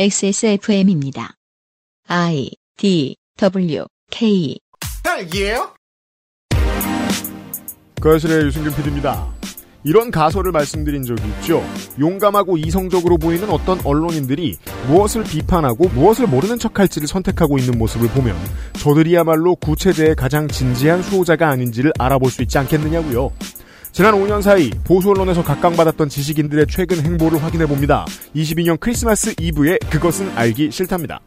[0.00, 1.34] XSFM입니다.
[2.06, 4.56] I D W K
[5.02, 5.72] 딸기예요?
[8.00, 9.26] 거실의 유승균 PD입니다.
[9.82, 11.64] 이런 가설을 말씀드린 적이 있죠.
[11.98, 18.36] 용감하고 이성적으로 보이는 어떤 언론인들이 무엇을 비판하고 무엇을 모르는 척할지를 선택하고 있는 모습을 보면
[18.74, 23.32] 저들이야말로 구체제의 가장 진지한 수호자가 아닌지를 알아볼 수 있지 않겠느냐고요.
[23.92, 28.04] 지난 5년 사이 보수 언론에서 각광받았던 지식인들의 최근 행보를 확인해 봅니다.
[28.34, 31.20] 22년 크리스마스 이브에 그것은 알기 싫답니다.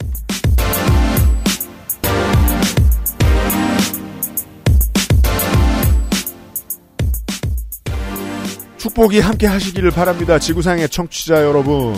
[8.78, 10.40] 축복이 함께 하시기를 바랍니다.
[10.40, 11.94] 지구상의 청취자 여러분.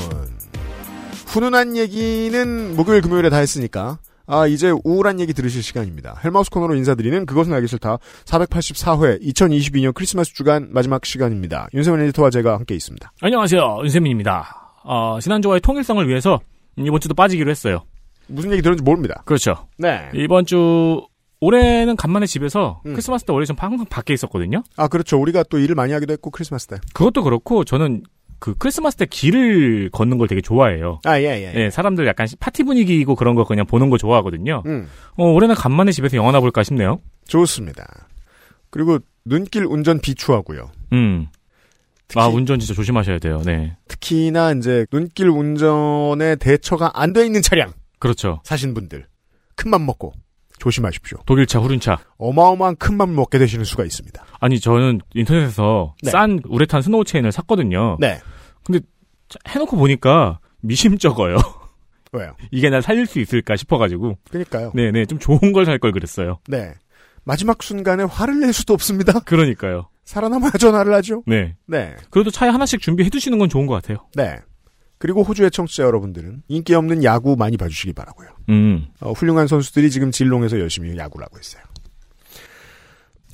[1.27, 6.15] 훈훈한 얘기는 목요일 금요일에 다 했으니까 아 이제 우울한 얘기 들으실 시간입니다.
[6.23, 11.67] 헬마우스 코너로 인사드리는 그것은 알기 싫다 484회 2022년 크리스마스 주간 마지막 시간입니다.
[11.73, 13.11] 윤세민 에디터와 제가 함께 있습니다.
[13.21, 13.79] 안녕하세요.
[13.83, 14.81] 윤세민입니다.
[14.85, 16.39] 어, 지난주와의 통일성을 위해서
[16.77, 17.83] 이번 주도 빠지기로 했어요.
[18.27, 19.23] 무슨 얘기 들었는지 모릅니다.
[19.25, 19.67] 그렇죠.
[19.77, 20.09] 네.
[20.13, 21.01] 이번 주
[21.41, 22.93] 올해는 간만에 집에서 음.
[22.93, 24.63] 크리스마스 때 원래 좀 항상 밖에 있었거든요.
[24.77, 25.19] 아 그렇죠.
[25.19, 26.77] 우리가 또 일을 많이 하기도 했고 크리스마스 때.
[26.93, 28.03] 그것도 그렇고 저는
[28.43, 30.99] 그 크리스마스 때 길을 걷는 걸 되게 좋아해요.
[31.05, 31.53] 아 예 예.
[31.55, 34.63] 예, 사람들 약간 파티 분위기고 그런 거 그냥 보는 거 좋아하거든요.
[34.65, 36.99] 음 어, 올해는 간만에 집에서 영화나 볼까 싶네요.
[37.29, 37.85] 좋습니다.
[38.69, 40.69] 그리고 눈길 운전 비추하고요.
[40.91, 41.27] 음.
[42.09, 43.41] 특히, 아, 운전 진짜 조심하셔야 돼요.
[43.45, 43.77] 네.
[43.87, 48.41] 특히나 이제 눈길 운전에 대처가 안 돼 있는 차량 그렇죠.
[48.43, 49.05] 사신 분들
[49.55, 50.11] 큰 맘 먹고
[50.63, 51.19] 조심하십시오.
[51.25, 51.99] 독일차, 후륜차.
[52.17, 54.23] 어마어마한 큰 맘 먹게 되시는 수가 있습니다.
[54.39, 56.09] 아니, 저는 인터넷에서 네.
[56.11, 57.97] 싼 우레탄 스노우 체인을 샀거든요.
[57.99, 58.19] 네.
[59.27, 61.35] 자, 해놓고 보니까 미심쩍어요.
[62.13, 62.35] 왜요?
[62.51, 64.17] 이게 날 살릴 수 있을까 싶어가지고.
[64.29, 64.71] 그러니까요.
[64.73, 66.39] 네네, 좀 좋은 걸 살 걸 그랬어요.
[66.47, 66.73] 네.
[67.25, 69.19] 마지막 순간에 화를 낼 수도 없습니다.
[69.21, 69.89] 그러니까요.
[70.05, 71.23] 살아남아야 전화를 하죠.
[71.25, 71.55] 네.
[71.67, 71.95] 네.
[72.09, 74.05] 그래도 차에 하나씩 준비해 두시는 건 좋은 것 같아요.
[74.15, 74.37] 네.
[75.03, 78.29] 그리고 호주의 청취자 여러분들은 인기 없는 야구 많이 봐주시기 바라고요.
[78.47, 78.85] 음.
[79.01, 81.61] 어, 훌륭한 선수들이 지금 진롱에서 열심히 야구를 하고 있어요.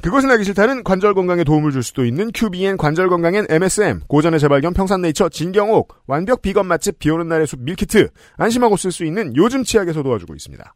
[0.01, 4.73] 그것은 알기 싫다는 관절 건강에 도움을 줄 수도 있는 QBN 관절 건강엔 MSM, 고전의 재발견
[4.73, 10.01] 평산네이처 진경옥, 완벽 비건 맛집 비오는 날의 숲 밀키트, 안심하고 쓸 수 있는 요즘 치약에서
[10.01, 10.73] 도와주고 있습니다.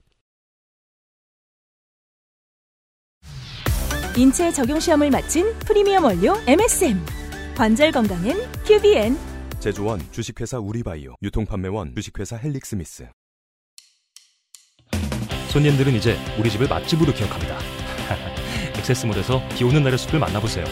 [4.15, 6.99] 인체 적용 시험을 마친 프리미엄 원료 MSM.
[7.55, 8.37] 관절 건강엔
[8.67, 9.32] QBN.
[9.63, 13.07] 제조원 주식회사 우리바이오 유통판매원 주식회사 헬릭스미스
[15.51, 17.57] 손님들은 이제 우리 집을 맛집으로 기억합니다.
[18.77, 20.65] 액세스몰에서 비 오는 날의 숲을 만나보세요.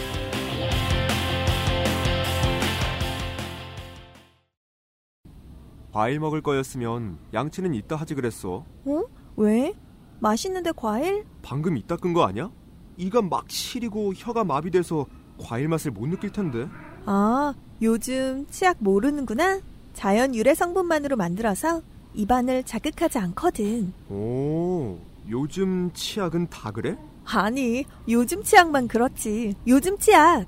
[5.90, 8.66] 과일 먹을 거였으면 양치는 이따 하지 그랬어.
[8.84, 9.02] 어?
[9.36, 9.72] 왜?
[10.20, 11.24] 맛있는데 과일?
[11.40, 12.50] 방금 이따 끈 거 아니야?
[12.98, 15.06] 이가 막 시리고 혀가 마비돼서
[15.38, 16.68] 과일 맛을 못 느낄 텐데.
[17.06, 19.60] 아, 요즘 치약 모르는구나.
[19.94, 21.82] 자연 유래 성분만으로 만들어서
[22.14, 23.92] 입안을 자극하지 않거든.
[24.08, 24.98] 오,
[25.28, 26.96] 요즘 치약은 다 그래?
[27.24, 29.54] 아니, 요즘 치약만 그렇지.
[29.66, 30.46] 요즘 치약.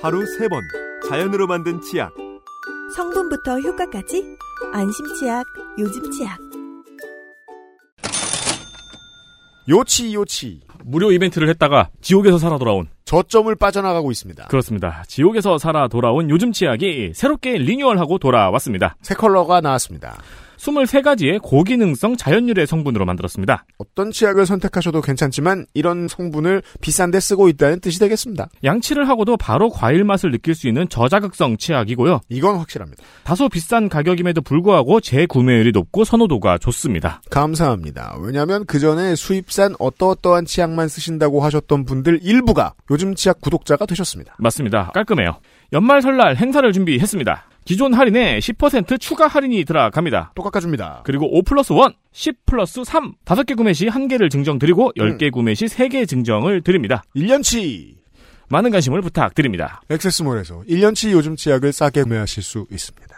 [0.00, 0.62] 하루 세 번
[1.08, 2.12] 자연으로 만든 치약.
[2.94, 4.24] 성분부터 효과까지
[4.72, 5.44] 안심 치약,
[5.78, 6.38] 요즘 치약.
[9.68, 12.88] 요치 요치 무료 이벤트를 했다가 지옥에서 살아 돌아온.
[13.04, 14.46] 저점을 빠져나가고 있습니다.
[14.46, 15.02] 그렇습니다.
[15.06, 18.96] 지옥에서 살아 돌아온 요즘 치약이 새롭게 리뉴얼하고 돌아왔습니다.
[19.02, 20.18] 새 컬러가 나왔습니다.
[20.58, 23.64] 23가지의 고기능성 자연유래 성분으로 만들었습니다.
[23.78, 28.48] 어떤 치약을 선택하셔도 괜찮지만 이런 성분을 비싼데 쓰고 있다는 뜻이 되겠습니다.
[28.64, 32.20] 양치를 하고도 바로 과일 맛을 느낄 수 있는 저자극성 치약이고요.
[32.28, 33.02] 이건 확실합니다.
[33.24, 37.22] 다소 비싼 가격임에도 불구하고 재구매율이 높고 선호도가 좋습니다.
[37.30, 38.16] 감사합니다.
[38.20, 44.34] 왜냐하면 그 전에 수입산 어떠어떠한 치약만 쓰신다고 하셨던 분들 일부가 요즘 치약 구독자가 되셨습니다.
[44.38, 44.90] 맞습니다.
[44.94, 45.38] 깔끔해요.
[45.72, 47.44] 연말 설날 행사를 준비했습니다.
[47.68, 50.32] 기존 할인에 10% 추가 할인이 들어갑니다.
[50.34, 51.02] 또 깎아줍니다.
[51.04, 51.80] 그리고 5 플러스 1,
[52.12, 57.02] 10 플러스 3, 5개 구매 시 1개를 증정 드리고 10개 구매 시 3개 증정을 드립니다.
[57.14, 57.96] 1년치
[58.48, 59.82] 많은 관심을 부탁드립니다.
[59.90, 63.17] 액세스몰에서 1년치 요즘 치약을 싸게 구매하실 수 있습니다.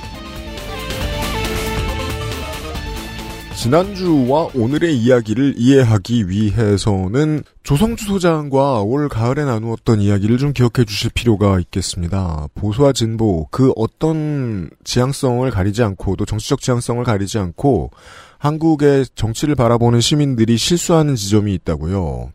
[3.61, 11.59] 지난주와 오늘의 이야기를 이해하기 위해서는 조성주 소장과 올 가을에 나누었던 이야기를 좀 기억해 주실 필요가
[11.59, 12.47] 있겠습니다.
[12.55, 17.91] 보수와 진보, 그 어떤 지향성을 가리지 않고 또 정치적 지향성을 가리지 않고
[18.39, 22.31] 한국의 정치를 바라보는 시민들이 실수하는 지점이 있다고요.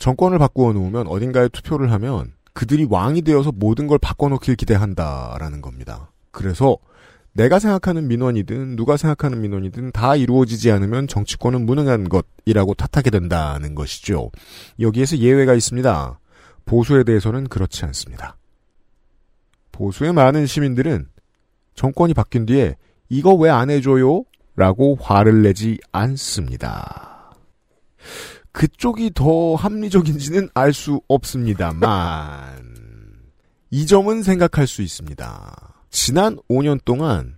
[0.00, 6.10] 정권을 바꾸어 놓으면 어딘가에 투표를 하면 그들이 왕이 되어서 모든 걸 바꿔놓길 기대한다라는 겁니다.
[6.32, 6.78] 그래서
[7.34, 14.30] 내가 생각하는 민원이든 누가 생각하는 민원이든 다 이루어지지 않으면 정치권은 무능한 것이라고 탓하게 된다는 것이죠.
[14.78, 16.20] 여기에서 예외가 있습니다.
[16.64, 18.36] 보수에 대해서는 그렇지 않습니다.
[19.72, 21.08] 보수의 많은 시민들은
[21.74, 22.76] 정권이 바뀐 뒤에
[23.08, 24.24] 이거 왜 안 해줘요?
[24.56, 27.32] 라고 화를 내지 않습니다.
[28.52, 32.62] 그쪽이 더 합리적인지는 알 수 없습니다만
[33.70, 35.73] 이 점은 생각할 수 있습니다.
[35.94, 37.36] 지난 5년 동안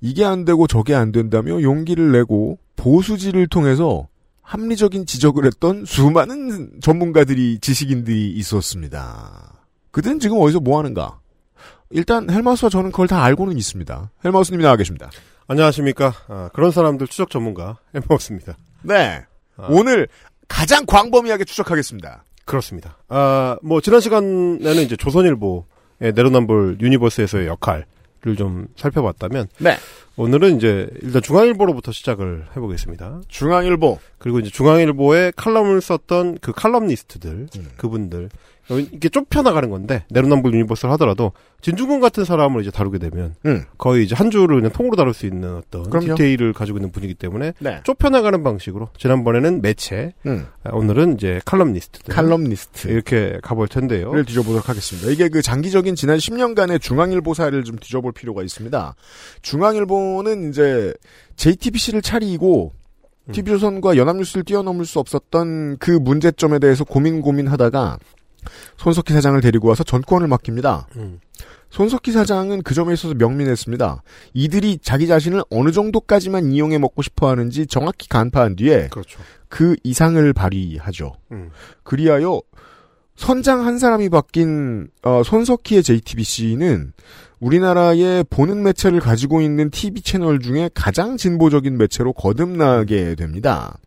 [0.00, 4.08] 이게 안 되고 저게 안 된다며 용기를 내고 보수지를 통해서
[4.40, 9.52] 합리적인 지적을 했던 수많은 전문가들이 지식인들이 있었습니다.
[9.90, 11.20] 그들은 지금 어디서 뭐 하는가?
[11.90, 14.10] 일단 헬마우스와 저는 그걸 다 알고는 있습니다.
[14.24, 15.10] 헬마우스님이 나와 계십니다.
[15.46, 16.14] 안녕하십니까.
[16.28, 18.56] 아, 그런 사람들 추적 전문가 헬마우스입니다.
[18.80, 19.26] 네.
[19.68, 20.08] 오늘
[20.48, 22.24] 가장 광범위하게 추적하겠습니다.
[22.46, 22.96] 그렇습니다.
[23.08, 25.64] 아, 뭐 지난 시간에는 이제 조선일보의
[26.00, 27.84] 내로남불 universe에서의 역할을
[28.36, 29.76] 좀 살펴봤다면 네.
[30.16, 33.22] 오늘은 이제 일단 중앙일보로부터 시작을 해보겠습니다.
[33.28, 38.30] 중앙일보 그리고 이제 중앙일보에 칼럼을 썼던 그 칼럼니스트들 그분들
[38.78, 41.32] 이게 좁혀나가는 건데 내로남불 universe를 하더라도
[41.62, 43.64] 진중권 같은 사람을 이제 다루게 되면 음.
[43.78, 46.14] 거의 이제 한 주를 그냥 통으로 다룰 수 있는 어떤 그럼요.
[46.14, 47.80] 디테일을 가지고 있는 분이기 때문에 네.
[47.84, 50.46] 좁혀나가는 방식으로 지난번에는 매체 음.
[50.62, 52.88] 아, 오늘은 이제 칼럼니스트들 칼럼니스트.
[52.88, 54.12] 이렇게 가볼 텐데요.
[54.12, 55.10] 를 뒤져보도록 하겠습니다.
[55.10, 58.94] 이게 그 장기적인 지난 10년간의 중앙일보사를 좀 뒤져볼 필요가 있습니다.
[59.42, 60.94] 중앙일보는 이제
[61.36, 62.72] JTBC를 차리고
[63.32, 67.98] TV조선과 연합뉴스를 뛰어넘을 수 없었던 그 문제점에 대해서 고민 고민하다가
[68.76, 70.88] 손석희 사장을 데리고 와서 전권을 맡깁니다.
[70.96, 71.20] 음.
[71.70, 74.02] 손석희 사장은 그 점에 있어서 명민했습니다.
[74.34, 79.20] 이들이 자기 자신을 어느 정도까지만 이용해 먹고 싶어 하는지 정확히 간파한 뒤에 그렇죠.
[79.48, 81.12] 그 이상을 발휘하죠.
[81.32, 81.50] 음.
[81.84, 82.42] 그리하여
[83.16, 86.92] 선장 한 사람이 바뀐 어, 손석희의 JTBC는
[87.38, 93.78] 우리나라의 보는 매체를 가지고 있는 TV 채널 중에 가장 진보적인 매체로 거듭나게 됩니다.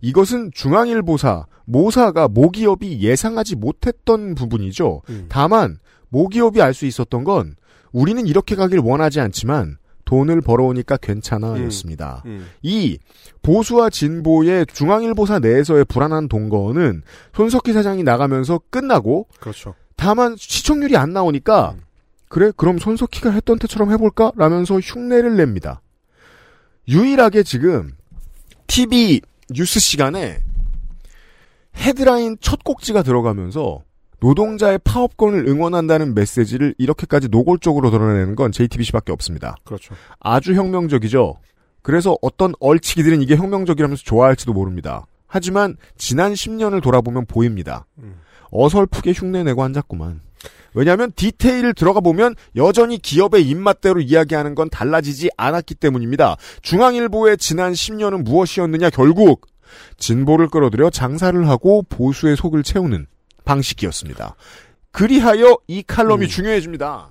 [0.00, 5.02] 이것은 중앙일보사, 모사가 모기업이 예상하지 못했던 부분이죠.
[5.08, 5.26] 음.
[5.28, 7.54] 다만 모기업이 알 수 있었던 건
[7.92, 12.22] 우리는 이렇게 가길 원하지 않지만 돈을 벌어오니까 괜찮아였습니다.
[12.26, 12.46] 음.
[12.62, 12.98] 이
[13.42, 17.02] 보수와 진보의 중앙일보사 내에서의 불안한 동거는
[17.34, 19.74] 손석희 사장이 나가면서 끝나고 그렇죠.
[19.96, 21.82] 다만 시청률이 안 나오니까 음.
[22.28, 24.32] 그래 그럼 손석희가 했던 때처럼 해볼까?
[24.36, 25.80] 라면서 흉내를 냅니다.
[26.88, 27.92] 유일하게 지금
[28.66, 29.20] TV
[29.50, 30.40] 뉴스 시간에
[31.76, 33.82] 헤드라인 첫 꼭지가 들어가면서
[34.20, 39.56] 노동자의 파업권을 응원한다는 메시지를 이렇게까지 노골적으로 드러내는 건 JTBC밖에 없습니다.
[39.64, 39.94] 그렇죠.
[40.18, 41.36] 아주 혁명적이죠.
[41.82, 45.06] 그래서 어떤 얼치기들은 이게 혁명적이라면서 좋아할지도 모릅니다.
[45.26, 47.86] 하지만 지난 10년을 돌아보면 보입니다.
[47.98, 48.16] 음.
[48.50, 50.20] 어설프게 흉내내고 앉았구만.
[50.74, 56.36] 왜냐하면 디테일을 들어가 보면 여전히 기업의 입맛대로 이야기하는 건 달라지지 않았기 때문입니다.
[56.62, 59.46] 중앙일보의 지난 10년은 무엇이었느냐 결국
[59.98, 63.06] 진보를 끌어들여 장사를 하고 보수의 속을 채우는
[63.44, 64.36] 방식이었습니다.
[64.92, 67.10] 그리하여 이 칼럼이 중요해집니다.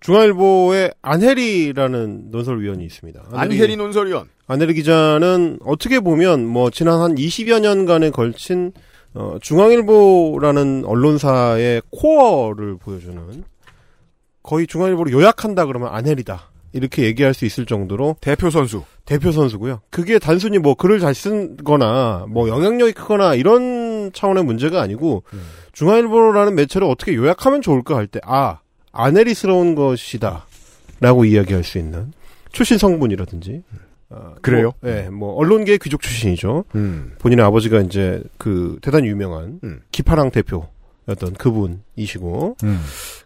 [0.00, 3.24] 중앙일보에 안혜리라는 논설위원이 있습니다.
[3.32, 4.28] 안혜리 논설위원.
[4.46, 8.72] 안혜리 기자는 어떻게 보면 뭐 지난 한 20여 년간에 걸친
[9.16, 13.44] 어, 중앙일보라는 언론사의 코어를 보여주는
[14.42, 18.82] 거의 중앙일보를 요약한다 그러면 안혜리다 이렇게 얘기할 수 있을 정도로 대표 선수.
[19.06, 19.80] 대표 선수고요.
[19.88, 25.22] 그게 단순히 뭐 글을 잘 쓴거나 뭐 영향력이 크거나 이런 차원의 문제가 아니고
[25.72, 28.58] 중앙일보라는 매체를 어떻게 요약하면 좋을까 할 때 아
[28.92, 32.12] 아내리스러운 것이다라고 이야기할 수 있는
[32.52, 33.62] 출신 성분이라든지
[34.10, 34.72] 어, 그래요?
[34.80, 36.64] 뭐, 예, 뭐 언론계 귀족 출신이죠.
[36.74, 37.12] 음.
[37.18, 39.80] 본인의 아버지가 이제 그 대단히 유명한 음.
[39.90, 42.80] 기파랑 대표였던 그분이시고 음.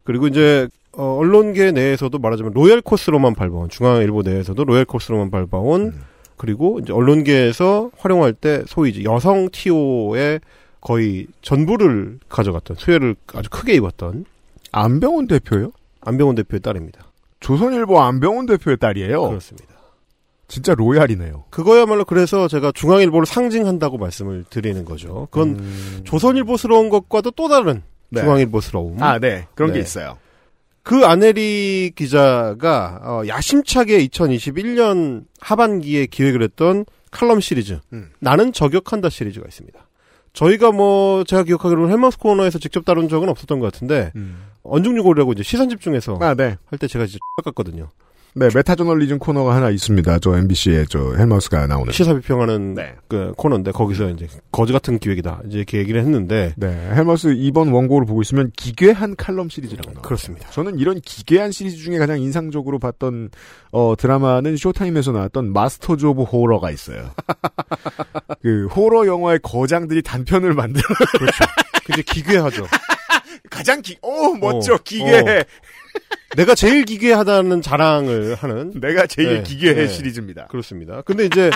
[0.04, 6.02] 그리고 이제 어, 언론계 내에서도 말하자면 로열 코스로만 밟아온 중앙일보 내에서도 로열 코스로만 밟아온 음.
[6.36, 10.40] 그리고 이제 언론계에서 활용할 때 소위 이제 여성 TO의
[10.80, 14.24] 거의 전부를 가져갔던 수혜를 아주 크게 입었던
[14.72, 15.72] 안병훈 대표요?
[16.00, 17.04] 안병훈 대표의 딸입니다.
[17.40, 19.28] 조선일보 안병훈 대표의 딸이에요.
[19.28, 19.69] 그렇습니다.
[20.50, 21.44] 진짜 로얄이네요.
[21.50, 25.28] 그거야말로 그래서 제가 중앙일보를 상징한다고 말씀을 드리는 거죠.
[25.30, 26.00] 그건 음.
[26.04, 28.20] 조선일보스러운 것과도 또 다른 네.
[28.20, 29.00] 중앙일보스러움.
[29.00, 29.46] 아, 네.
[29.54, 29.84] 그런 게 네.
[29.84, 30.18] 있어요.
[30.82, 38.10] 그 아네리 기자가 어, 야심차게 2021년 하반기에 기획을 했던 칼럼 시리즈 음.
[38.18, 39.78] 나는 저격한다 시리즈가 있습니다.
[40.32, 44.12] 저희가 뭐 제가 기억하기로는 헬마우스 코너에서 직접 다룬 적은 없었던 것 같은데
[44.62, 46.56] 언중유골이라고 이제 시선 집중해서 아, 네.
[46.66, 47.88] 할때 제가 이제 깎았거든요.
[48.34, 50.20] 네, 메타저널리즘 코너가 하나 있습니다.
[50.20, 51.92] 저 MBC에 저 헬마우스가 나오는.
[51.92, 52.94] 시사 비평하는 네.
[53.08, 58.06] 그 코너인데 거기서 이제 거지 같은 기획이다 이제 이렇게 얘기를 했는데 네, 헬마우스 이번 원고를
[58.06, 60.02] 보고 있으면 기괴한 칼럼 시리즈라고 나와요.
[60.02, 60.48] 그렇습니다.
[60.50, 63.30] 저는 이런 기괴한 시리즈 중에 가장 인상적으로 봤던
[63.72, 67.10] 어, 드라마는 쇼타임에서 나왔던 Masters of Horror가 있어요.
[68.42, 70.84] 그 호러 영화의 거장들이 단편을 만들어
[71.18, 71.44] 그렇죠.
[71.84, 72.66] 그게 기괴하죠.
[73.50, 75.40] 가장 기, 오 멋져 어, 기괴해.
[75.40, 75.44] 어.
[76.36, 79.88] 내가 제일 기괴하다는 자랑을 하는 내가 제일 네, 기괴해 네.
[79.88, 80.46] 시리즈입니다.
[80.46, 81.02] 그렇습니다.
[81.02, 81.50] 근데 이제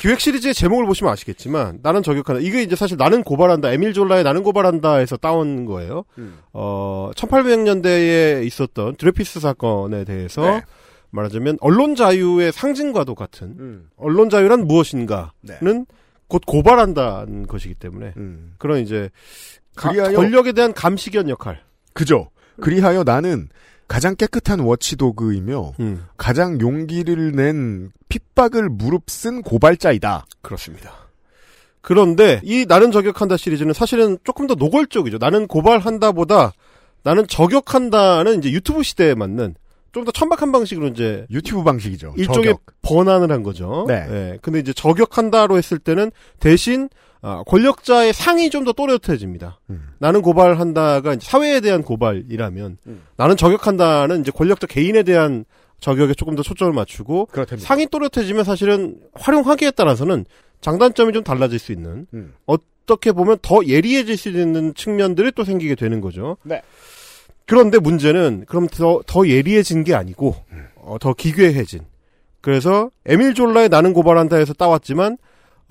[0.00, 2.40] 기획 시리즈의 제목을 보시면 아시겠지만 나는 저격한다.
[2.42, 3.72] 이게 이제 사실 나는 고발한다.
[3.72, 6.04] 에밀 졸라의 나는 고발한다에서 따온 거예요.
[6.18, 6.38] 음.
[6.52, 10.62] 어 1800년대에 있었던 드레퓌스 사건에 대해서 네.
[11.10, 13.88] 말하자면 언론 자유의 상징과도 같은 음.
[13.96, 15.84] 언론 자유란 무엇인가는 네.
[16.28, 18.54] 곧 고발한다는 것이기 때문에 음.
[18.58, 19.08] 그런 이제
[19.76, 21.62] 가- 권력에 대한 감시견 역할.
[21.94, 22.30] 그죠.
[22.60, 23.48] 그리하여 나는
[23.88, 26.06] 가장 깨끗한 워치도그이며 음.
[26.16, 30.26] 가장 용기를 낸 핍박을 무릅쓴 고발자이다.
[30.42, 30.92] 그렇습니다.
[31.80, 35.18] 그런데 이 나는 저격한다 시리즈는 사실은 조금 더 노골적이죠.
[35.18, 36.52] 나는 고발한다보다
[37.02, 39.54] 나는 저격한다는 이제 유튜브 시대에 맞는
[39.92, 42.14] 좀 더 천박한 방식으로 이제 유튜브 방식이죠.
[42.16, 42.62] 일종의 저격.
[42.82, 43.84] 번안을 한 거죠.
[43.86, 44.04] 네.
[44.10, 46.88] 예, 근데 이제 저격한다로 했을 때는 대신
[47.26, 49.60] 아, 권력자의 상이 좀 더 또렷해집니다.
[49.70, 49.88] 음.
[49.98, 53.02] 나는 고발한다가 이제 사회에 대한 고발이라면 음.
[53.16, 55.44] 나는 저격한다는 이제 권력자 개인에 대한
[55.80, 57.66] 저격에 조금 더 초점을 맞추고 그렇답니다.
[57.66, 60.24] 상이 또렷해지면 사실은 활용하기에 따라서는
[60.60, 62.34] 장단점이 좀 달라질 수 있는 음.
[62.46, 66.36] 어떻게 보면 더 예리해질 수 있는 측면들이 또 생기게 되는 거죠.
[66.42, 66.62] 네.
[67.46, 70.66] 그런데 문제는 그럼 더, 더 예리해진 게 아니고 음.
[70.76, 71.80] 어, 더 기괴해진.
[72.40, 75.16] 그래서 에밀 졸라의 나는 고발한다 에서 따왔지만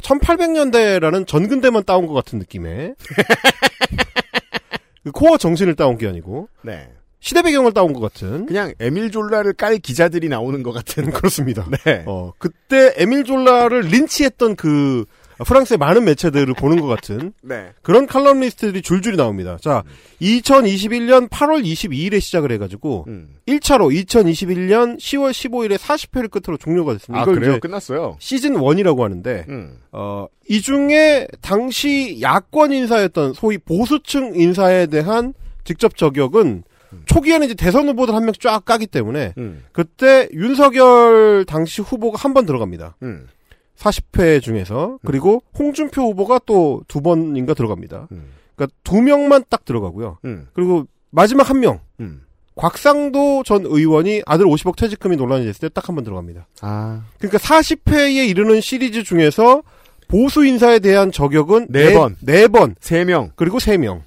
[0.02, 2.96] 1800년대라는 전근대만 따온 것 같은 느낌의
[5.04, 6.90] 그 코어 정신을 따온 게 아니고 네.
[7.20, 11.06] 시대 배경을 따온 것 같은 그냥 에밀 졸라를 깔 기자들이 나오는 것 같은.
[11.12, 11.66] 그렇습니다.
[11.86, 12.04] 네.
[12.06, 15.06] 어, 그때 에밀 졸라를 린치했던 그
[15.46, 17.72] 프랑스의 많은 매체들을 보는 것 같은 네.
[17.82, 19.58] 그런 칼럼니스트들이 줄줄이 나옵니다.
[19.62, 19.84] 자,
[20.22, 23.36] 2021년 8월 22일에 시작을 해가지고 음.
[23.48, 27.22] 1차로 2021년 10월 15일에 40회를 끝으로 종료가 됐습니다.
[27.22, 27.60] 아, 그래요?
[27.60, 28.18] 끝났어요.
[28.20, 29.78] 시즌 1이라고 하는데 음.
[29.92, 36.64] 어, 이 중에 당시 야권 인사였던 소위 보수층 인사에 대한 직접 저격은
[37.06, 39.64] 초기에는 이제 대선 후보들 한 명씩 쫙 까기 때문에 음.
[39.72, 42.98] 그때 윤석열 당시 후보가 한 번 들어갑니다.
[43.04, 43.28] 음.
[43.78, 48.08] 40회 중에서 그리고 홍준표 후보가 또 두 번인가 들어갑니다.
[48.12, 48.26] 음.
[48.56, 50.20] 그러니까 두 명만 딱 들어가고요.
[50.26, 50.48] 음.
[50.54, 51.80] 그리고 마지막 한 명.
[52.00, 52.22] 음.
[52.56, 56.48] 곽상도 전 의원이 아들 50억 퇴직금이 논란이 됐을 때 딱 한 번 들어갑니다.
[56.62, 57.04] 아.
[57.18, 59.64] 그러니까 40회에 이르는 시리즈 중에서
[60.08, 62.16] 보수 인사에 대한 저격은 네 번.
[62.22, 62.76] 네 번.
[62.80, 63.32] 세 명.
[63.36, 64.04] 그리고 세 명.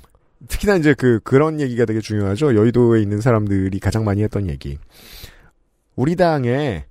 [0.49, 2.55] 특히나 이제 그, 그런 얘기가 되게 중요하죠.
[2.55, 4.79] 여의도에 있는 사람들이 가장 많이 했던 얘기.
[5.97, 6.85] 우리 당에,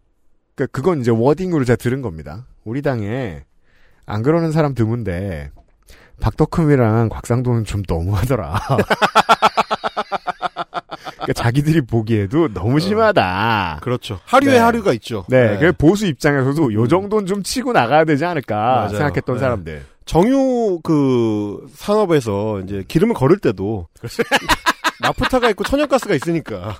[0.55, 2.47] 그, 그건 이제 워딩으로 제가 들은 겁니다.
[2.65, 3.45] 우리 당에,
[4.05, 5.51] 안 그러는 사람 드문데,
[6.19, 8.59] 박덕흠이랑 곽상도는 좀 너무하더라.
[11.25, 13.79] 그러니까 자기들이 보기에도 너무 심하다.
[13.81, 14.19] 그렇죠.
[14.25, 14.59] 하류에 네.
[14.59, 15.25] 하류가 있죠.
[15.27, 18.89] 네, 그 보수 입장에서도 요 정도는 좀 치고 나가야 되지 않을까 맞아요.
[18.89, 19.39] 생각했던 네.
[19.39, 19.85] 사람들.
[20.05, 23.87] 정유 그 산업에서 이제 기름을 거를 때도
[25.01, 26.75] 나프타가 있고 천연가스가 있으니까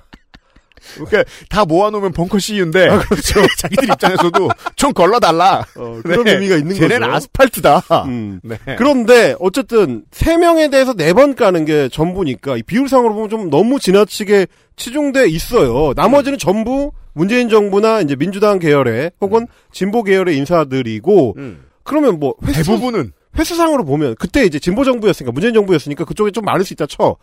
[0.96, 3.42] 그러니까 다 모아놓으면 벙커 CU인데 아, 그렇죠.
[3.58, 5.66] 자기들 입장에서도 좀 걸러달라.
[5.76, 6.34] 어, 그런 네.
[6.34, 7.14] 의미가 있는 쟤네는 거죠.
[7.14, 7.84] 아스팔트다.
[8.08, 8.40] 음.
[8.44, 8.58] 네.
[8.78, 13.80] 그런데 어쨌든 세 명에 대해서 네 번 까는 게 전부니까 이 비율상으로 보면 좀 너무
[13.80, 15.94] 지나치게 치중돼 있어요.
[15.96, 21.64] 나머지는 전부 문재인 정부나 이제 민주당 계열의 혹은 진보 계열의 인사들이고 음.
[21.84, 26.66] 그러면 뭐 횟수, 대부분은 횟수상으로 보면 그때 이제 진보 정부였으니까 문재인 정부였으니까 그쪽에 좀 많을
[26.66, 27.16] 수 있다 쳐.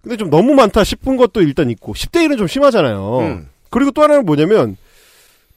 [0.00, 3.18] 근데 좀 너무 많다 싶은 것도 일단 있고 10대 1은 좀 심하잖아요.
[3.20, 3.48] 음.
[3.70, 4.76] 그리고 또 하나는 뭐냐면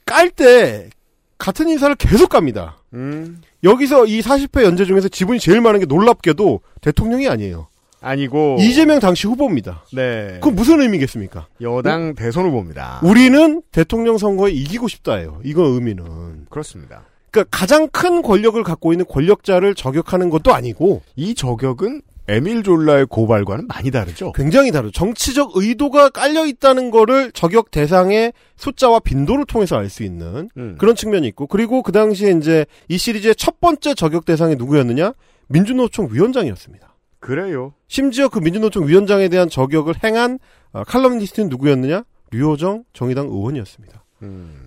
[0.06, 0.90] 깔 때
[1.38, 2.78] 같은 인사를 계속 갑니다.
[2.94, 3.42] 음.
[3.64, 7.68] 여기서 이 40회 연재 중에서 지분이 제일 많은 게 놀랍게도 대통령이 아니에요.
[8.02, 9.84] 아니고 이재명 당시 후보입니다.
[9.92, 10.36] 네.
[10.36, 11.48] 그건 무슨 의미겠습니까?
[11.62, 13.00] 여당 대선 후보입니다.
[13.04, 15.42] 우리는 대통령 선거에 이기고 싶다예요.
[15.44, 16.46] 이건 의미는.
[16.50, 17.04] 그렇습니다.
[17.32, 23.68] 그러니까 가장 큰 권력을 갖고 있는 권력자를 저격하는 것도 아니고 이 저격은 에밀 졸라의 고발과는
[23.68, 24.32] 많이 다르죠.
[24.34, 24.92] 굉장히 다르죠.
[24.92, 30.76] 정치적 의도가 깔려 있다는 거를 저격 대상의 숫자와 빈도를 통해서 알 수 있는 음.
[30.80, 35.14] 그런 측면이 있고 그리고 그 당시에 이제 이 시리즈의 첫 번째 저격 대상이 누구였느냐?
[35.48, 36.96] 민주노총 위원장이었습니다.
[37.20, 37.74] 그래요.
[37.88, 40.40] 심지어 그 민주노총 위원장에 대한 저격을 행한
[40.74, 42.04] 어, 칼럼니스트는 누구였느냐?
[42.32, 44.04] 류호정 정의당 의원이었습니다.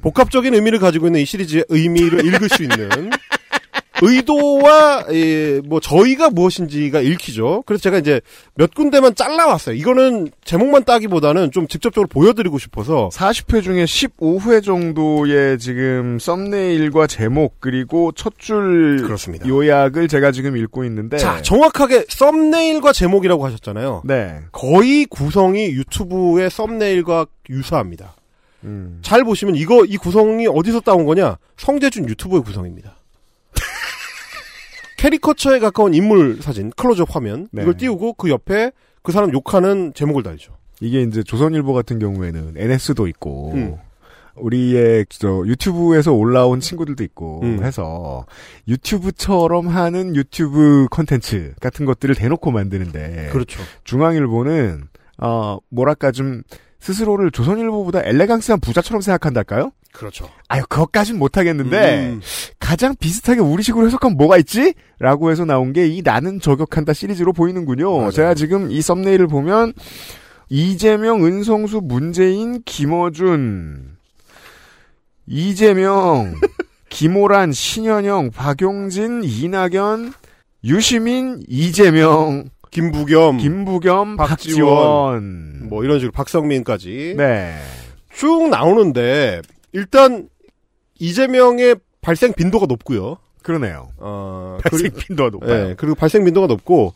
[0.02, 2.88] 복합적인 의미를 가지고 있는 이 시리즈의 의미를 읽을 수 있는
[4.02, 7.62] 의도와 예, 뭐 저희가 무엇인지가 읽히죠.
[7.66, 8.20] 그래서 제가 이제
[8.54, 9.74] 몇 군데만 잘라왔어요.
[9.74, 18.12] 이거는 제목만 따기보다는 좀 직접적으로 보여드리고 싶어서 40회 중에 15회 정도의 지금 썸네일과 제목 그리고
[18.12, 18.98] 첫 줄.
[19.46, 24.02] 요약을 제가 지금 읽고 있는데 자 정확하게 썸네일과 제목이라고 하셨잖아요.
[24.04, 24.40] 네.
[24.52, 28.14] 거의 구성이 유튜브의 썸네일과 유사합니다.
[28.64, 28.98] 음.
[29.02, 31.38] 잘 보시면 이거 이 구성이 어디서 따온 거냐?
[31.56, 32.97] 성재준 유튜브의 구성입니다.
[34.98, 37.62] 캐리커처에 가까운 인물 사진, 클로즈업 화면 네.
[37.62, 40.58] 이걸 띄우고 그 옆에 그 사람 욕하는 제목을 달죠.
[40.80, 43.76] 이게 이제 조선일보 같은 경우에는 NS도 있고 음.
[44.36, 47.64] 우리의 저 유튜브에서 올라온 친구들도 있고 음.
[47.64, 48.26] 해서
[48.68, 53.60] 유튜브처럼 하는 유튜브 컨텐츠 같은 것들을 대놓고 만드는데 그렇죠.
[53.84, 54.84] 중앙일보는
[55.18, 56.42] 어 뭐랄까 좀
[56.80, 59.72] 스스로를 조선일보보다 엘레강스한 부자처럼 생각한달까요?
[59.98, 60.28] 그렇죠.
[60.48, 62.20] 아유 그것까진 못하겠는데 음.
[62.60, 64.74] 가장 비슷하게 우리 식으로 해석하면 뭐가 있지?
[65.00, 67.96] 라고 해서 나온 게 이 나는 저격한다 시리즈로 보이는군요.
[67.98, 68.10] 맞아요.
[68.12, 69.72] 제가 지금 이 썸네일을 보면
[70.48, 73.96] 이재명, 은성수, 문재인, 김어준,
[75.26, 76.34] 이재명,
[76.88, 80.12] 김오란, 신현영, 박용진, 이낙연,
[80.64, 85.68] 유시민, 이재명, 김부겸, 김부겸, 박지원, 박지원.
[85.68, 87.54] 뭐 이런 식으로 박성민까지 네.
[88.14, 89.42] 쭉 나오는데
[89.78, 90.28] 일단
[90.98, 93.18] 이재명의 발생 빈도가 높고요.
[93.42, 93.88] 그러네요.
[93.98, 95.68] 어, 발생 그리- 빈도가 높아요.
[95.68, 96.94] 네, 그리고 발생 빈도가 높고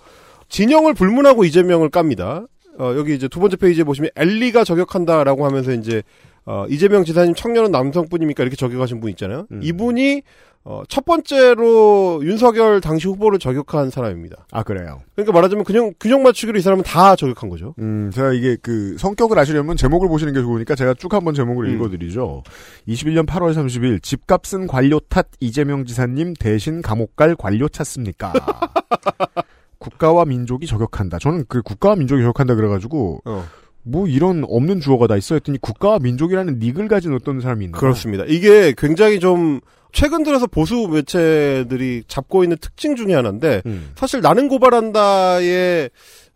[0.48, 2.46] 진영을 불문하고 이재명을 깝니다.
[2.78, 6.02] 어, 여기 이제 두 번째 페이지에 보시면 엘리가 저격한다라고 하면서 이제
[6.44, 9.46] 어, 이재명 지사님 청년은 남성뿐입니까 이렇게 저격하신 분 있잖아요.
[9.52, 9.60] 음.
[9.62, 10.22] 이분이
[10.64, 14.46] 어, 첫 번째로 윤석열 당시 후보를 저격한 사람입니다.
[14.52, 15.00] 아, 그래요.
[15.14, 17.74] 그러니까 말하자면 그냥 균형 맞추기로 이 사람은 다 저격한 거죠.
[17.80, 21.74] 음, 제가 이게 그 성격을 아시려면 제목을 보시는 게 좋으니까 제가 쭉 한번 제목을 음.
[21.74, 22.44] 읽어드리죠.
[22.86, 28.32] 21년 8월 30일 집값은 관료 탓 이재명 지사님 대신 감옥 갈 관료 찾습니까?
[29.78, 31.18] 국가와 민족이 저격한다.
[31.18, 33.44] 저는 그 국가와 민족이 저격한다 그래가지고 어.
[33.82, 37.78] 뭐 이런 없는 주어가 다 있어 했더니 국가와 민족이라는 닉을 가진 어떤 사람이 있나?
[37.78, 38.24] 그렇습니다.
[38.28, 39.60] 이게 굉장히 좀
[39.92, 43.92] 최근 들어서 보수 매체들이 잡고 있는 특징 중에 하나인데 음.
[43.94, 45.90] 사실 나는 고발한다의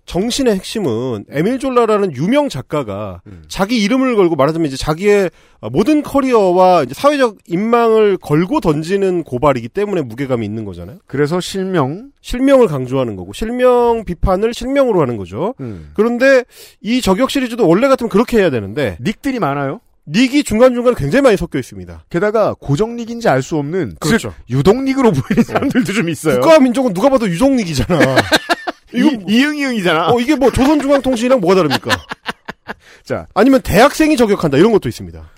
[0.07, 3.43] 정신의 핵심은 에밀 졸라라는 유명 작가가 음.
[3.49, 5.31] 자기 이름을 걸고 말하자면 이제 자기의
[5.73, 10.99] 모든 커리어와 이제 사회적 인망을 걸고 던지는 고발이기 때문에 무게감이 있는 거잖아요.
[11.07, 12.11] 그래서 실명.
[12.21, 15.55] 실명을 강조하는 거고 실명 비판을 실명으로 하는 거죠.
[15.61, 15.91] 음.
[15.95, 16.45] 그런데
[16.81, 19.81] 이 저격 시리즈도 원래 같으면 그렇게 해야 되는데 닉들이 많아요.
[20.09, 22.05] 닉이 중간중간 굉장히 많이 섞여 있습니다.
[22.11, 24.33] 게다가 고정 닉인지 알 수 없는 그렇죠.
[24.49, 26.35] 즉 유동 닉으로 보이는 사람들도 좀 있어요.
[26.41, 27.99] 국가와 민족은 누가 봐도 유종닉이잖아.
[28.95, 30.09] 이거 이, 이응이응이잖아.
[30.11, 31.91] 어, 이게 뭐 조선중앙통신이랑 뭐가 다릅니까?
[33.05, 35.31] 자, 아니면 대학생이 저격한다 이런 것도 있습니다.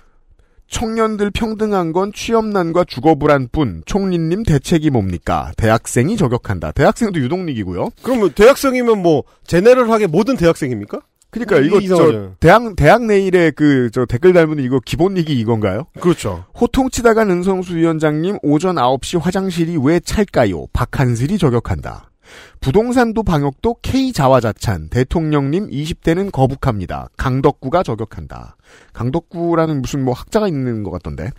[0.69, 3.83] 청년들 평등한 건 취업난과 주거 불안뿐.
[3.87, 5.51] 총리님 대책이 뭡니까?
[5.57, 6.71] 대학생이 저격한다.
[6.73, 7.89] 대학생도 유동닉이고요.
[8.03, 11.01] 그러면 대학생이면 뭐 제네럴하게 모든 대학생입니까?
[11.31, 12.31] 그러니까 음, 이거 저.
[12.39, 15.85] 대학 대학 내일의 그 저 댓글 달면 이거 기본닉이 이건가요?
[15.99, 16.45] 그렇죠.
[16.59, 20.67] 호통치다가 은성수 위원장님 오전 9시 화장실이 왜 찰까요?
[20.73, 22.09] 박한슬이 저격한다.
[22.61, 27.09] 부동산도 방역도 K 자화자찬 대통령님 20대는 거북합니다.
[27.17, 28.55] 강덕구가 저격한다.
[28.93, 31.31] 강덕구라는 무슨 뭐 학자가 있는 것 같던데.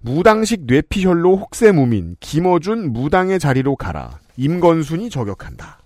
[0.00, 4.18] 무당식 뇌피혈로 혹세무민 김어준 무당의 자리로 가라.
[4.36, 5.79] 임건순이 저격한다.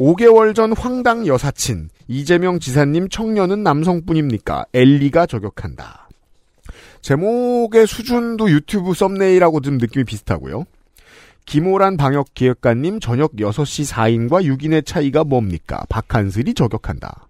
[0.00, 4.64] 5개월 전 황당 여사친 이재명 지사님 청년은 남성뿐입니까?
[4.72, 6.08] 엘리가 저격한다.
[7.02, 10.64] 제목의 수준도 유튜브 썸네일하고 좀 느낌이 비슷하고요.
[11.44, 15.84] 김오란 방역기획관님 저녁 6시 4인과 6인의 차이가 뭡니까?
[15.90, 17.26] 박한슬이 저격한다.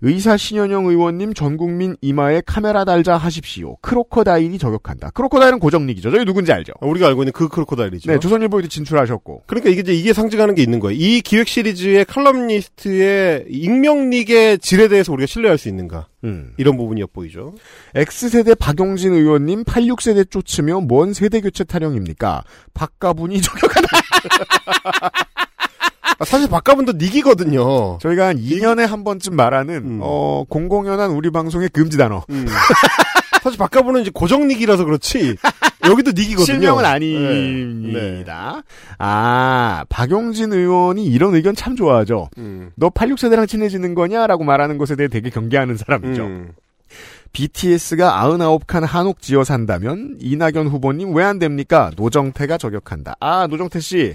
[0.00, 3.76] 의사 신현영 의원님 전국민 이마에 카메라 달자 하십시오.
[3.82, 5.10] 크로커다일이 저격한다.
[5.10, 6.12] 크로커다일은 고정닉이죠.
[6.12, 6.72] 저희 누군지 알죠?
[6.80, 8.12] 우리가 알고 있는 그 크로코다일이죠.
[8.12, 9.42] 네, 조선일보에도 진출하셨고.
[9.46, 10.96] 그러니까 이게 이제 이게 상징하는 게 있는 거예요.
[11.00, 16.06] 이 기획 시리즈의 칼럼니스트의 익명닉의 질에 대해서 우리가 신뢰할 수 있는가?
[16.22, 16.52] 음.
[16.58, 17.54] 이런 부분이 엿보이죠.
[17.96, 22.44] X세대 박용진 의원님 86세대 쫓으며 뭔 세대 교체 타령입니까?
[22.72, 23.88] 박가분이 저격한다.
[26.18, 27.98] 아, 사실 박가분도 닉이거든요.
[28.00, 29.98] 저희가 한 2년에 한 번쯤 말하는 음.
[30.02, 32.24] 어 공공연한 우리 방송의 금지 단어.
[32.30, 32.46] 음.
[33.42, 35.36] 사실 박가분은 이제 고정닉이라서 그렇지
[35.88, 36.44] 여기도 닉이거든요.
[36.44, 36.88] 실명은 네.
[36.88, 38.62] 아닙니다.
[38.98, 42.30] 아, 박용진 의원이 이런 의견 참 좋아하죠.
[42.38, 42.72] 음.
[42.74, 46.22] 너 86세대랑 친해지는 거냐라고 말하는 것에 대해 되게 경계하는 사람이죠.
[46.24, 46.52] 음.
[47.32, 51.90] BTS가 99칸 한옥 지어 산다면 이낙연 후보님 왜 안 됩니까?
[51.96, 53.16] 노정태가 저격한다.
[53.20, 54.14] 아, 노정태 씨.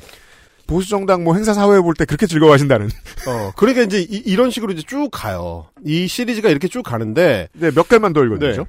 [0.73, 2.87] 보수 정당 뭐 행사 사회 볼 때 그렇게 즐거워하신다는.
[3.27, 5.67] 어, 그러니까 이제 이, 런 식으로 이제 쭉 가요.
[5.85, 8.65] 이 시리즈가 이렇게 쭉 가는데 네, 몇 개만 더 읽어드리죠.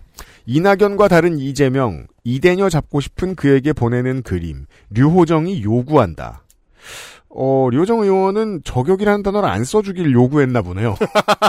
[0.46, 6.43] 이낙연과 다른 이재명, 이대녀 잡고 싶은 그에게 보내는 그림, 류호정이 요구한다.
[7.36, 10.94] 어, 류호정 의원은 저격이라는 단어를 안 써주길 요구했나 보네요.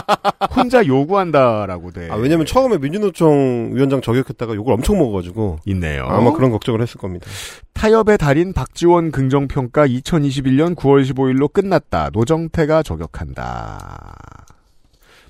[0.56, 2.08] 혼자 요구한다라고 돼.
[2.10, 5.60] 아, 왜냐면 처음에 민주노총 위원장 저격했다가 욕을 엄청 먹어가지고.
[5.66, 6.04] 있네요.
[6.06, 7.26] 아마 그런 걱정을 했을 겁니다.
[7.74, 12.10] 타협의 달인 박지원 긍정평가 2021년 9월 15일로 끝났다.
[12.12, 14.16] 노정태가 저격한다.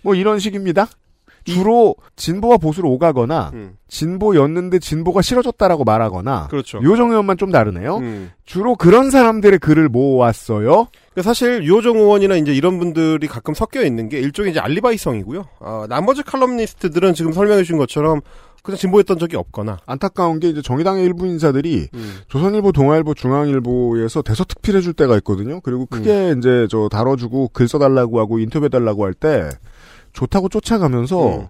[0.03, 0.89] 뭐 이런 식입니다.
[1.47, 3.77] 주로 진보와 보수로 오가거나 음.
[3.89, 6.81] 진보였는데 진보가 싫어졌다라고 말하거나 그렇죠.
[6.83, 7.99] 요정 의원만 좀 다르네요.
[7.99, 8.31] 음.
[8.45, 10.89] 주로 그런 사람들의 글을 모았어요.
[11.13, 15.45] 그러니까 사실 유호정 의원이나 이제 이런 분들이 가끔 섞여 있는 게 일종의 이제 알리바이성이고요.
[15.61, 18.21] 아, 나머지 칼럼니스트들은 지금 설명해 주신 것처럼
[18.63, 19.79] 그냥 진보했던 적이 없거나.
[19.87, 22.15] 안타까운 게 이제 정의당의 일부 인사들이 음.
[22.29, 25.61] 조선일보, 동아일보, 중앙일보에서 대서특필 해 줄 때가 있거든요.
[25.61, 26.39] 그리고 크게 음.
[26.39, 29.49] 이제 저 다뤄주고 글 써달라고 하고 인터뷰해 달라고 할 때
[30.17, 31.47] 좋다고 쫓아가면서 음.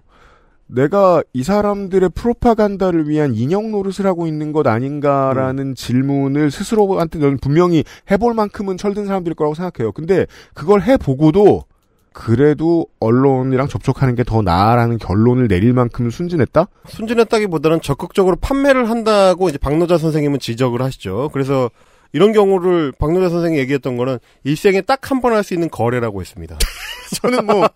[0.67, 7.85] 내가 이 사람들의 프로파간다를 위한 인형 노릇을 하고 있는 것 아닌가라는 질문을 스스로한테 저는 분명히
[8.11, 9.93] 해볼 만큼은 철든 사람들일 거라고 생각해요.
[9.93, 11.63] 근데 그걸 해보고도
[12.11, 16.67] 그래도 언론이랑 접촉하는 게 더 나아라는 결론을 내릴 만큼 순진했다?
[16.87, 21.29] 순진했다기보다는 적극적으로 판매를 한다고 이제 박노자 선생님은 지적을 하시죠.
[21.31, 21.69] 그래서
[22.13, 26.57] 이런 경우를 박노자 선생이 얘기했던 거는 일생에 딱 한 번 할 수 있는 거래라고 했습니다.
[27.21, 27.67] 저는 뭐,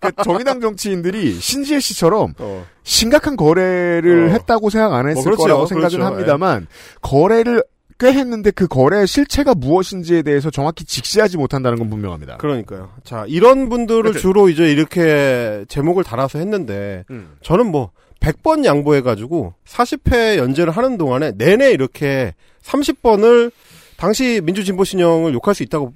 [0.00, 2.64] 그 정의당 정치인들이 신지혜 씨처럼 어.
[2.84, 4.32] 심각한 거래를 어.
[4.32, 6.06] 했다고 생각 안 했을 뭐 그렇죠, 거라고 생각은 그렇죠.
[6.06, 6.66] 합니다만,
[7.02, 7.62] 거래를
[7.98, 12.36] 꽤 했는데 그 거래의 실체가 무엇인지에 대해서 정확히 직시하지 못한다는 건 분명합니다.
[12.36, 12.90] 그러니까요.
[13.04, 14.18] 자, 이런 분들을 그렇죠.
[14.20, 17.36] 주로 이제 이렇게 제목을 달아서 했는데, 음.
[17.42, 23.50] 저는 뭐, 100번 양보해가지고, 40회 연재를 하는 동안에 내내 이렇게 30번을
[23.96, 25.92] 당시 민주진보신형을 욕할 수 있다고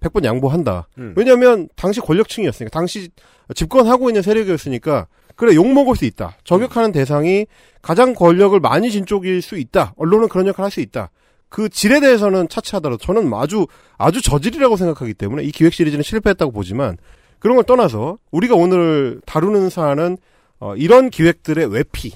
[0.00, 0.88] 100번 양보한다.
[0.98, 1.14] 음.
[1.16, 3.10] 왜냐면, 당시 권력층이었으니까, 당시
[3.54, 6.36] 집권하고 있는 세력이었으니까, 그래, 욕먹을 수 있다.
[6.44, 7.46] 저격하는 대상이
[7.82, 9.92] 가장 권력을 많이 진 쪽일 수 있다.
[9.96, 11.10] 언론은 그런 역할을 할 수 있다.
[11.48, 13.66] 그 질에 대해서는 차치하더라도 저는 아주
[13.98, 16.96] 아주 저질이라고 생각하기 때문에 이 기획 시리즈는 실패했다고 보지만
[17.38, 20.16] 그런 걸 떠나서 우리가 오늘 다루는 사안은
[20.58, 22.12] 어, 이런 기획들의 외피,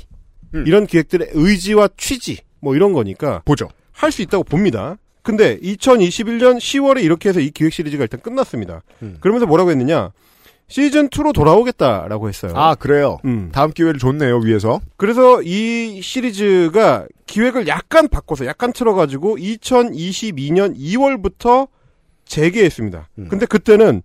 [0.54, 0.64] 음.
[0.66, 3.68] 이런 기획들의 의지와 취지 뭐 이런 거니까 보죠.
[4.00, 4.96] 할 수 있다고 봅니다.
[5.22, 8.82] 근데 2021년 10월에 이렇게 해서 이 기획 시리즈가 일단 끝났습니다.
[9.02, 9.18] 음.
[9.20, 10.12] 그러면서 뭐라고 했느냐?
[10.68, 12.52] 시즌 2로 돌아오겠다라고 했어요.
[12.54, 13.18] 아, 그래요.
[13.24, 13.50] 음.
[13.52, 14.80] 다음 기회를 줬네요, 위에서.
[14.96, 21.68] 그래서 이 시리즈가 기획을 약간 바꿔서 약간 틀어가지고 2022년 2월부터
[22.24, 23.08] 재개했습니다.
[23.18, 23.28] 음.
[23.28, 24.02] 근데 그때는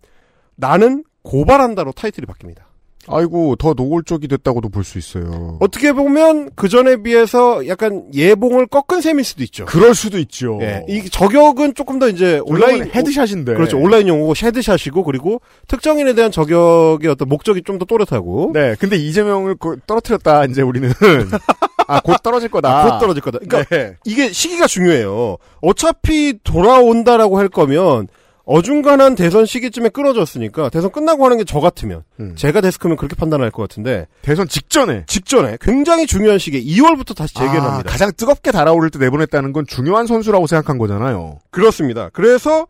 [0.55, 2.61] 나는 고발한다로 타이틀이 바뀝니다.
[3.07, 5.57] 아이고, 더 노골적이 됐다고도 볼 수 있어요.
[5.61, 9.65] 어떻게 보면 그 전에 비해서 약간 예봉을 꺾은 셈일 수도 있죠.
[9.65, 10.59] 그럴 수도 있죠.
[10.61, 13.53] 예, 이 저격은 조금 더 이제 온라인 헤드샷인데.
[13.55, 13.77] 그렇죠.
[13.79, 19.55] 온라인 용어고 쉐드샷이고 그리고 특정인에 대한 저격의 어떤 목적이 좀 더 또렷하고 네, 근데 이재명을
[19.55, 20.89] 그- 떨어뜨렸다, 이제 우리는.
[21.87, 22.69] 아, 곧 떨어질 거다.
[22.69, 23.39] 아, 곧 떨어질 거다.
[23.39, 23.95] 그러니까 네.
[24.05, 25.37] 이게 시기가 중요해요.
[25.61, 28.07] 어차피 돌아온다라고 할 거면
[28.45, 32.35] 어중간한 대선 시기쯤에 끊어졌으니까 대선 끝나고 하는 게 저 같으면 음.
[32.35, 35.05] 제가 데스크면 그렇게 판단할 것 같은데 대선 직전에.
[35.07, 37.89] 직전에 굉장히 중요한 시기에 2월부터 다시 재개를 아, 합니다.
[37.91, 41.39] 가장 뜨겁게 달아오를 때 내보냈다는 건 중요한 선수라고 생각한 거잖아요.
[41.51, 42.09] 그렇습니다.
[42.13, 42.67] 그래서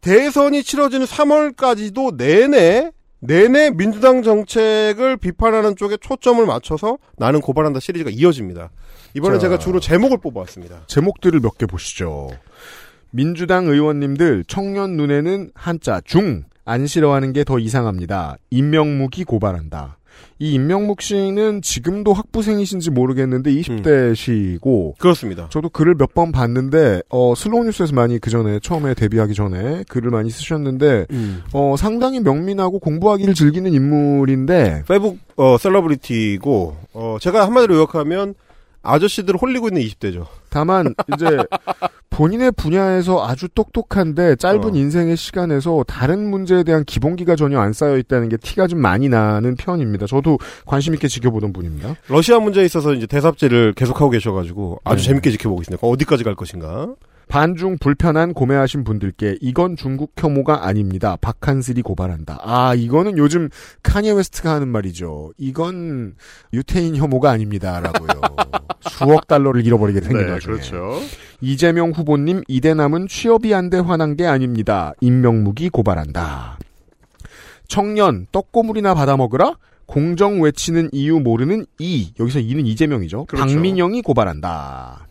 [0.00, 2.90] 대선이 치러지는 3월까지도 내내
[3.20, 8.70] 내내 민주당 정책을 비판하는 쪽에 초점을 맞춰서 나는 고발한다 시리즈가 이어집니다.
[9.14, 9.40] 이번에 자.
[9.42, 10.82] 제가 주로 제목을 뽑아왔습니다.
[10.86, 12.30] 제목들을 몇 개 보시죠.
[13.10, 18.38] 민주당 의원님들 청년 눈에는 한자 중 안 싫어하는 게 더 이상합니다.
[18.50, 19.98] 임명묵이 고발한다.
[20.40, 25.46] 이 임명묵 씨는 지금도 학부생이신지 모르겠는데 20대시고 그렇습니다.
[25.50, 30.10] 저도 글을 몇 번 봤는데 어 슬로우 뉴스에서 많이 그 전에 처음에 데뷔하기 전에 글을
[30.10, 31.06] 많이 쓰셨는데
[31.52, 38.34] 어 상당히 명민하고 공부하기를 즐기는 인물인데 페북 어, celebrity고 어, 제가 한마디로 요약하면
[38.86, 40.26] 아저씨들을 홀리고 있는 20대죠.
[40.48, 41.26] 다만 이제
[42.10, 44.70] 본인의 분야에서 아주 똑똑한데 짧은 어.
[44.74, 49.54] 인생의 시간에서 다른 문제에 대한 기본기가 전혀 안 쌓여 있다는 게 티가 좀 많이 나는
[49.56, 50.06] 편입니다.
[50.06, 51.96] 저도 관심 있게 지켜보던 분입니다.
[52.08, 55.08] 러시아 문제에 있어서 이제 대삽질을 계속하고 계셔가지고 아주 네.
[55.08, 55.86] 재밌게 지켜보고 있습니다.
[55.86, 56.94] 어디까지 갈 것인가?
[57.28, 61.16] 반중 불편한 고매하신 분들께 이건 중국 혐오가 아닙니다.
[61.20, 62.38] 박한슬이 고발한다.
[62.42, 63.48] 아 이거는 요즘
[63.82, 65.32] 카니에 웨스트가 하는 말이죠.
[65.36, 66.14] 이건
[66.52, 68.20] 유태인 혐오가 아닙니다라고요.
[68.90, 70.54] 수억 달러를 잃어버리게 생긴 와중에.
[71.40, 74.92] 이재명 후보님 이대남은 취업이 안 돼 화난 게 아닙니다.
[75.00, 76.58] 임명묵이 고발한다.
[77.66, 79.56] 청년 떡고물이나 받아 먹으라.
[79.86, 83.24] 공정 외치는 이유 모르는 이 여기서 이는 이재명이죠.
[83.26, 83.44] 그렇죠.
[83.54, 85.06] 박민영이 고발한다.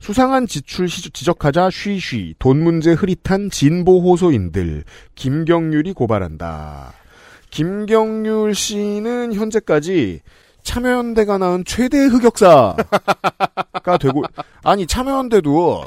[0.00, 6.92] 수상한 지출 시- 지적하자 쉬쉬 돈 문제 흐릿한 진보 호소인들 김경률이 고발한다.
[7.50, 10.20] 김경률 씨는 현재까지
[10.62, 14.22] 참여연대가 낳은 최대 흑역사가 되고
[14.62, 15.84] 아니 참여연대도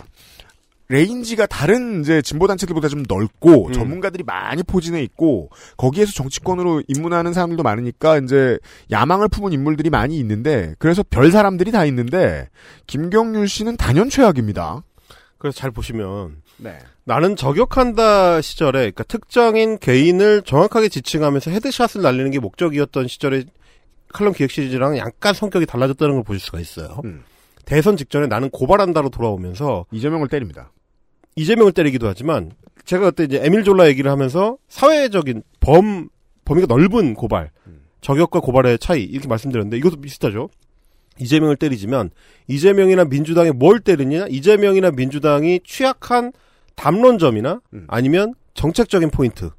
[0.89, 3.73] range가 다른 이제 진보 단체들보다 좀 넓고 음.
[3.73, 8.57] 전문가들이 많이 포진해 있고 거기에서 정치권으로 입문하는 사람들도 많으니까 이제
[8.89, 12.49] 야망을 품은 인물들이 많이 있는데 그래서 별 사람들이 다 있는데
[12.87, 14.83] 김경률 씨는 단연 최악입니다.
[15.37, 16.79] 그래서 잘 보시면 네.
[17.03, 23.45] 나는 저격한다 시절에 그러니까 특정인 개인을 정확하게 지칭하면서 headshot을 날리는 게 목적이었던 시절의
[24.11, 26.99] 칼럼 기획 시리즈랑 약간 성격이 달라졌다는 걸 보실 수가 있어요.
[27.05, 27.23] 음.
[27.65, 30.71] 대선 직전에 나는 고발한다로 돌아오면서 이재명을 때립니다.
[31.35, 32.51] 이재명을 때리기도 하지만
[32.85, 36.09] 제가 그때 이제 에밀 졸라 얘기를 하면서 사회적인 범
[36.45, 37.51] 범위가 넓은 고발,
[38.01, 40.49] 저격과 고발의 차이 이렇게 말씀드렸는데 이것도 비슷하죠.
[41.19, 42.09] 이재명을 때리지만
[42.47, 44.27] 이재명이나 민주당이 뭘 때리냐?
[44.29, 46.31] 이재명이나 민주당이 취약한
[46.75, 47.85] 담론점이나 음.
[47.87, 49.51] 아니면 정책적인 포인트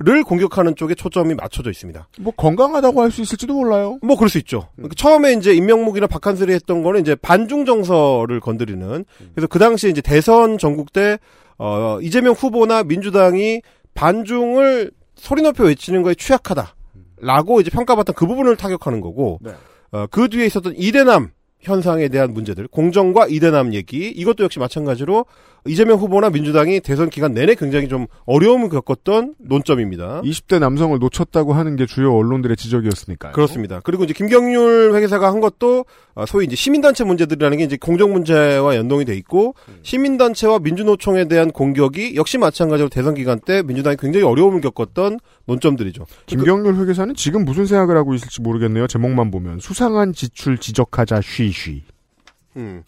[0.00, 2.08] 를 공격하는 쪽에 초점이 맞춰져 있습니다.
[2.20, 3.98] 뭐 건강하다고 할 수 있을지도 몰라요.
[4.02, 4.68] 뭐 그럴 수 있죠.
[4.74, 10.00] 그러니까 처음에 이제 임명목이나 박한슬이 했던 거는 이제 반중 정서를 건드리는 그래서 그 당시에 이제
[10.00, 11.18] 대선 전국 때
[11.58, 13.62] 어, 이재명 후보나 민주당이
[13.94, 19.52] 반중을 소리 높여 외치는 거에 취약하다라고 이제 평가받던 그 부분을 타격하는 거고 네.
[19.92, 25.24] 어, 그 뒤에 있었던 이대남 현상에 대한 문제들, 공정과 이대남 얘기, 이것도 역시 마찬가지로
[25.66, 30.20] 이재명 후보나 민주당이 대선 기간 내내 굉장히 좀 어려움을 겪었던 논점입니다.
[30.22, 33.32] 20대 남성을 놓쳤다고 하는 게 주요 언론들의 지적이었으니까요.
[33.32, 33.80] 그렇습니다.
[33.82, 38.76] 그리고 이제 김경률 회계사가 한 것도 아, 소위 이제 시민단체 문제들이라는 게 이제 공정 문제와
[38.76, 44.60] 연동이 돼 있고 시민단체와 민주노총에 대한 공격이 역시 마찬가지로 대선 기간 때 민주당이 굉장히 어려움을
[44.60, 46.06] 겪었던 논점들이죠.
[46.26, 48.86] 김경률 회계사는 지금 무슨 생각을 하고 있을지 모르겠네요.
[48.86, 51.82] 제목만 보면 수상한 지출 지적하자 쉬쉬.
[52.56, 52.82] 음.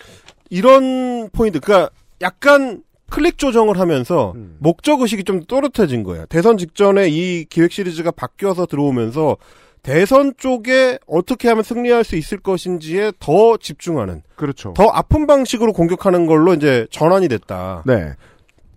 [0.50, 1.90] 이런 포인트, 그러니까
[2.22, 4.56] 약간 클릭 조정을 하면서 음.
[4.58, 6.26] 목적 의식이 좀 또렷해진 거예요.
[6.26, 9.36] 대선 직전에 이 기획 시리즈가 바뀌어서 들어오면서
[9.82, 14.74] 대선 쪽에 어떻게 하면 승리할 수 있을 것인지에 더 집중하는, 그렇죠.
[14.74, 17.84] 더 아픈 방식으로 공격하는 걸로 이제 전환이 됐다.
[17.86, 18.14] 네.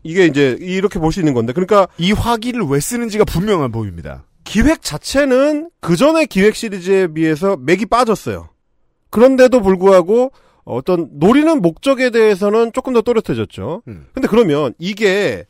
[0.03, 4.25] 이게 이제 이렇게 볼 수 있는 건데, 그러니까 이 화기를 왜 쓰는지가 분명한 보입니다.
[4.43, 8.49] 기획 자체는 그 전에 기획 시리즈에 비해서 맥이 빠졌어요.
[9.09, 10.31] 그런데도 불구하고
[10.69, 13.81] 어떤 노리는 목적에 대해서는 조금 더 또렷해졌죠.
[13.87, 14.05] 음.
[14.13, 15.45] 근데 그러면 이게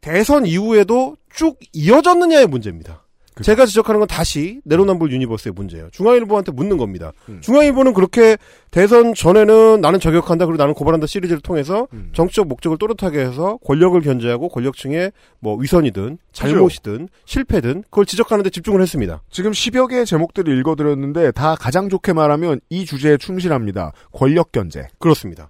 [0.00, 3.01] 대선 이후에도 쭉 이어졌느냐의 문제입니다.
[3.34, 3.44] 그죠.
[3.44, 5.88] 제가 지적하는 건 다시 내로남불 universe의 문제예요.
[5.90, 7.12] 중앙일보한테 묻는 겁니다.
[7.28, 7.40] 음.
[7.40, 8.36] 중앙일보는 그렇게
[8.70, 12.10] 대선 전에는 나는 저격한다 그리고 나는 고발한다 시리즈를 통해서 음.
[12.12, 19.22] 정치적 목적을 또렷하게 해서 권력을 견제하고 권력층의 뭐 위선이든 잘못이든 실패든 그걸 지적하는데 집중을 했습니다.
[19.30, 23.92] 지금 10여 개의 제목들을 읽어드렸는데 다 가장 좋게 말하면 이 주제에 충실합니다.
[24.12, 24.88] 권력 견제.
[24.98, 25.48] 그렇습니다.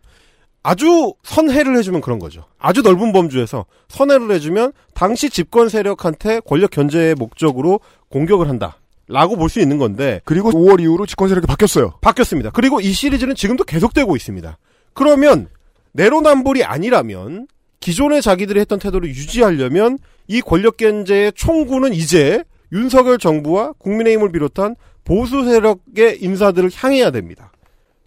[0.62, 2.44] 아주 선회를 해주면 그런 거죠.
[2.58, 8.76] 아주 넓은 범주에서 선회를 해주면 당시 집권 세력한테 권력 견제의 목적으로 공격을 한다.
[9.08, 11.94] 라고 볼 수 있는 건데 그리고 5월 이후로 집권 세력이 바뀌었어요.
[12.00, 12.50] 바뀌었습니다.
[12.50, 14.56] 그리고 이 시리즈는 지금도 계속되고 있습니다.
[14.94, 15.48] 그러면
[15.92, 17.48] 내로남불이 아니라면
[17.80, 19.98] 기존의 자기들이 했던 태도를 유지하려면
[20.28, 27.50] 이 권력 견제의 총구는 이제 윤석열 정부와 국민의힘을 비롯한 보수 세력의 인사들을 향해야 됩니다.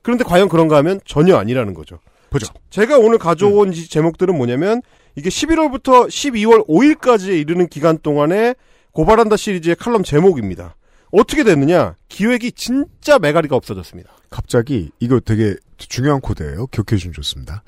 [0.02, 2.00] 그런데 과연 그런가 하면 전혀 아니라는 거죠.
[2.30, 2.48] 보죠.
[2.70, 4.82] 제가 오늘 가져온 이 제목들은 뭐냐면
[5.16, 8.56] 이게 11월부터 12월 5일까지에 이르는 기간 동안에
[8.92, 10.76] 고발한다 시리즈의 칼럼 제목입니다.
[11.12, 11.96] 어떻게 됐느냐?
[12.10, 14.12] 기획이 진짜 메가리가 없어졌습니다.
[14.30, 16.68] 갑자기 이거 되게 중요한 코드예요.
[16.68, 17.64] 기억해 주시면 좋습니다.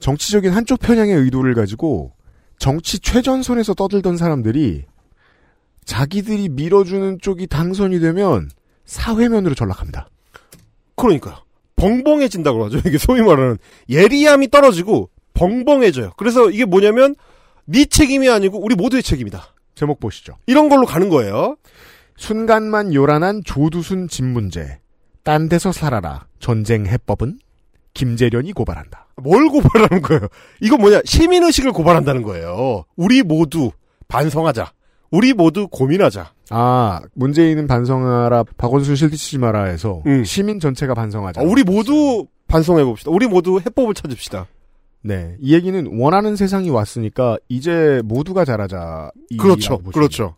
[0.00, 2.12] 정치적인 한쪽 편향의 의도를 가지고
[2.58, 4.84] 정치 최전선에서 떠들던 사람들이
[5.84, 8.50] 자기들이 밀어주는 쪽이 당선이 되면
[8.84, 10.08] 사회면으로 전락합니다.
[10.96, 11.36] 그러니까요.
[11.78, 12.78] 벙벙해진다고 하죠.
[12.86, 13.56] 이게 소위 말하는
[13.88, 16.12] 예리함이 떨어지고 벙벙해져요.
[16.16, 17.14] 그래서 이게 뭐냐면
[17.64, 19.54] 네 책임이 아니고 우리 모두의 책임이다.
[19.74, 20.36] 제목 보시죠.
[20.46, 21.56] 이런 걸로 가는 거예요.
[22.16, 24.80] 순간만 요란한 조두순 집 문제.
[25.22, 26.26] 딴 데서 살아라.
[26.40, 27.38] 전쟁 해법은
[27.94, 29.06] 김재련이 고발한다.
[29.22, 30.28] 뭘 고발하는 거예요?
[30.60, 31.00] 이거 뭐냐?
[31.04, 32.84] 시민의식을 고발한다는 거예요.
[32.96, 33.70] 우리 모두
[34.08, 34.72] 반성하자.
[35.10, 36.32] 우리 모두 고민하자.
[36.50, 40.24] 아, 문재인은 반성하라, 박원순 실드치지 마라 해서 음.
[40.24, 41.40] 시민 전체가 반성하자.
[41.40, 43.10] 아, 우리 모두 반성해 봅시다.
[43.10, 44.46] 우리 모두 해법을 찾읍시다.
[45.02, 45.36] 네.
[45.40, 49.10] 이 얘기는 원하는 세상이 왔으니까 이제 모두가 잘하자.
[49.38, 49.78] 그렇죠.
[49.78, 50.34] 그렇죠.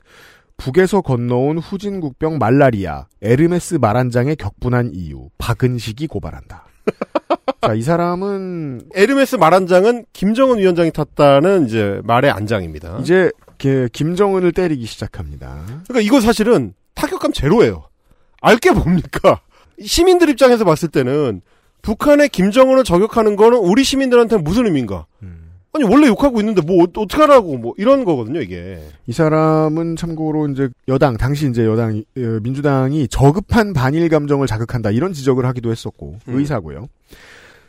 [0.57, 6.67] 북에서 건너온 후진국병 말라리아, 에르메스 말한장에 격분한 이유, 박은식이 고발한다.
[7.63, 12.99] 자, 이 사람은 에르메스 말한장은 김정은 위원장이 탔다는 이제 말의 안장입니다.
[13.01, 13.31] 이제
[13.61, 15.65] 게- 김정은을 때리기 시작합니다.
[15.87, 17.85] 그러니까 이거 사실은 타격감 제로예요.
[18.41, 19.41] 알게 뭡니까?
[19.85, 21.43] 시민들 입장에서 봤을 때는
[21.83, 25.07] 북한의 김정은을 저격하는 거는 우리 시민들한테는 무슨 의미인가?
[25.23, 25.37] 음.
[25.73, 28.83] 아니 원래 욕하고 있는데 뭐 어- 어떡하라고 뭐 이런 거거든요 이게.
[29.07, 35.13] 이 사람은 참고로 이제 여당 당시 이제 여당 어, 민주당이 저급한 반일 감정을 자극한다 이런
[35.13, 36.39] 지적을 하기도 했었고 음.
[36.39, 36.89] 의사고요.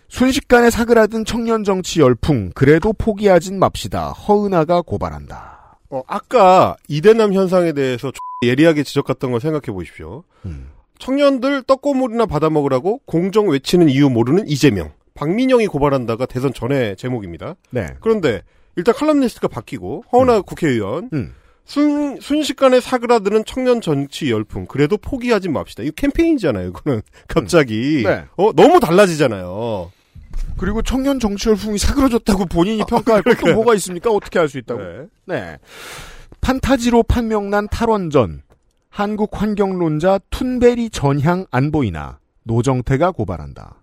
[0.10, 4.10] 순식간에 사그라든 청년 정치 열풍 그래도 포기하진 맙시다.
[4.10, 5.51] 허은하가 고발한다.
[5.92, 8.12] 어, 아까 이대남 현상에 대해서
[8.44, 10.24] 예리하게 지적했던 걸 생각해 보십시오.
[10.46, 10.70] 음.
[10.98, 14.92] 청년들 떡고물이나 받아 먹으라고 공정 외치는 이유 모르는 이재명.
[15.14, 17.56] 박민영이 고발한다가 대선 전에 제목입니다.
[17.70, 17.88] 네.
[18.00, 18.42] 그런데
[18.76, 21.36] 일단 칼럼니스트가 바뀌고 허은하 국회의원 음.
[21.66, 25.84] 순, 순식간에 사그라드는 청년 정치 열풍 그래도 포기하지 맙시다.
[25.84, 26.70] 이거 캠페인이잖아요.
[26.70, 28.24] 이거는 갑자기 네.
[28.38, 29.92] 어 너무 달라지잖아요.
[30.58, 33.54] 그리고 청년 정치 열풍이 사그러졌다고 본인이 평가할 것도.
[33.54, 34.10] 뭐가 있습니까?
[34.12, 34.82] 어떻게 할 수 있다고?
[34.82, 35.06] 네.
[35.26, 35.58] 네.
[36.42, 38.44] 판타지로 판명난 탈원전.
[38.90, 42.20] 한국 환경론자 툰베리 전향 안 보이나.
[42.44, 43.76] 노정태가 고발한다.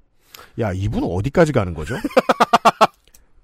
[0.60, 1.94] 야, 이분 어디까지 가는 거죠?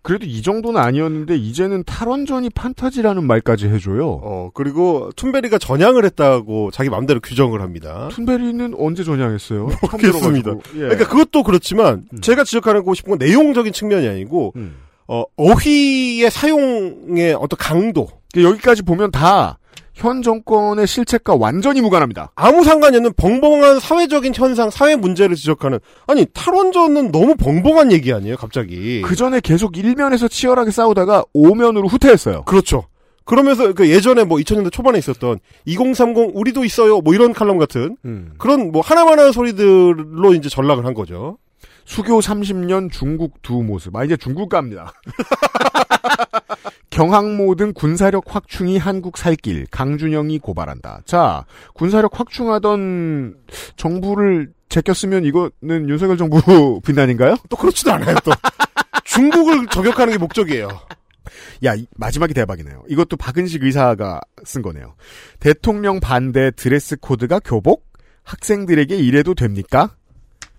[0.05, 4.21] 그래도 이 정도는 아니었는데 이제는 탈원전이 판타지라는 말까지 해줘요.
[4.23, 8.09] 어 그리고 툰베리가 전향을 했다고 자기 마음대로 규정을 합니다.
[8.13, 9.71] 툰베리는 언제 전향했어요?
[9.91, 10.51] 모르겠습니다.
[10.75, 10.79] 예.
[10.79, 12.21] 그러니까 그것도 그렇지만 음.
[12.21, 14.77] 제가 지적하고 싶은 건 내용적인 측면이 아니고 음.
[15.09, 19.59] 어, 어휘의 사용의 어떤 강도 여기까지 보면 다
[19.95, 22.33] 현 정권의 실책과 완전히 무관합니다.
[22.35, 28.37] 아무 상관이 없는 벙벙한 사회적인 현상, 사회 문제를 지적하는 아니 탈원전은 너무 벙벙한 얘기 아니에요,
[28.37, 29.03] 갑자기.
[29.03, 32.43] 그 전에 계속 일면에서 치열하게 싸우다가 오면으로 후퇴했어요.
[32.45, 32.85] 그렇죠.
[33.25, 38.35] 그러면서 그 예전에 뭐 2000년대 초반에 있었던 2030 우리도 있어요, 뭐 이런 칼럼 같은 음.
[38.37, 41.39] 그런 뭐 하나만 하는 소리들로 이제 전락을 한 거죠.
[41.87, 43.95] 수교 30년 중국 두 모습.
[43.97, 44.93] 아, 이제 중국 갑니다.
[46.91, 49.67] 경항모 등 군사력 확충이 한국 살길.
[49.71, 51.01] 강준영이 고발한다.
[51.05, 53.37] 자, 군사력 확충하던
[53.77, 57.37] 정부를 제꼈으면 이거는 윤석열 정부 비난인가요?
[57.49, 58.33] 또 그렇지도 않아요, 또.
[59.05, 60.69] 중국을 저격하는 게 목적이에요.
[61.65, 62.85] 야, 이- 마지막이 대박이네요.
[62.89, 64.95] 이것도 박은식 의사가 쓴 거네요.
[65.41, 67.87] 대통령 반대 드레스 코드가 교복?
[68.25, 69.95] 학생들에게 이래도 됩니까?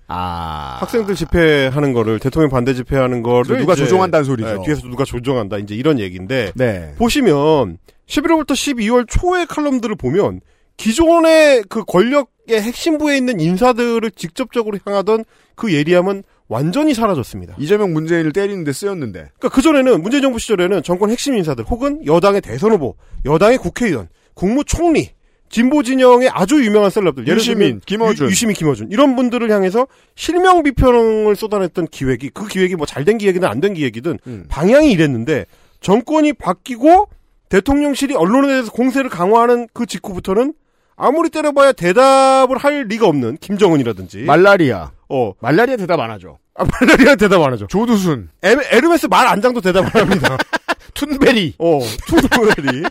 [0.08, 0.78] 아.
[0.82, 4.58] 학생들 집회하는 거를 대통령 반대 집회하는 거를 누가 이제, 조종한다는 소리죠.
[4.58, 6.94] 네, 뒤에서 누가 조종한다 이제 이런 얘기인데 네.
[6.98, 10.42] 보시면 11월부터 12월 초의 칼럼들을 보면
[10.78, 17.56] 기존의 그 권력의 핵심부에 있는 인사들을 직접적으로 향하던 그 예리함은 완전히 사라졌습니다.
[17.58, 19.20] 이재명 문재인을 때리는데 쓰였는데.
[19.40, 25.15] 그러니까 그전에는 문재인 정부 시절에는 정권 핵심 인사들 혹은 여당의 대선 후보, 여당의 국회의원, 국무총리,
[25.50, 28.30] 진보 진영의 아주 유명한 셀럽들, 예를 유시민, 김어준.
[28.30, 33.48] 유, 시민 김어준 이런 분들을 향해서 실명 비평을 쏟아냈던 기획이 그 기획이 뭐 잘된 기획이든
[33.48, 34.46] 안 된 기획이든 음.
[34.50, 35.46] 방향이 이랬는데
[35.82, 37.08] 정권이 바뀌고
[37.50, 40.54] 대통령실이 언론에 대해서 공세를 강화하는 그 직후부터는
[40.98, 44.92] 아무리 때려봐야 대답을 할 리가 없는 김정은이라든지 말라리아.
[45.10, 46.40] 어 말라리아 대답 안 하죠.
[46.56, 47.68] 아, 말라리아 대답 안 하죠.
[47.68, 48.30] 조두순.
[48.44, 50.38] 에, 에르메스 말 안장도 대답 안 합니다.
[50.96, 51.56] 툰베리.
[51.60, 52.84] 어, 투도벨이.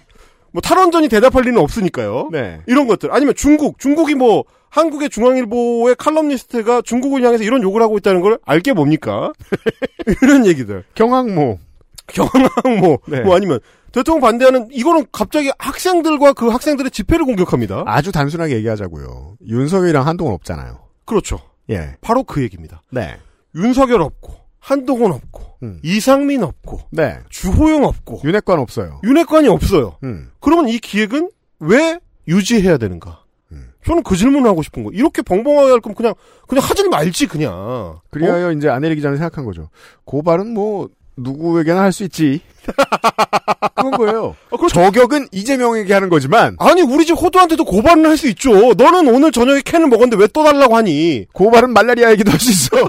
[0.55, 2.29] 뭐 탈원전이 대답할 리는 없으니까요.
[2.31, 2.61] 네.
[2.69, 3.13] 이런 것들.
[3.13, 3.81] 아니면 중국.
[3.81, 9.33] 중국이 뭐 한국의 중앙일보의 칼럼니스트가 중국을 향해서 이런 욕을 하고 있다는 걸 알게 뭡니까?
[10.23, 10.85] 이런 얘기들.
[10.95, 11.59] 경항모.
[12.07, 13.23] 경항 뭐, 네.
[13.23, 13.59] 뭐 아니면
[13.91, 17.83] 대통령 반대하는 이거는 갑자기 학생들과 그 학생들의 집회를 공격합니다.
[17.87, 19.39] 아주 단순하게 얘기하자고요.
[19.49, 20.79] 윤석열이랑 한동훈 없잖아요.
[21.05, 21.41] 그렇죠.
[21.71, 21.97] 예.
[22.01, 22.81] 바로 그 얘기입니다.
[22.91, 23.17] 네.
[23.57, 25.79] 윤석열 없고 한동훈 없고 음.
[25.83, 27.19] 이상민 없고 네.
[27.29, 29.01] 주호영 없고 윤핵관 없어요.
[29.05, 29.99] 윤핵관이 없어요.
[30.05, 30.31] 음.
[30.41, 31.29] 그러면 이 기획은
[31.61, 33.21] 왜 유지해야 되는가?
[33.53, 33.69] 음.
[33.87, 34.91] 저는 그 질문을 하고 싶은 거.
[34.95, 36.15] 이렇게 벙벙하게 할 거면 그냥
[36.49, 38.01] 그냥 하지 말지 그냥.
[38.11, 39.69] 그리하여 이제 안혜리 기자는 생각한 거죠.
[40.07, 42.41] 고발은 뭐 누구에게나 할 수 있지.
[43.77, 44.25] 그건 거예요.
[44.25, 44.37] 어?
[44.51, 44.75] 아, 그렇죠.
[44.83, 48.73] 저격은 이재명에게 하는 거지만 아니 우리 집 호두한테도 고발은 할 수 있죠.
[48.73, 51.27] 너는 오늘 저녁에 캔을 먹었는데 왜 또 달라고 하니?
[51.35, 52.89] 고발은 말라리아에게도 할 수 있어.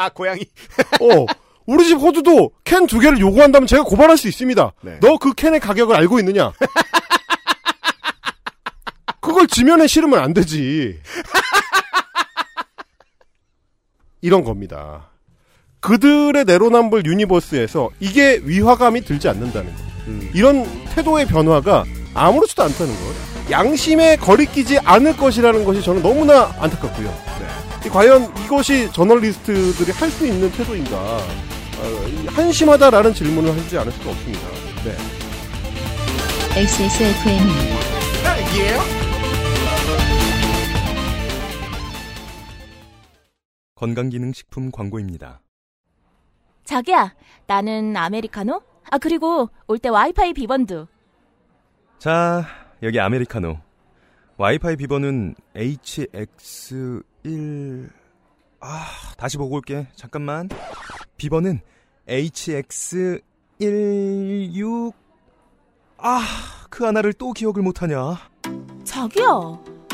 [0.00, 0.40] 아 고양이.
[1.00, 1.26] 어.
[1.66, 4.72] 우리 집 호두도 캔 두 개를 요구한다면 제가 고발할 수 있습니다.
[4.80, 4.98] 네.
[5.02, 6.52] 너그 캔의 가격을 알고 있느냐?
[9.20, 10.98] 그걸 지면에 실으면 안 되지.
[14.22, 15.10] 이런 겁니다.
[15.80, 19.82] 그들의 내로남불 universe에서 이게 위화감이 들지 않는다는 것.
[20.08, 20.30] 음.
[20.34, 21.84] 이런 태도의 변화가
[22.14, 23.50] 아무렇지도 않다는 것.
[23.50, 27.39] 양심에 거리끼지 않을 것이라는 것이 저는 너무나 안타깝고요.
[27.84, 30.96] 이 과연 이것이 저널리스트들이 할 수 있는 태도인가?
[30.98, 34.48] 어, 이 한심하다라는 질문을 하지 않을 수가 없습니다.
[34.84, 34.96] 네.
[36.60, 37.80] XSFM입니다.
[43.74, 45.40] 건강기능식품 광고입니다.
[46.64, 47.14] 자기야,
[47.46, 48.60] 나는 아메리카노?
[48.90, 50.86] 아, 그리고 올 때 와이파이 비번도.
[51.98, 52.44] 자,
[52.82, 53.58] 여기 아메리카노.
[54.36, 55.34] 와이파이 비번은
[57.24, 57.90] HX1...
[58.60, 59.86] 아, 다시 보고 올게.
[59.94, 60.48] 잠깐만.
[61.16, 61.60] 비번은
[62.06, 64.92] HX16
[65.98, 66.20] 아,
[66.70, 68.16] 그 하나를 또 기억을 못하냐?
[68.84, 69.24] 자기야,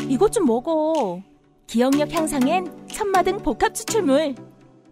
[0.09, 1.21] 이것 좀 먹어.
[1.67, 4.35] 기억력 향상엔 천마등 복합 추출물.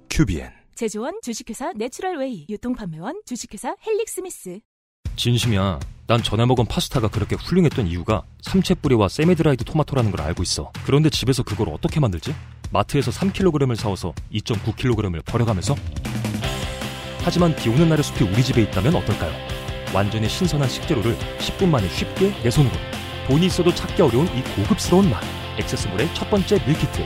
[0.09, 4.59] 큐비엔 제조원 주식회사 내추럴웨이 유통판매원 주식회사 헬릭스미스.
[5.15, 5.79] 진심이야.
[6.07, 10.71] 난 전에 먹은 파스타가 그렇게 훌륭했던 이유가 삼채 뿌리와 semi-dried 토마토라는 걸 알고 있어.
[10.85, 12.35] 그런데 집에서 그걸 어떻게 만들지?
[12.69, 15.75] 마트에서 3kg을 사와서 2.9kg을 버려가면서?
[17.23, 19.33] 하지만 비 오는 날의 숲이 우리 집에 있다면 어떨까요?
[19.95, 22.75] 완전히 신선한 식재료를 10분 만에 쉽게 내 손으로.
[23.27, 25.23] 돈이 있어도 찾기 어려운 이 고급스러운 맛.
[25.57, 27.03] 액세스몰의 첫 번째 밀키트.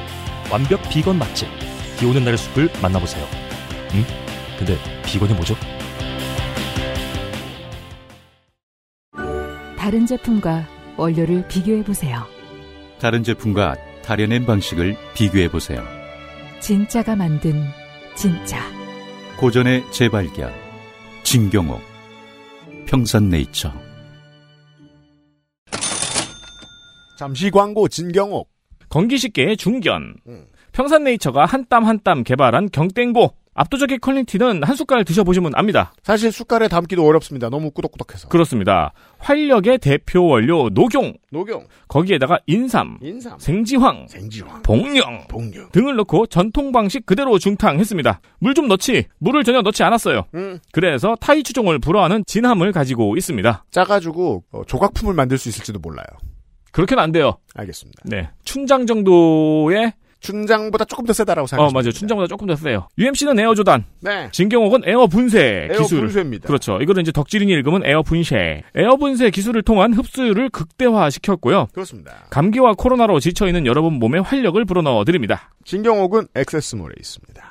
[0.52, 1.48] 완벽 비건 맛집.
[1.98, 3.26] 비 오는 날의 숲을 만나보세요.
[3.94, 4.04] 응?
[4.58, 5.56] 근데 비건이 뭐죠?
[9.90, 10.68] 다른 제품과
[10.98, 12.20] 원료를 비교해 보세요.
[13.00, 15.84] 다른 제품과 다려낸 방식을 비교해 보세요.
[16.60, 17.64] 진짜가 만든
[18.14, 18.60] 진짜.
[19.40, 20.54] 고전의 재발견.
[21.24, 21.82] 진경옥.
[22.86, 23.74] 평산네이처.
[27.18, 28.48] 잠시 광고 진경옥.
[28.90, 30.18] 건기식계의 중견.
[30.72, 33.32] 평산네이처가 한 땀 한 땀 개발한 경땡보.
[33.60, 35.92] 압도적인 퀄리티는 한 숟갈 드셔보시면 압니다.
[36.02, 37.50] 사실 숟갈에 담기도 어렵습니다.
[37.50, 38.30] 너무 꾸덕꾸덕해서.
[38.30, 38.94] 그렇습니다.
[39.18, 41.14] 활력의 대표 원료 녹용.
[41.30, 41.68] 녹용.
[41.90, 43.38] 거기에다가 인삼, 인삼.
[43.38, 44.62] 생지황, 생지황.
[44.62, 45.68] 복령, 복류.
[45.74, 48.22] 등을 넣고 전통 방식 그대로 중탕했습니다.
[48.40, 50.26] 물 좀 넣지 물을 전혀 넣지 않았어요.
[50.36, 50.60] 음.
[50.72, 53.66] 그래서 타이 추종을 불허하는 진함을 가지고 있습니다.
[53.72, 56.06] 짜가지고 어, 조각품을 만들 수 있을지도 몰라요.
[56.72, 57.38] 그렇게는 안 돼요.
[57.56, 58.04] 알겠습니다.
[58.06, 58.30] 네.
[58.46, 59.92] 춘장 정도의
[60.22, 61.80] 춘장보다 조금 더 세다라고 어 생각합니다.
[61.80, 61.92] 맞아요.
[61.92, 62.88] 춘장보다 조금 더 세요.
[62.98, 64.30] UMC는 에어 조단, 네.
[64.32, 66.02] 진경옥은 에어 분쇄 에어 기술.
[66.02, 66.48] 분쇄입니다.
[66.48, 66.80] 그렇죠.
[66.82, 68.64] 이거를 이제 독일인이 읽으면 에어 분쇄.
[68.76, 71.68] 에어 분쇄 기술을 통한 흡수율을 극대화시켰고요.
[71.74, 72.26] 그렇습니다.
[72.30, 75.50] 감기와 코로나로 지쳐 있는 여러분 몸에 활력을 불어넣어 드립니다.
[75.66, 77.49] 진경옥은 액세스몰에 있습니다.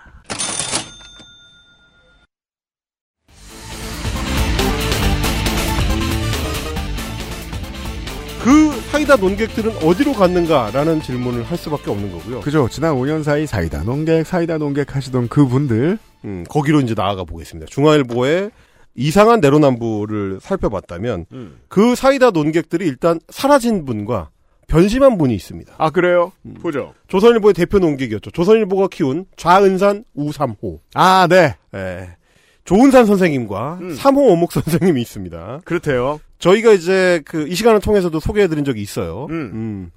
[8.98, 12.40] 사이다 논객들은 어디로 갔는가라는 질문을 할 수밖에 없는 거고요.
[12.40, 12.68] 그죠.
[12.68, 15.98] 지난 5년 사이 사이다 농객, 사이다 농객 하시던 그분들.
[16.24, 17.68] 음, 거기로 이제 나아가 보겠습니다.
[17.70, 18.50] 중앙일보의
[18.96, 21.26] 이상한 내로남불을 살펴봤다면
[21.68, 24.30] 그 사이다 논객들이 일단 사라진 분과
[24.66, 25.76] 변심한 분이 있습니다.
[25.78, 26.32] 아, 그래요?
[26.60, 26.92] 보죠.
[27.06, 28.32] 조선일보의 대표 논객이었죠.
[28.32, 30.80] 조선일보가 키운 좌은산 우삼호.
[30.94, 31.54] 아, 네.
[31.72, 32.16] 예.
[32.64, 33.94] 조은산 선생님과 음.
[33.94, 35.60] 삼호 어묵 선생님이 있습니다.
[35.64, 36.18] 그렇대요.
[36.38, 39.26] 저희가 이제 그 이 시간을 통해서도 소개해드린 적이 있어요.
[39.30, 39.50] 음.
[39.54, 39.90] 음.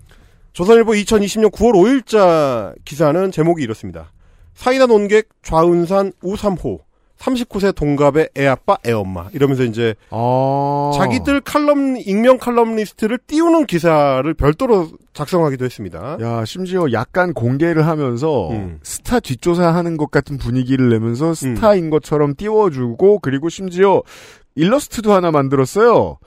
[0.54, 4.12] 조선일보 2020년 9월 5일자 기사는 제목이 이렇습니다.
[4.54, 6.80] 사이다 논객 좌은산 우삼호
[7.18, 10.92] 39세 동갑의 애아빠 애엄마 이러면서 이제 어.
[10.98, 16.18] 자기들 칼럼 익명 칼럼니스트를 띄우는 기사를 별도로 작성하기도 했습니다.
[16.20, 18.80] 야, 심지어 약간 공개를 하면서 음.
[18.82, 24.02] 스타 뒷조사하는 것 같은 분위기를 내면서 스타인 것처럼 띄워주고 그리고 심지어
[24.56, 26.18] 일러스트도 하나 만들었어요.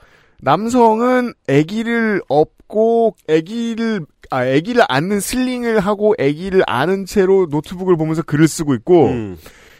[0.41, 8.47] 남성은 아기를 업고 아기를 아 아기를 안는 sling을 하고 아기를 아는 채로 노트북을 보면서 글을
[8.47, 9.37] 쓰고 있고 음.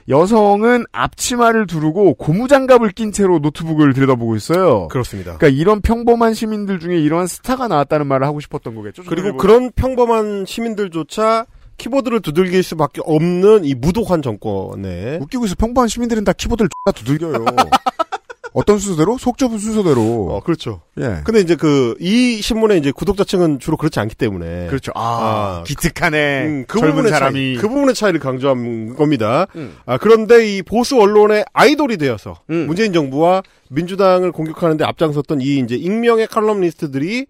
[0.08, 4.88] 여성은 앞치마를 두르고 고무장갑을 낀 채로 노트북을 들여다보고 있어요.
[4.90, 5.38] 그렇습니다.
[5.38, 9.04] 그러니까 이런 평범한 시민들 중에 이러한 스타가 나왔다는 말을 하고 싶었던 거겠죠.
[9.04, 9.38] 그리고 조선일보.
[9.38, 15.56] 그런 평범한 시민들조차 키보드를 두들길 수밖에 없는 이 무독한 정권에 웃기고 있어.
[15.56, 17.46] 평범한 시민들은 다 키보드를 X나 두들겨요.
[18.56, 19.18] 어떤 순서대로?
[19.18, 20.30] 속 좁은 순서대로.
[20.32, 20.82] 어 그렇죠.
[21.00, 21.22] 예.
[21.24, 24.92] 근데 이제 그 이 신문의 이제 구독자층은 주로 그렇지 않기 때문에 그렇죠.
[24.96, 26.46] 아, 아, 기특하네.
[26.46, 27.34] 음, 그 젊은 부분의 사람이.
[27.34, 29.48] 차이, 그 부분의 차이를 강조한 겁니다.
[29.56, 29.76] 음.
[29.86, 32.68] 아, 그런데 이 보수 언론의 아이돌이 되어서 음.
[32.68, 37.26] 문재인 정부와 민주당을 공격하는데 앞장섰던 이 이제 익명의 칼럼니스트들이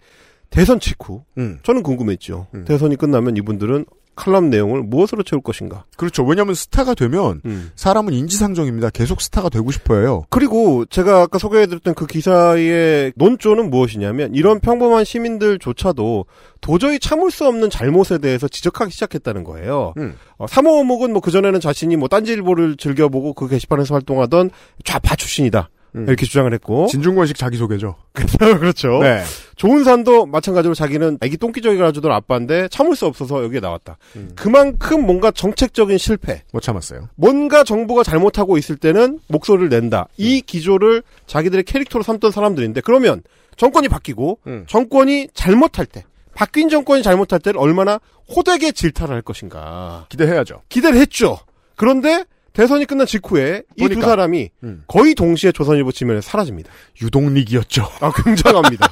[0.50, 1.60] 대선 직후 음.
[1.64, 2.48] 저는 궁금했죠.
[2.54, 2.66] 음.
[2.66, 3.86] 대선이 끝나면 이분들은
[4.16, 5.86] 칼럼 내용을 무엇으로 채울 것인가.
[5.98, 6.24] 그렇죠.
[6.24, 7.72] 왜냐하면 스타가 되면 음.
[7.76, 8.90] 사람은 인지상정입니다.
[8.90, 10.24] 계속 스타가 되고 싶어요.
[10.30, 16.26] 그리고 제가 아까 소개해드렸던 그 기사의 논조는 무엇이냐면 이런 평범한 시민들조차도
[16.62, 19.94] 도저히 참을 수 없는 잘못에 대해서 지적하기 시작했다는 거예요.
[19.98, 20.16] 음.
[20.38, 24.50] 어, 삼호어묵은 뭐 그전에는 자신이 뭐 딴지일보를 즐겨보고 그 게시판에서 활동하던
[24.84, 25.70] 좌파 출신이다.
[25.96, 26.06] 음.
[26.08, 26.88] 이렇게 주장을 했고.
[26.88, 27.96] 진중권식 자기소개죠.
[28.14, 29.00] 그렇죠.
[29.04, 29.24] 네.
[29.56, 33.98] 조은산도 마찬가지로 자기는 아기 똥기저귀 가지던 아빠인데 참을 수 없어서 여기에 나왔다.
[34.16, 34.32] 음.
[34.36, 37.10] 그만큼 뭔가 정책적인 실패, 못 참았어요.
[37.16, 40.08] 뭔가 정부가 잘못하고 있을 때는 목소리를 낸다.
[40.18, 43.22] 이 기조를 자기들의 캐릭터로 삼던 사람들인데 그러면
[43.56, 44.66] 정권이 바뀌고 음.
[44.68, 48.00] 정권이 잘못할 때 바뀐 정권이 잘못할 때를 얼마나
[48.36, 50.62] 호되게 질타를 할 것인가 기대해야죠.
[50.68, 51.38] 기대를 했죠.
[51.76, 52.26] 그런데
[52.56, 54.02] 대선이 끝난 직후에 이 두.
[54.02, 54.84] 사람이 음.
[54.88, 56.72] 거의 동시에 조선일보 지면에 사라집니다.
[57.02, 57.84] 유동릭이었죠.
[58.02, 58.88] 아 굉장합니다.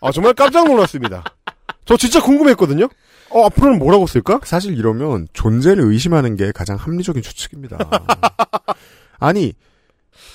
[0.00, 1.22] 아 정말 깜짝 놀랐습니다.
[1.84, 2.88] 저 진짜 궁금했거든요.
[3.30, 4.40] 어 앞으로는 뭐라고 쓸까?
[4.44, 7.78] 사실 이러면 존재를 의심하는 게 가장 합리적인 추측입니다.
[9.18, 9.52] 아니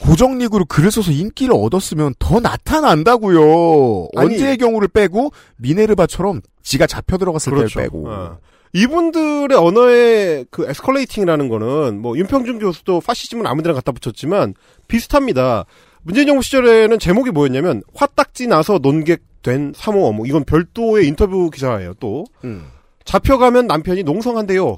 [0.01, 4.07] 고정리그로 글을 써서 인기를 얻었으면 더 나타난다고요.
[4.15, 8.09] 아니- 언제의 경우를 빼고 미네르바처럼 지가 잡혀 들어갔을 때를 빼고.
[8.09, 8.37] 어.
[8.73, 14.53] 이분들의 언어의 그 에스컬레이팅이라는 거는 뭐 윤평준 교수도 파시즘은 아무데나 갖다 붙였지만
[14.87, 15.65] 비슷합니다.
[16.03, 21.93] 문재인 정부 시절에는 제목이 뭐였냐면 화딱지 나서 논객된 3호 어묵 이건 별도의 인터뷰 기사예요.
[21.99, 22.67] 또 음.
[23.05, 24.77] 잡혀가면 남편이 농성한대요.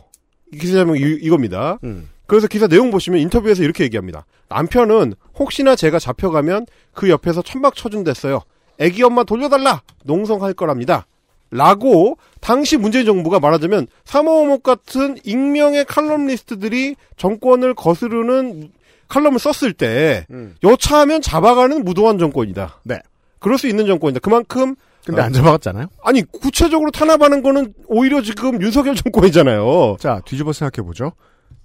[0.54, 1.80] 이 기사 제목이 이- 이겁니다.
[1.84, 2.10] 음.
[2.28, 4.26] 그래서 기사 내용 보시면 인터뷰에서 이렇게 얘기합니다.
[4.48, 8.40] 남편은 혹시나 제가 잡혀가면 그 옆에서 천막 쳐준댔어요.
[8.80, 9.82] 애기 엄마 돌려달라!
[10.06, 11.06] 농성할 거랍니다.
[11.52, 18.72] 라고 당시 문재인 정부가 말하자면 사모어목 같은 익명의 칼럼니스트들이 정권을 거스르는
[19.10, 20.56] 칼럼을 썼을 때 음.
[20.64, 22.80] 여차하면 잡아가는 무도한 정권이다.
[22.84, 23.00] 네.
[23.40, 24.22] 그럴 수 있는 정권이다.
[24.22, 24.76] 그만큼
[25.06, 25.88] 근데 어, 안 잡아갔잖아요.
[26.04, 29.98] 아니 구체적으로 탄압하는 거는 오히려 지금 윤석열 정권이잖아요.
[30.00, 31.12] 자 뒤집어 생각해 보죠.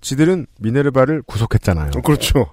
[0.01, 1.91] 지들은 미네르바를 구속했잖아요.
[2.05, 2.51] 그렇죠.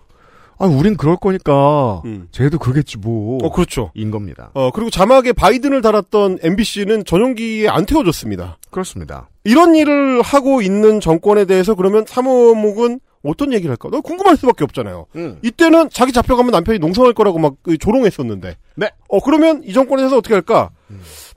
[0.64, 2.30] 아, 우린 그럴 거니까 음.
[2.32, 3.38] 쟤도 그러겠지 뭐.
[3.44, 3.92] 어 그렇죠.
[3.96, 4.50] 인 겁니다.
[4.54, 8.60] 어 그리고 자막에 바이든을 달았던 MBC는 전용기에 안 태워줬습니다.
[8.72, 9.28] 그렇습니다.
[9.44, 13.90] 이런 일을 하고 있는 정권에 대해서 그러면 사모목은 어떤 얘기를 할까?
[13.92, 15.08] 너 궁금할 수밖에 없잖아요.
[15.18, 15.38] 음.
[15.42, 18.56] 이때는 자기 잡혀가면 남편이 농성할 거라고 막 조롱했었는데.
[18.76, 18.90] 네.
[19.10, 20.70] 어 그러면 이 정권에서 어떻게 할까?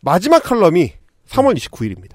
[0.03, 0.93] 마지막 칼럼이
[1.29, 2.15] 3월 29일입니다.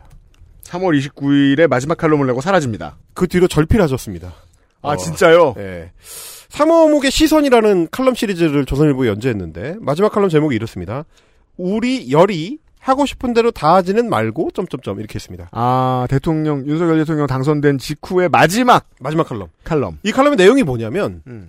[0.64, 2.97] 3월 29일에 마지막 칼럼을 내고 사라집니다.
[3.14, 4.34] 그 뒤로 절필하셨습니다.
[4.82, 4.95] 아 어.
[4.95, 5.55] 진짜요?
[5.57, 5.91] 예.
[6.52, 11.06] 삼어목의 시선이라는 칼럼 시리즈를 조선일보에 연재했는데 마지막 칼럼 제목이 이렇습니다.
[11.58, 15.47] 우리 열이 하고 싶은 대로 다 하지는 말고 점점점 이렇게 했습니다.
[15.52, 19.47] 아 대통령 윤석열 대통령 당선된 직후의 마지막 마지막 칼럼.
[19.64, 19.99] 칼럼.
[20.04, 21.47] 이 칼럼의 내용이 뭐냐면 음.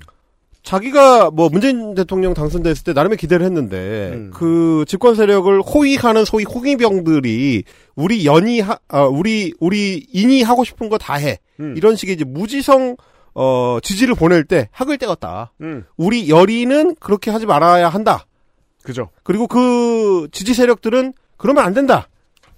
[0.62, 4.30] 자기가 뭐 문재인 대통령 당선됐을 때 나름의 기대를 했는데 음.
[4.32, 7.64] 그 집권 세력을 호위하는 소위 호위병들이
[7.96, 11.38] 우리 연이 하, 아, 우리 우리 인이 하고 싶은 거 다 해.
[11.58, 11.74] 음.
[11.76, 12.96] 이런 식의 이제 무지성
[13.34, 15.52] 어 지지를 보낼 때 학을 때었다.
[15.60, 15.84] 음.
[15.96, 18.26] 우리 열이는 그렇게 하지 말아야 한다.
[18.82, 19.10] 그죠.
[19.22, 22.08] 그리고 그 지지 세력들은 그러면 안 된다.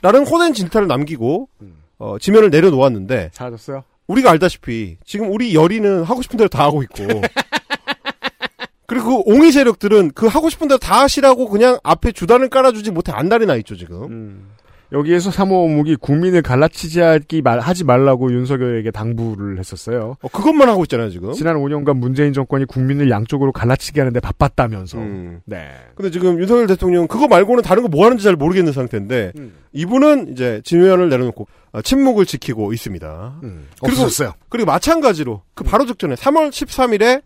[0.03, 1.77] 라는 호된 진타를 남기고 음.
[1.99, 3.85] 어, 지면을 내려놓았는데 사라졌어요.
[4.07, 7.05] 우리가 알다시피 지금 우리 열이는 하고 싶은 대로 다 하고 있고
[8.87, 13.12] 그리고 그 옹이 세력들은 그 하고 싶은 대로 다 하시라고 그냥 앞에 주단을 깔아주지 못해
[13.12, 14.05] 안달이 나 있죠 지금.
[14.05, 14.53] 음.
[14.95, 20.16] 여기에서 사모목이 국민을 갈라치지 하지 말라고 윤석열에게 당부를 했었어요.
[20.22, 21.32] 어, 그것만 하고 있잖아요 지금.
[21.32, 24.99] 지난 5년간 문재인 정권이 국민을 양쪽으로 갈라치게 하는데 바빴다면서.
[24.99, 25.40] 음.
[25.45, 25.68] 네.
[25.97, 29.53] 근데 지금 윤석열 대통령 그거 말고는 다른 거 뭐 하는지 잘 모르겠는 상태인데 음.
[29.72, 33.40] 이분은 이제 진면을 내려놓고 어, 침묵을 지키고 있습니다.
[33.42, 33.66] 음.
[33.82, 34.32] 그리고- 없었어요.
[34.49, 37.22] 그리고 마찬가지로 그 바로 직전에 3월 13일에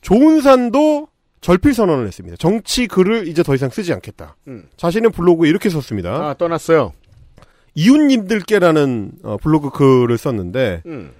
[0.00, 1.08] 조은산도
[1.46, 2.36] 절필 선언을 했습니다.
[2.38, 4.34] 정치 글을 이제 더 이상 쓰지 않겠다.
[4.48, 4.64] 음.
[4.76, 6.10] 자신의 블로그에 이렇게 썼습니다.
[6.10, 6.92] 아 떠났어요.
[7.76, 11.12] 이웃님들께라는 어, 블로그 글을 썼는데 음.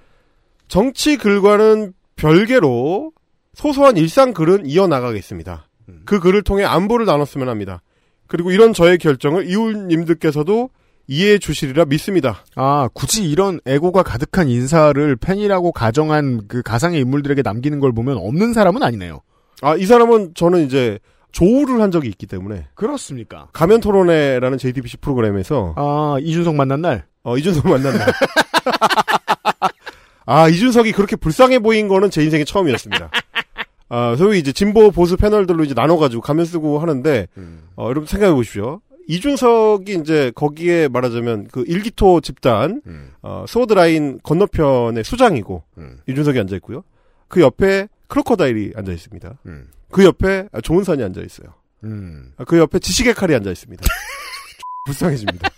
[0.67, 3.13] 정치 글과는 별개로
[3.55, 5.69] 소소한 일상 글은 이어나가겠습니다.
[5.91, 6.03] 음.
[6.05, 7.81] 그 글을 통해 안부를 나눴으면 합니다.
[8.27, 10.71] 그리고 이런 저의 결정을 이웃님들께서도
[11.07, 12.43] 이해해 주시리라 믿습니다.
[12.57, 18.55] 아, 굳이 이런 애고가 가득한 인사를 팬이라고 가정한 그 가상의 인물들에게 남기는 걸 보면 없는
[18.55, 19.21] 사람은 아니네요.
[19.63, 20.99] 아, 이 사람은 저는 이제
[21.33, 23.49] 조우를 한 적이 있기 때문에 그렇습니까?
[23.53, 27.05] 가면 토론회라는 JTBC 프로그램에서 아, 이준석 만난 날?
[27.23, 28.07] 어, 이준석 만났나.
[30.27, 33.11] 아, 이준석이 그렇게 불쌍해 보인 거는 제 인생의 처음이었습니다.
[33.89, 37.29] 아, 소위 이제 진보 보수 패널들로 이제 나눠가지고 가면 쓰고 하는데,
[37.77, 38.81] 어, 여러분 생각해 보십시오.
[39.09, 43.13] 이준석이 이제 거기에 말하자면 그 일기토 집단, 음.
[43.23, 45.99] 어, 스워드라인 건너편의 수장이고, 음.
[46.09, 46.83] 이준석이 앉아있고요.
[47.29, 49.39] 그 옆에 크로커다일이 앉아 있습니다.
[49.47, 49.69] 음.
[49.91, 51.55] 그 옆에 아, 조은선이 앉아 있어요.
[51.85, 52.33] 음.
[52.37, 53.85] 아, 그 옆에 지시개 칼이 앉아 있습니다.
[54.87, 55.49] 불쌍해집니다.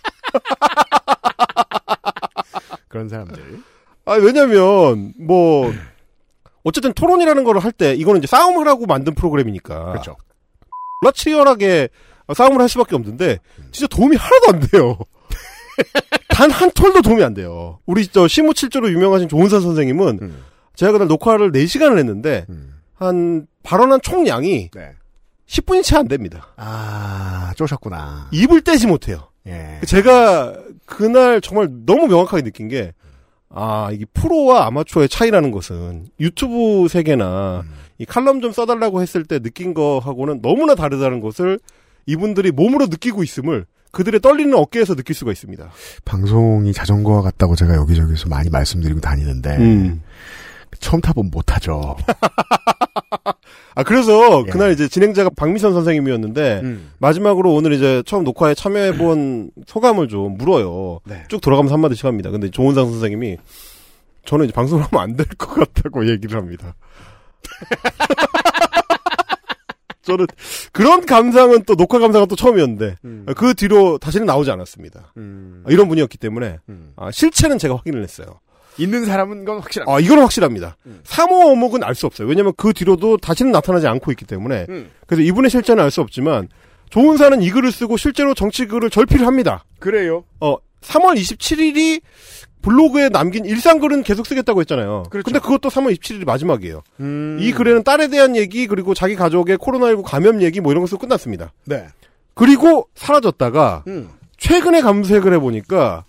[2.88, 3.60] 그런 사람들.
[4.06, 5.72] 아, 왜냐면, 뭐,
[6.64, 9.92] 어쨌든 토론이라는 걸 할 때, 이거는 이제 싸움을 하고 만든 프로그램이니까.
[9.92, 10.16] 그렇죠.
[11.02, 11.88] 졸라 치열하게
[12.34, 13.38] 싸움을 할 수밖에 없는데,
[13.72, 14.98] 진짜 도움이 하나도 안 돼요.
[16.30, 17.80] 단 한 톨도 도움이 안 돼요.
[17.84, 20.44] 우리 저 시무 칠조로 유명하신 조은선 선생님은, 음.
[20.78, 22.76] 제가 그날 녹화를 4시간을 했는데, 음.
[22.94, 24.92] 한, 발언한 총량이 네.
[25.48, 26.50] 10분이 채 안 됩니다.
[26.56, 28.28] 아, 쪼셨구나.
[28.30, 29.28] 입을 떼지 못해요.
[29.48, 29.80] 예.
[29.84, 30.56] 제가
[30.86, 32.92] 그날 정말 너무 명확하게 느낀 게,
[33.48, 37.70] 아, 이게 프로와 아마추어의 차이라는 것은 유튜브 세계나 음.
[37.98, 41.58] 이 칼럼 좀 써달라고 했을 때 느낀 거하고는 너무나 다르다는 것을
[42.06, 45.70] 이분들이 몸으로 느끼고 있음을 그들의 떨리는 어깨에서 느낄 수가 있습니다.
[46.04, 50.02] 방송이 자전거와 같다고 제가 여기저기서 많이 말씀드리고 다니는데, 음.
[50.80, 51.96] 처음 타보면 못하죠.
[53.74, 54.50] 아, 그래서 예.
[54.50, 56.90] 그날 이제 진행자가 박미선 선생님이었는데, 음.
[56.98, 61.00] 마지막으로 오늘 이제 처음 녹화에 참여해본 소감을 좀 물어요.
[61.04, 61.24] 네.
[61.28, 62.30] 쭉 돌아가면서 한마디씩 합니다.
[62.30, 63.36] 근데 조은상 선생님이
[64.24, 66.74] 저는 이제 방송을 하면 안 될 것 같다고 얘기를 합니다.
[70.02, 70.26] 저는
[70.72, 72.96] 그런 감상은 또 녹화 감상은 또 처음이었는데
[73.36, 75.12] 그 뒤로 다시는 나오지 않았습니다.
[75.68, 76.58] 이런 분이었기 때문에
[76.96, 78.40] 아, 실체는 제가 확인을 했어요.
[78.78, 79.94] 있는 사람은 건 확실합니다.
[79.94, 80.76] 아, 이건 확실합니다.
[81.04, 82.28] 3호 어묵은 알 수 없어요.
[82.28, 84.66] 왜냐면 그 뒤로도 다시는 나타나지 않고 있기 때문에.
[84.68, 84.90] 음.
[85.06, 86.48] 그래서 이분의 실체는 알 수 없지만,
[86.90, 89.64] 조은사는 이 글을 쓰고 실제로 정치 글을 절필합니다.
[89.78, 90.24] 그래요.
[90.40, 92.00] 어, 3월 27일이
[92.62, 95.04] 블로그에 남긴 일상 글은 계속 쓰겠다고 했잖아요.
[95.10, 95.24] 그렇죠.
[95.24, 96.82] 근데 그것도 3월 27일이 마지막이에요.
[97.00, 97.36] 음.
[97.40, 101.00] 이 글에는 딸에 대한 얘기, 그리고 자기 가족의 코로나19 감염 얘기 뭐 이런 거 쓰고
[101.00, 101.52] 끝났습니다.
[101.66, 101.86] 네.
[102.34, 104.08] 그리고 사라졌다가, 음.
[104.38, 106.04] 최근에 감색을 해보니까,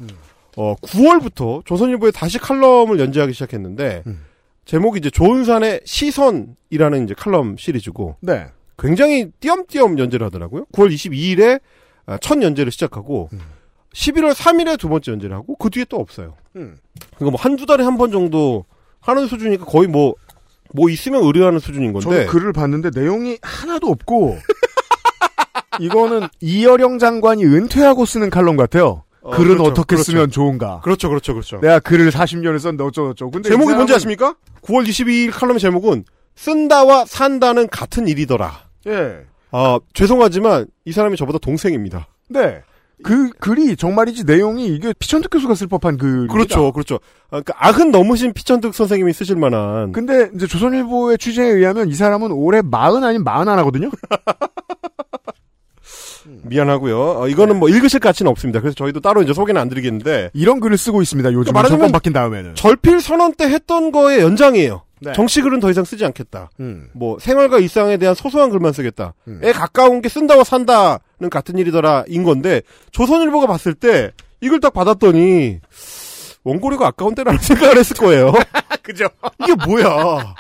[0.60, 4.26] 어, 9월부터 조선일보에 다시 칼럼을 연재하기 시작했는데, 음.
[4.66, 8.47] 제목이 이제 조은산의 시선이라는 이제 칼럼 시리즈고, 네.
[8.78, 10.66] 굉장히 띄엄띄엄 연재를 하더라고요.
[10.74, 11.62] 9월 22일에
[12.05, 13.30] 아, 첫 연재를 시작하고,
[13.93, 16.36] 11월 3일에 두 번째 연재를 하고, 그 뒤에 또 없어요.
[16.57, 16.78] 음.
[17.16, 18.66] 그러니까 뭐 한두 달에 한 번 정도
[18.99, 20.16] 하는 수준이니까 거의 뭐,
[20.74, 22.03] 뭐 있으면 의뢰하는 수준인 건데.
[22.10, 24.38] 저는 글을 봤는데 내용이 하나도 없고
[25.80, 29.03] 이거는 이여령 장관이 은퇴하고 쓰는 칼럼 같아요.
[29.30, 30.11] 어, 글은 그렇죠, 어떻게 그렇죠.
[30.11, 30.82] 쓰면 좋은가.
[30.82, 31.59] 그렇죠, 그렇죠, 그렇죠.
[31.61, 33.32] 내가 글을 40년을 썼는데 어쩌고저쩌고.
[33.32, 34.36] 근데 제목이 이 뭔지 아십니까?
[34.63, 36.05] 9월 22일 칼럼의 제목은
[36.36, 38.51] 쓴다와 산다는 같은 일이더라.
[38.88, 39.19] 예.
[39.51, 42.07] 아, 죄송하지만 이 사람이 저보다 동생입니다.
[42.30, 42.61] 네.
[43.01, 46.27] 그 글이 정말이지 내용이 이게 피천득 교수가 쓸 법한 글.
[46.27, 46.95] 그렇죠, 그렇죠.
[47.25, 49.93] 아, 그러니까 악은 넘으신 피천득 선생님이 쓰실 만한.
[49.93, 53.89] 근데 이제 조선일보의 취재에 의하면 이 사람은 올해 마흔 아니면 마흔 하나거든요.
[56.43, 57.19] 미안하고요.
[57.21, 58.59] 어, 이거는 뭐 읽으실 가치는 없습니다.
[58.61, 60.32] 그래서 저희도 따로 이제 소개는 안 드리겠는데.
[60.34, 61.34] 이런 글을 쓰고 있습니다.
[61.34, 62.55] 요즘 정권 바뀐 다음에는.
[62.55, 64.84] 절필 선언 때 했던 거의 연장이에요.
[65.01, 65.13] 네.
[65.13, 66.49] 정치글은 더 이상 쓰지 않겠다.
[66.59, 66.89] 음.
[66.93, 69.13] 뭐 생활과 일상에 대한 소소한 글만 쓰겠다.
[69.41, 72.61] 에 가까운 게 쓴다와 산다는 같은 일이더라 인 건데
[72.91, 74.11] 조선일보가 봤을 때
[74.41, 75.59] 이걸 딱 받았더니
[76.43, 78.34] 원고료가 아까운 때라는 생각을 했을 거예요.
[78.84, 79.05] 그죠?
[79.43, 80.36] 이게 뭐야?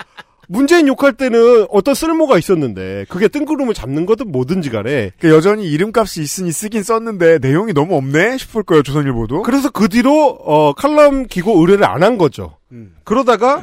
[0.51, 6.21] 문재인 욕할 때는 어떤 쓸모가 있었는데 그게 뜬구름을 잡는 거든 뭐든지 간에 그 여전히 이름값이
[6.23, 9.43] 있으니 쓰긴 썼는데 내용이 너무 없네 싶을 거예요 조선일보도.
[9.43, 12.57] 그래서 그 뒤로 어, 칼럼 기고 의뢰를 안 한 거죠.
[12.71, 12.95] 음.
[13.03, 13.61] 그러다가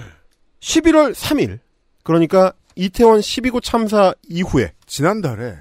[0.61, 1.59] 11월 3일
[2.05, 5.57] 그러니까 이태원 12구 참사 이후에 지난달에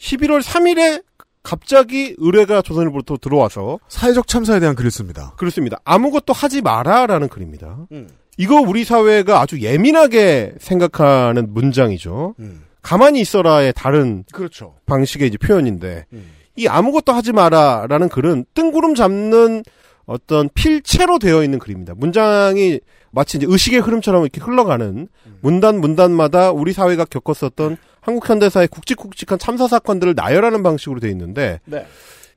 [0.00, 1.02] 11월 3일에
[1.42, 5.34] 갑자기 의뢰가 조선일보로 들어와서 사회적 참사에 대한 글을 씁니다.
[5.36, 5.78] 그렇습니다.
[5.84, 7.86] 아무것도 하지 마라라는 글입니다.
[7.92, 8.08] 음.
[8.36, 12.34] 이거 우리 사회가 아주 예민하게 생각하는 문장이죠.
[12.38, 12.64] 음.
[12.82, 14.74] 가만히 있어라의 다른 그렇죠.
[14.86, 16.30] 방식의 이제 표현인데 음.
[16.56, 19.62] 이 아무것도 하지 마라라는 글은 뜬구름 잡는
[20.06, 21.94] 어떤 필체로 되어 있는 글입니다.
[21.96, 22.80] 문장이
[23.10, 25.08] 마치 이제 의식의 흐름처럼 이렇게 흘러가는
[25.40, 31.86] 문단 문단마다 우리 사회가 겪었었던 한국 현대사의 굵직굵직한 참사 사건들을 나열하는 방식으로 되어 있는데 네.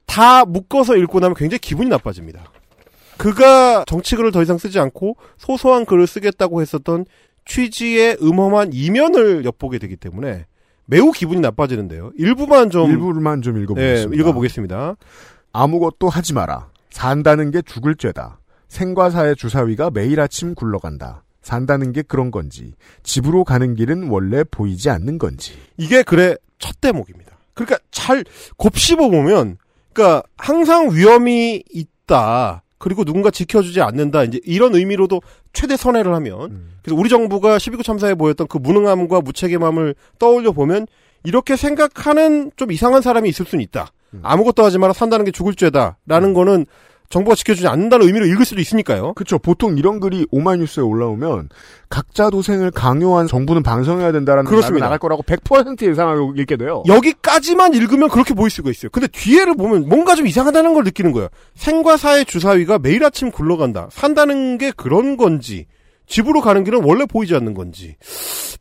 [0.06, 2.46] 다 묶어서 읽고 나면 굉장히 기분이 나빠집니다.
[3.18, 7.06] 그가 정치글을 더 이상 쓰지 않고 소소한 글을 쓰겠다고 했었던
[7.46, 10.46] 취지의 음험한 이면을 엿보게 되기 때문에
[10.86, 12.12] 매우 기분이 나빠지는데요.
[12.18, 14.10] 일부만 좀 일부만 좀 읽어보겠습니다.
[14.10, 14.96] 네, 읽어보겠습니다.
[15.54, 16.70] 아무것도 하지 마라.
[16.90, 18.40] 산다는 게 죽을 죄다.
[18.70, 21.24] 생과사의 주사위가 매일 아침 굴러간다.
[21.42, 25.54] 산다는 게 그런 건지, 집으로 가는 길은 원래 보이지 않는 건지.
[25.78, 27.38] 이게 글의 첫 대목입니다.
[27.54, 28.26] 그러니까 잘
[28.58, 29.58] 곱씹어 보면,
[29.94, 32.64] 그러니까 항상 위험이 있다.
[32.78, 34.24] 그리고 누군가 지켜주지 않는다.
[34.24, 35.22] 이제 이런 의미로도
[35.54, 40.88] 최대 선회를 하면, 그래서 우리 정부가 12구 참사에 보였던 그 무능함과 무책임함을 떠올려 보면
[41.24, 43.92] 이렇게 생각하는 좀 이상한 사람이 있을 수는 있다.
[44.22, 46.66] 아무것도 하지 마라 산다는 게 죽을 죄다라는 거는
[47.10, 49.14] 정부가 지켜주지 않는다는 의미로 읽을 수도 있으니까요.
[49.14, 49.40] 그렇죠.
[49.40, 51.50] 보통 이런 글이 오마이뉴스에 올라오면
[51.90, 54.86] 각자 도생을 강요한 정부는 반성해야 된다라는 그렇습니다.
[54.86, 56.84] 나갈 거라고 100% 예상하고 읽게 돼요.
[56.88, 58.90] 여기까지만 읽으면 그렇게 보일 수가 있어요.
[58.92, 61.30] 근데 뒤에를 보면 뭔가 좀 이상하다는 걸 느끼는 거예요.
[61.56, 63.88] 생과 사의 주사위가 매일 아침 굴러간다.
[63.92, 65.66] 산다는 게 그런 건지,
[66.08, 67.96] 집으로 가는 길은 원래 보이지 않는 건지.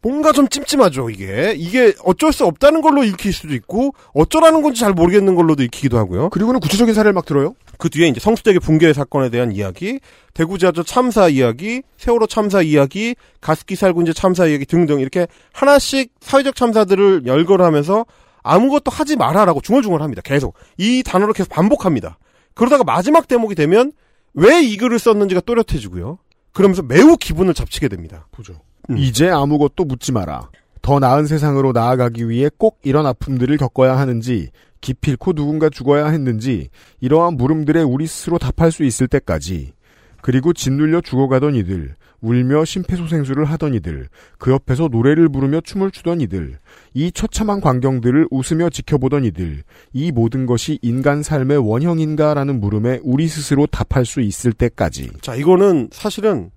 [0.03, 1.55] 뭔가 좀 찜찜하죠, 이게.
[1.57, 6.30] 이게 어쩔 수 없다는 걸로 읽힐 수도 있고, 어쩌라는 건지 잘 모르겠는 걸로도 읽히기도 하고요.
[6.30, 7.55] 그리고는 구체적인 사례를 막 들어요.
[7.78, 10.01] 그 뒤에 이제 성수대교 붕괴 사건에 대한 이야기,
[10.34, 16.57] 대구 지하철 참사 이야기, 세월호 참사 이야기, 가습기 살균제 참사 이야기 등등 이렇게 하나씩 사회적
[16.57, 18.07] 참사들을 열거하면서
[18.42, 20.22] 아무것도 하지 마라라고 중얼중얼합니다.
[20.22, 22.18] 계속 이 단어를 계속 반복합니다.
[22.55, 23.92] 그러다가 마지막 대목이 되면
[24.34, 26.18] 왜 이 글을 썼는지가 또렷해지고요.
[26.57, 28.26] 그러면서 매우 기분을 잡치게 됩니다.
[28.32, 28.54] 보죠.
[28.88, 28.96] 음.
[28.96, 30.48] 이제 아무것도 묻지 마라.
[30.80, 34.48] 더 나은 세상으로 나아가기 위해 꼭 이런 아픔들을 겪어야 하는지,
[34.80, 39.74] 기필코 누군가 죽어야 했는지, 이러한 물음들에 우리 스스로 답할 수 있을 때까지,
[40.20, 44.08] 그리고 짓눌려 죽어가던 이들, 울며 심폐소생술을 하던 이들,
[44.38, 46.58] 그 옆에서 노래를 부르며 춤을 추던 이들,
[46.94, 49.62] 이 처참한 광경들을 웃으며 지켜보던 이들,
[49.92, 55.10] 이 모든 것이 인간 삶의 원형인가라는 물음에 우리 스스로 답할 수 있을 때까지.
[55.20, 56.50] 자, 이거는 사실은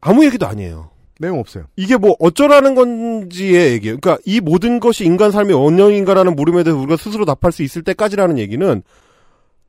[0.00, 0.90] 아무 얘기도 아니에요.
[1.18, 1.64] 내용 없어요.
[1.76, 3.98] 이게 뭐 어쩌라는 건지의 얘기예요.
[3.98, 8.38] 그러니까 이 모든 것이 인간 삶의 원형인가라는 물음에 대해서 우리가 스스로 답할 수 있을 때까지라는
[8.38, 8.82] 얘기는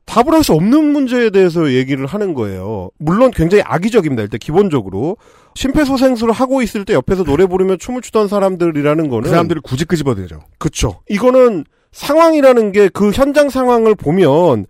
[0.08, 2.90] 답을 할 수 없는 문제에 대해서 얘기를 하는 거예요.
[2.98, 4.22] 물론 굉장히 악의적입니다.
[4.22, 5.18] 일단 기본적으로
[5.54, 10.40] 심폐소생술을 하고 있을 때 옆에서 노래 부르며 춤을 추던 사람들이라는 거는 그 사람들을 굳이 끄집어내죠.
[10.58, 11.00] 그쵸.
[11.10, 14.66] 이거는 상황이라는 게 그 현장 상황을 보면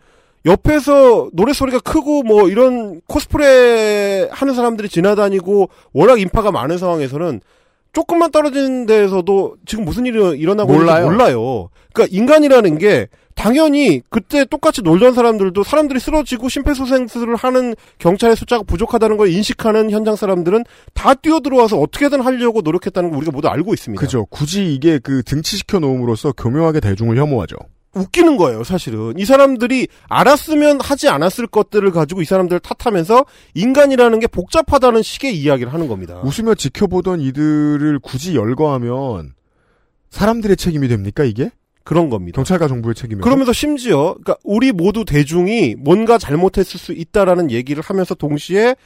[0.47, 7.41] 옆에서 노래소리가 크고 뭐 이런 코스프레 하는 사람들이 지나다니고 워낙 인파가 많은 상황에서는
[7.93, 11.07] 조금만 떨어진 데에서도 지금 무슨 일이 일어나고 몰라요.
[11.07, 11.69] 몰라요.
[11.93, 13.09] 그러니까 인간이라는 게
[13.39, 20.17] 당연히 그때 똑같이 놀던 사람들도 사람들이 쓰러지고 심폐소생술을 하는 경찰의 숫자가 부족하다는 걸 인식하는 현장
[20.17, 24.01] 사람들은 다 뛰어들어와서 어떻게든 하려고 노력했다는 걸 우리가 모두 알고 있습니다.
[24.01, 24.27] 그죠.
[24.27, 27.55] 굳이 이게 그 등치시켜 놓음으로써 교묘하게 대중을 혐오하죠.
[27.95, 29.15] 웃기는 거예요, 사실은.
[29.17, 33.25] 이 사람들이 알았으면 하지 않았을 것들을 가지고 이 사람들을 탓하면서
[33.55, 36.21] 인간이라는 게 복잡하다는 식의 이야기를 하는 겁니다.
[36.25, 39.33] 웃으며 지켜보던 이들을 굳이 열거하면
[40.11, 41.51] 사람들의 책임이 됩니까 이게?
[41.89, 42.37] 그런 겁니다.
[42.37, 43.23] 경찰과 정부의 책임이.
[43.23, 48.77] 그러면서 심지어 그러니까 우리 모두 대중이 뭔가 잘못했을 수 있다라는 얘기를 하면서 동시에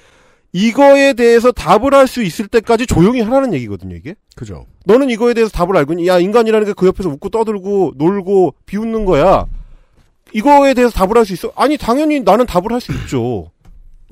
[0.53, 4.15] 이거에 대해서 답을 할 수 있을 때까지 조용히 하라는 얘기거든요, 이게.
[4.37, 4.67] 그죠.
[4.85, 6.07] 너는 이거에 대해서 답을 알고 있니?
[6.07, 9.47] 야, 인간이라는 게 그 옆에서 웃고 떠들고 놀고 비웃는 거야.
[10.33, 11.53] 이거에 대해서 답을 할 수 있어?
[11.57, 13.51] 아니, 당연히 나는 답을 할 수 있죠.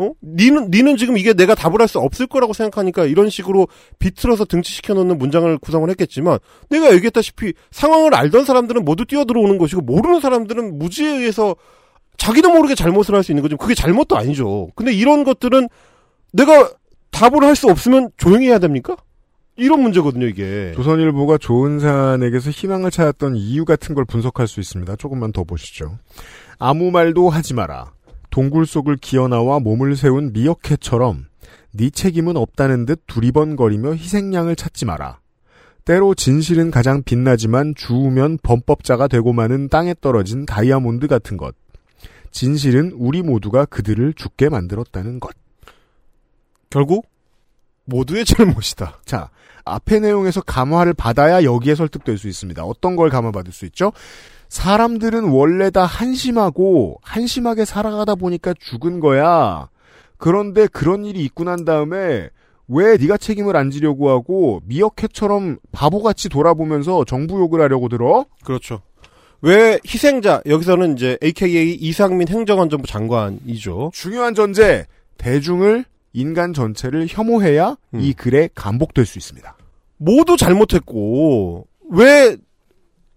[0.01, 0.13] 어?
[0.23, 3.67] 니는, 니는 지금 이게 내가 답을 할 수 없을 거라고 생각하니까 이런 식으로
[3.99, 6.39] 비틀어서 등치시켜 놓는 문장을 구성을 했겠지만
[6.71, 11.57] 내가 얘기했다시피 상황을 알던 사람들은 모두 뛰어들어오는 것이고 모르는 사람들은 무지에 의해서
[12.17, 13.57] 자기도 모르게 잘못을 할 수 있는 거죠.
[13.57, 14.69] 그게 잘못도 아니죠.
[14.77, 15.69] 근데 이런 것들은
[16.33, 16.71] 내가
[17.11, 18.97] 답을 할 수 없으면 조용히 해야 됩니까?
[19.57, 20.73] 이런 문제거든요, 이게.
[20.77, 24.97] 조선일보가 조은산에게서 희망을 찾았던 이유 같은 걸 분석할 수 있습니다.
[24.97, 25.99] 조금만 더 보시죠.
[26.59, 27.93] 아무 말도 하지 마라.
[28.31, 31.27] 동굴 속을 기어나와 몸을 세운 미어캣처럼
[31.73, 35.21] 네 책임은 없다는 듯 두리번거리며 희생양을 찾지 마라.
[35.85, 41.55] 때로 진실은 가장 빛나지만 주우면 범법자가 되고 마는 땅에 떨어진 다이아몬드 같은 것.
[42.31, 45.35] 진실은 우리 모두가 그들을 죽게 만들었다는 것.
[46.69, 47.09] 결국
[47.87, 49.01] 모두의 잘못이다.
[49.05, 49.31] 자,
[49.65, 52.65] 앞의 내용에서 감화를 받아야 여기에 설득될 수 있습니다.
[52.65, 53.93] 어떤 걸 감화받을 수 있죠?
[54.51, 59.69] 사람들은 원래 다 한심하고 한심하게 살아가다 보니까 죽은 거야.
[60.19, 62.29] 그런데 그런 일이 있고 난 다음에
[62.69, 68.27] 왜 네가 책임을 안 지려고 하고 미어캣처럼 바보같이 돌아보면서 정부 욕을 하려고 들어?
[68.45, 68.83] 그렇죠.
[69.41, 73.93] 왜 희생자 여기서는 이제 AKA 이상민 행정안전부 장관이죠.
[73.95, 74.85] 중요한 전제
[75.17, 78.01] 대중을 인간 전체를 혐오해야 음.
[78.01, 79.57] 이 글에 감복될 수 있습니다.
[79.97, 82.37] 모두 잘못했고 왜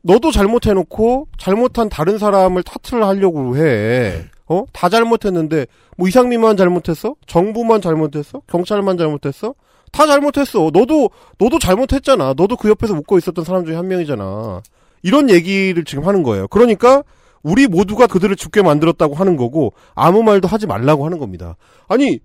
[0.04, 4.26] 너도 잘못해놓고 잘못한 다른 사람을 탓을 하려고 해.
[4.48, 4.66] 어?
[4.74, 5.66] 다 잘못했는데
[5.98, 7.16] 뭐 이상민만 잘못했어?
[7.26, 8.42] 정부만 잘못했어?
[8.48, 9.56] 경찰만 잘못했어?
[9.92, 10.72] 다 잘못했어.
[10.74, 12.34] 너도 너도 잘못했잖아.
[12.36, 14.62] 너도 그 옆에서 웃고 있었던 사람 중에 한 명이잖아.
[15.04, 16.48] 이런 얘기를 지금 하는 거예요.
[16.50, 17.04] 그러니까
[17.42, 21.56] 우리 모두가 그들을 죽게 만들었다고 하는 거고 아무 말도 하지 말라고 하는 겁니다.
[21.88, 22.20] 아니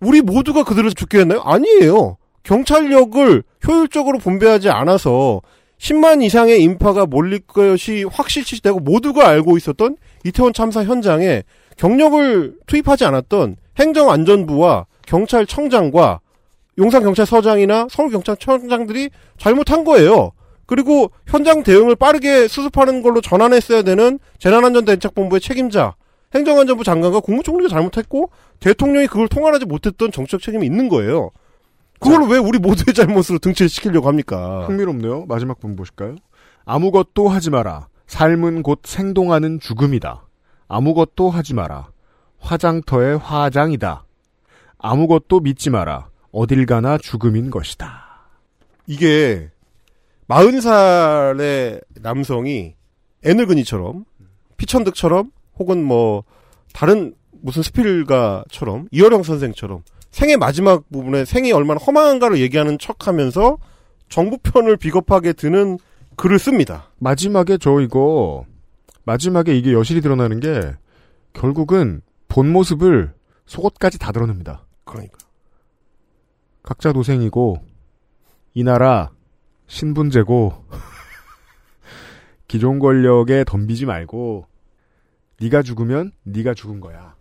[0.00, 1.42] 우리 모두가 그들을 죽게 했나요?
[1.44, 2.16] 아니에요.
[2.42, 5.40] 경찰력을 효율적으로 분배하지 않아서
[5.84, 11.42] 10만 이상의 인파가 몰릴 것이 확실시 되고 모두가 알고 있었던 이태원 참사 현장에
[11.76, 16.20] 경력을 투입하지 않았던 행정안전부와 경찰청장과
[16.78, 20.32] 용산경찰서장이나 서울경찰청장들이 잘못한 거예요.
[20.64, 25.96] 그리고 현장 대응을 빠르게 수습하는 걸로 전환했어야 되는 재난안전대책본부의 책임자,
[26.34, 28.30] 행정안전부 장관과 국무총리가 잘못했고
[28.60, 31.30] 대통령이 그걸 통할하지 못했던 정치적 책임이 있는 거예요.
[32.04, 34.66] 그걸 왜 우리 모두의 잘못으로 등치를 시키려고 합니까?
[34.66, 35.26] 흥미롭네요.
[35.26, 36.16] 마지막 분 보실까요?
[36.64, 37.88] 아무것도 하지 마라.
[38.06, 40.26] 삶은 곧 생동하는 죽음이다.
[40.68, 41.88] 아무것도 하지 마라.
[42.38, 44.04] 화장터의 화장이다.
[44.78, 46.08] 아무것도 믿지 마라.
[46.30, 48.04] 어딜 가나 죽음인 것이다.
[48.86, 49.50] 이게
[50.28, 52.74] 40살의 남성이
[53.24, 54.04] 애늙은이처럼
[54.56, 56.24] 피천득처럼 혹은 뭐
[56.72, 59.82] 다른 무슨 스필가처럼 이어령 선생처럼
[60.14, 63.58] 생의 마지막 부분에 생이 얼마나 허망한가를 얘기하는 척 하면서
[64.08, 65.76] 정부 편을 비겁하게 드는
[66.14, 66.88] 글을 씁니다.
[67.00, 68.46] 마지막에 저 이거
[69.02, 70.72] 마지막에 이게 여실히 드러나는 게
[71.32, 73.12] 결국은 본 모습을
[73.46, 74.64] 속옷까지 다 드러냅니다.
[74.84, 75.18] 그러니까
[76.62, 77.64] 각자 도생이고
[78.54, 79.10] 이 나라
[79.66, 80.64] 신분제고
[82.46, 84.46] 기존 권력에 덤비지 말고
[85.40, 87.16] 네가 죽으면 네가 죽은 거야.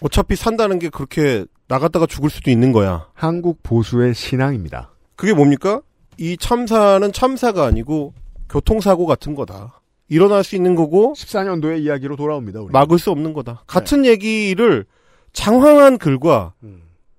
[0.00, 3.08] 어차피 산다는 게 그렇게 나갔다가 죽을 수도 있는 거야.
[3.14, 4.90] 한국 보수의 신앙입니다.
[5.16, 5.80] 그게 뭡니까?
[6.18, 8.14] 이 참사는 참사가 아니고
[8.48, 9.80] 교통사고 같은 거다.
[10.08, 12.60] 일어날 수 있는 거고 14년도의 이야기로 돌아옵니다.
[12.60, 12.72] 우리.
[12.72, 13.64] 막을 수 없는 거다.
[13.66, 14.84] 같은 얘기를
[15.32, 16.54] 장황한 글과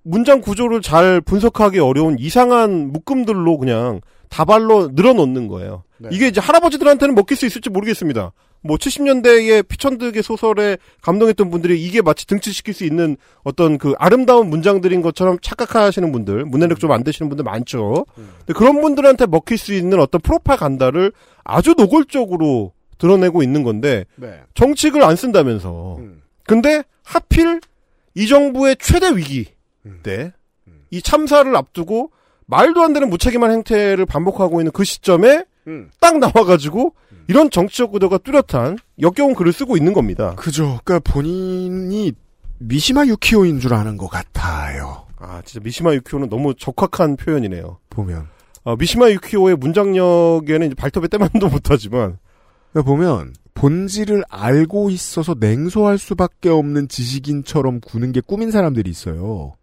[0.02, 5.84] 문장 구조를 잘 분석하기 어려운 이상한 묶음들로 그냥 다발로 늘어놓는 거예요.
[5.98, 6.08] 네.
[6.12, 8.32] 이게 이제 할아버지들한테는 먹힐 수 있을지 모르겠습니다.
[8.60, 15.00] 뭐 70년대의 피천득의 소설에 감동했던 분들이 이게 마치 등치시킬 수 있는 어떤 그 아름다운 문장들인
[15.02, 18.06] 것처럼 착각하시는 분들, 문해력 좀 안 되시는 분들 많죠.
[18.14, 21.12] 근데 그런 분들한테 먹힐 수 있는 어떤 프로파간다를
[21.44, 24.40] 아주 노골적으로 드러내고 있는 건데 네.
[24.54, 25.96] 정책을 안 쓴다면서.
[25.98, 26.22] 음.
[26.44, 27.60] 근데 하필
[28.14, 29.46] 이 정부의 최대 위기
[29.86, 30.00] 음.
[30.02, 32.10] 때이 참사를 앞두고
[32.46, 35.90] 말도 안 되는 무책임한 행태를 반복하고 있는 그 시점에 음.
[36.00, 36.94] 딱 나와가지고
[37.28, 40.34] 이런 정치적 구도가 뚜렷한 역겨운 글을 쓰고 있는 겁니다.
[40.36, 40.80] 그죠.
[40.82, 42.12] 그러니까 본인이
[42.58, 45.06] 미시마 유키오인 줄 아는 것 같아요.
[45.18, 47.78] 아 진짜 미시마 유키오는 너무 적확한 표현이네요.
[47.90, 48.28] 보면.
[48.64, 52.18] 어, 미시마 유키오의 문장력에는 발톱에 때만도 못하지만
[52.72, 59.54] 그러니까 보면 본질을 알고 있어서 냉소할 수밖에 없는 지식인처럼 구는 게 꿈인 사람들이 있어요.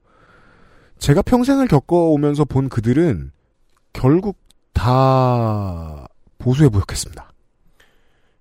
[0.99, 3.31] 제가 평생을 겪어오면서 본 그들은
[3.91, 4.37] 결국
[4.73, 6.07] 다
[6.37, 7.34] 보수에 부역했습니다.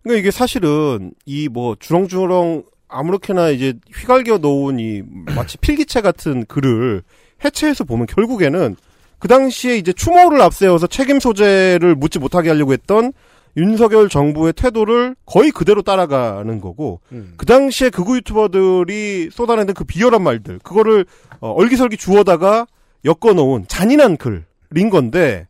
[0.04, 5.02] 그러니까 이게 사실은 이 뭐 주렁주렁 아무렇게나 이제 휘갈겨 놓은 이
[5.34, 7.02] 마치 필기체 같은 글을
[7.44, 8.76] 해체해서 보면 결국에는
[9.18, 13.12] 그 당시에 이제 추모를 앞세워서 책임 소재를 묻지 못하게 하려고 했던
[13.56, 17.00] 윤석열 정부의 태도를 거의 그대로 따라가는 거고
[17.36, 21.06] 그 당시에 극우 유튜버들이 쏟아내는 그 비열한 말들 그거를
[21.40, 22.66] 어, 얼기설기 주워다가
[23.04, 25.46] 엮어놓은 잔인한 글인 건데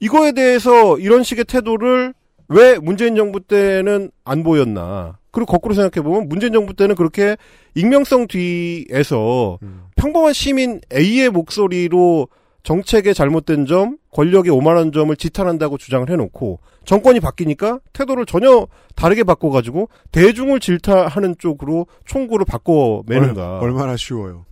[0.00, 2.14] 이거에 대해서 이런 식의 태도를
[2.52, 7.36] 왜 문재인 정부 때는 안 보였나 그리고 거꾸로 생각해보면 문재인 정부 때는 그렇게
[7.74, 9.58] 익명성 뒤에서
[9.96, 12.28] 평범한 시민 A의 목소리로
[12.62, 19.88] 정책의 잘못된 점, 권력의 오만한 점을 지탄한다고 주장을 해놓고 정권이 바뀌니까 태도를 전혀 다르게 바꿔가지고
[20.12, 23.58] 대중을 질타하는 쪽으로 총구를 바꿔매는가.
[23.58, 24.44] 얼, 얼마나 쉬워요.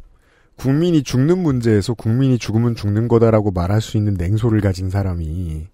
[0.57, 5.69] 국민이 죽는 문제에서 국민이 죽으면 죽는 거다라고 말할 수 있는 냉소를 가진 사람이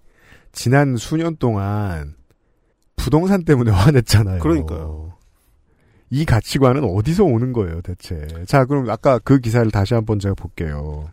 [0.52, 2.15] 지난 수년 동안
[2.96, 4.40] 부동산 때문에 화냈잖아요.
[4.40, 5.12] 그러니까요.
[6.10, 8.26] 이 가치관은 어디서 오는 거예요, 대체?
[8.46, 11.08] 자, 그럼 아까 그 기사를 다시 한번 제가 볼게요.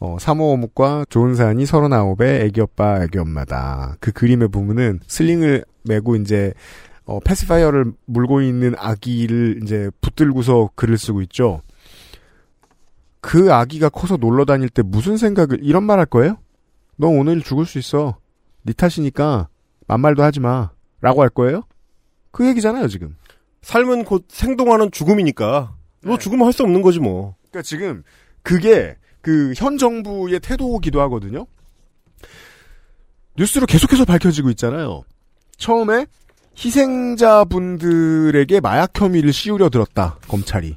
[0.00, 3.96] 어, 사모어묵과 좋은 사연이 39의 애기오빠, 애기엄마다.
[4.00, 6.52] 그 그림의 부분은 슬링을 메고 이제,
[7.04, 11.62] 어, 패스파이어를 물고 있는 아기를 이제 붙들고서 글을 쓰고 있죠.
[13.20, 16.38] 그 아기가 커서 놀러 다닐 때 무슨 생각을, 이런 말 할 거예요?
[16.96, 18.18] 너 오늘 죽을 수 있어.
[18.62, 19.48] 네 탓이니까,
[19.86, 20.70] 만 말도 하지 마.
[21.00, 21.62] 라고 할 거예요?
[22.30, 23.16] 그 얘기잖아요, 지금.
[23.62, 27.34] 삶은 곧 생동하는 죽음이니까 너 죽으면 할 수 없는 거지 뭐.
[27.50, 28.02] 그러니까 지금
[28.42, 31.46] 그게 그 현 정부의 태도기도 하거든요.
[33.36, 35.02] 뉴스로 계속해서 밝혀지고 있잖아요.
[35.56, 36.06] 처음에
[37.28, 40.76] 희생자분들에게 마약 혐의를 씌우려 들었다 검찰이.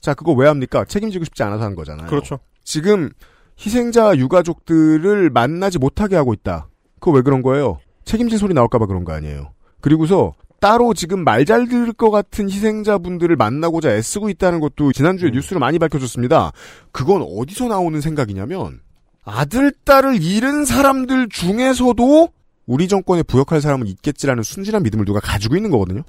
[0.00, 0.84] 자 그거 왜 합니까?
[0.84, 2.06] 책임지고 싶지 않아서 한 거잖아요.
[2.08, 2.38] 그렇죠.
[2.64, 3.10] 지금
[3.58, 6.68] 희생자 유가족들을 만나지 못하게 하고 있다.
[7.00, 7.80] 그거 왜 그런 거예요?
[8.04, 9.52] 책임질 소리 나올까봐 그런 거 아니에요.
[9.80, 15.60] 그리고서 따로 지금 말 잘 들을 것 같은 희생자분들을 만나고자 애쓰고 있다는 것도 지난주에 뉴스로
[15.60, 16.52] 많이 밝혀졌습니다.
[16.92, 18.80] 그건 어디서 나오는 생각이냐면
[19.24, 22.28] 아들, 딸을 잃은 사람들 중에서도
[22.66, 26.02] 우리 정권에 부역할 사람은 있겠지라는 순진한 믿음을 누가 가지고 있는 거거든요.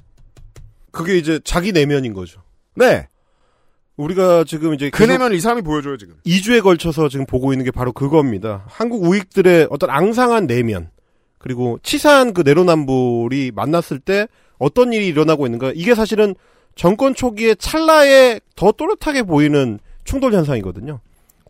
[0.91, 2.41] 그게 이제 자기 내면인 거죠.
[2.75, 3.07] 네.
[3.97, 6.15] 우리가 지금 이제 그 내면을 이 사람이 보여줘요 지금.
[6.25, 8.65] 2주에 걸쳐서 지금 보고 있는 게 바로 그겁니다.
[8.67, 10.89] 한국 우익들의 어떤 앙상한 내면
[11.39, 14.27] 그리고 치사한 그 내로남불이 만났을 때
[14.59, 16.35] 어떤 일이 일어나고 있는가 이게 사실은
[16.75, 20.99] 정권 초기에 찰나에 더 또렷하게 보이는 충돌 현상이거든요.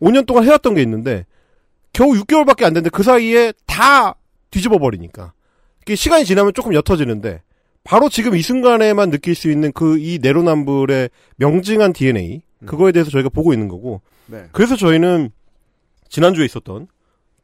[0.02, 1.26] 5년 동안 해왔던 게 있는데
[1.92, 4.16] 겨우 6개월밖에 안 됐는데 그 사이에 다
[4.52, 5.34] 뒤집어 버리니까
[5.94, 7.42] 시간이 지나면 조금 옅어지는데
[7.84, 13.30] 바로 지금 이 순간에만 느낄 수 있는 그 이 내로남불의 명징한 DNA 그거에 대해서 저희가
[13.30, 14.46] 보고 있는 거고 네.
[14.52, 15.32] 그래서 저희는
[16.10, 16.88] 지난주에 있었던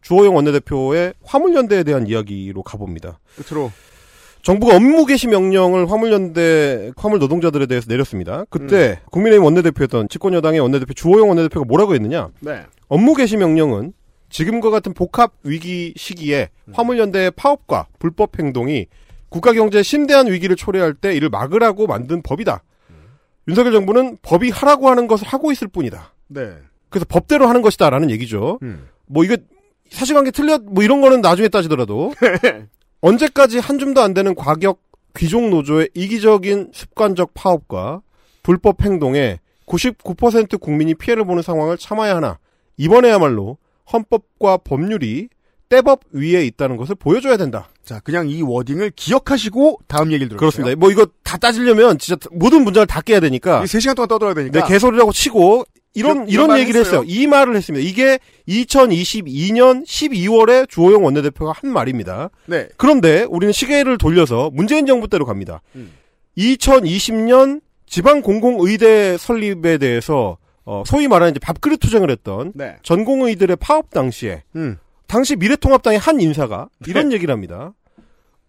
[0.06, 3.20] 주호영 원내대표의 화물연대에 대한 이야기로 가봅니다.
[3.36, 3.72] 끝으로
[4.44, 8.46] 정부가 업무 개시 명령을 화물연대 화물 노동자들에 대해서 내렸습니다.
[8.52, 12.30] 그때 국민의힘 원내대표였던 집권여당의 원내대표 주호영 원내대표가 뭐라고 했느냐?
[12.42, 12.62] 네.
[12.88, 13.94] 업무 개시 명령은
[14.30, 18.86] 지금과 같은 복합 위기 시기에 화물연대의 파업과 불법 행동이
[19.30, 22.62] 국가 경제에 심대한 위기를 초래할 때 이를 막으라고 만든 법이다.
[23.48, 26.14] 윤석열 정부는 법이 하라고 하는 것을 하고 있을 뿐이다.
[26.28, 26.54] 네.
[26.90, 28.60] 그래서 법대로 하는 것이다라는 얘기죠.
[28.62, 28.88] 음.
[29.08, 29.38] 뭐 이거
[29.90, 32.14] 사실관계 틀렸 뭐 이런 거는 나중에 따지더라도
[33.02, 34.82] 언제까지 한 줌도 안 되는 과격
[35.16, 38.02] 귀족 노조의 이기적인 습관적 파업과
[38.44, 42.38] 불법 행동에 99% 국민이 피해를 보는 상황을 참아야 하나
[42.78, 43.58] 이번에야말로
[43.92, 45.30] 헌법과 법률이
[45.70, 47.70] 떼법 위에 있다는 것을 보여줘야 된다.
[47.84, 50.64] 자, 그냥 이 워딩을 기억하시고 다음 얘기를 들어주세요.
[50.64, 50.80] 그렇습니다.
[50.80, 54.62] 뭐 이거 다 따지려면 진짜 모든 문장을 다 깨야 되니까 이게 3시간 동안 떠들어야 되니까.
[54.62, 55.66] 네, 개소리라고 치고
[55.96, 57.02] 이런 그- 이런 이런 말 얘기를 했어요.
[57.02, 57.06] 했어요.
[57.08, 57.88] 이 말을 했습니다.
[57.88, 62.30] 이게 2022년 12월에 주호영 원내대표가 한 말입니다.
[62.46, 62.68] 네.
[62.78, 65.62] 그런데 우리는 시계를 돌려서 문재인 정부 때로 갑니다.
[65.76, 65.92] 음.
[66.38, 72.76] 2020년 지방 공공의대 설립에 대해서 어, 소위 말하는 이제 밥그릇 투쟁을 했던 네.
[72.84, 74.78] 전공의들의 파업 당시에 음.
[75.08, 77.74] 당시 미래통합당의 한 인사가 이런 얘기를 합니다.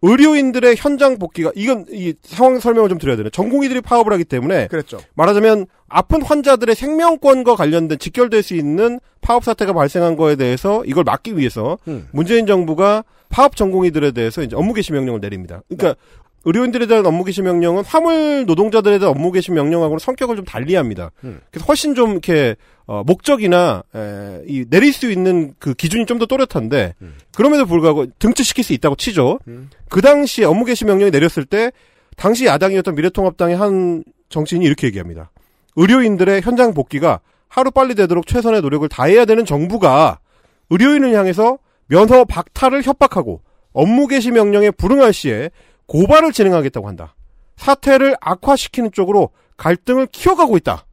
[0.03, 3.31] 의료인들의 현장 복귀가 이건 이 상황 설명을 좀 드려야 되네.
[3.31, 4.99] 전공의들이 파업을 하기 때문에 그랬죠.
[5.15, 11.37] 말하자면 아픈 환자들의 생명권과 관련된 직결될 수 있는 파업 사태가 발생한 거에 대해서 이걸 막기
[11.37, 12.09] 위해서 음.
[12.13, 15.63] 문재인 정부가 파업 전공의들에 대해서 이제 업무 개시 명령을 내립니다.
[15.69, 15.99] 그러니까
[16.47, 21.11] 의료인들에 대한 업무 개시 명령은 화물 노동자들에 대한 업무 개시 명령하고는 성격을 좀 달리합니다.
[21.25, 21.41] 음.
[21.51, 22.55] 그래서 훨씬 좀 이렇게
[22.87, 26.95] 어, 목적이나 에, 이 내릴 수 있는 그 기준이 좀 더 또렷한데
[27.35, 29.41] 그럼에도 불구하고 등치시킬 수 있다고 치죠.
[29.49, 29.69] 음.
[29.91, 31.73] 그 당시에 업무 개시 명령이 내렸을 때
[32.17, 35.31] 당시 야당이었던 미래통합당의 한 정치인이 이렇게 얘기합니다.
[35.75, 40.21] 의료인들의 현장 복귀가 하루 빨리 되도록 최선의 노력을 다해야 되는 정부가
[40.71, 43.43] 의료인을 향해서 면허 박탈을 협박하고
[43.73, 45.51] 업무 개시 명령에 불응할 시에
[45.87, 47.15] 고발을 진행하겠다고 한다.
[47.57, 50.85] 사태를 악화시키는 쪽으로 갈등을 키워가고 있다.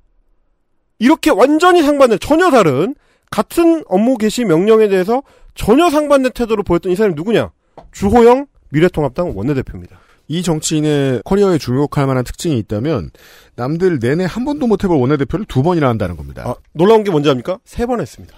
[0.99, 2.95] 이렇게 완전히 상반된 전혀 다른
[3.29, 5.23] 같은 업무 개시 명령에 대해서
[5.55, 7.51] 전혀 상반된 태도를 보였던 이 사람이 누구냐?
[7.91, 9.99] 주호영 미래통합당 원내대표입니다.
[10.29, 13.11] 이 정치인의 커리어에 주목할 만한 특징이 있다면
[13.55, 16.43] 남들 내내 한 번도 못 해볼 원내대표를 두 번이나 한다는 겁니다.
[16.47, 17.59] 아, 놀라운 게 뭔지 압니까?
[17.65, 18.35] 세 번 했습니다.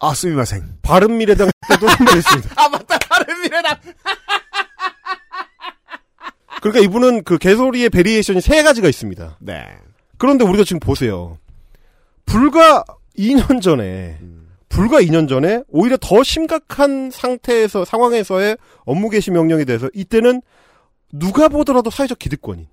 [0.00, 0.78] 아, すみません.
[0.82, 2.50] 바른미래당 때도 한 번 했습니다.
[2.56, 2.98] 아, 맞다.
[2.98, 3.76] 바른미래당.
[6.62, 9.38] 그러니까 이분은 그 개소리의 variation이 세 가지가 있습니다.
[9.40, 9.66] 네.
[10.16, 11.36] 그런데 우리가 지금 보세요.
[12.24, 12.84] 불과
[13.18, 14.20] 2년 전에,
[14.68, 20.40] 불과 2년 전에 오히려 더 심각한 상태에서, 상황에서의 업무 개시 명령에 대해서 이때는
[21.12, 22.68] 누가 보더라도 사회적 기득권인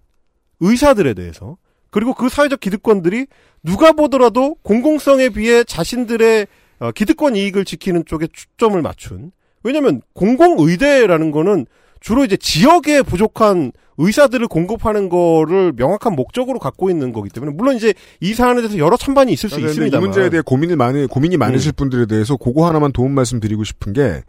[0.59, 1.57] 의사들에 대해서
[1.89, 3.25] 그리고 그 사회적 기득권들이
[3.63, 6.45] 누가 보더라도 공공성에 비해 자신들의
[6.77, 9.31] 어, 기득권 이익을 지키는 쪽에 초점을 맞춘
[9.63, 11.65] 왜냐면 공공의대라는 거는
[11.99, 17.93] 주로 이제 지역에 부족한 의사들을 공급하는 거를 명확한 목적으로 갖고 있는 거기 때문에 물론 이제
[18.21, 19.97] 이 사안에 대해서 여러 찬반이 있을 수 그런데 있습니다.
[19.97, 24.23] 이 문제에 대해 고민을 많이 고민이 많으실 분들에 대해서 그거 하나만 도움 말씀드리고 싶은 게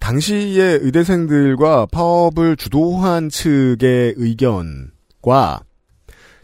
[0.00, 5.60] 당시의 의대생들과 파업을 주도한 측의 의견과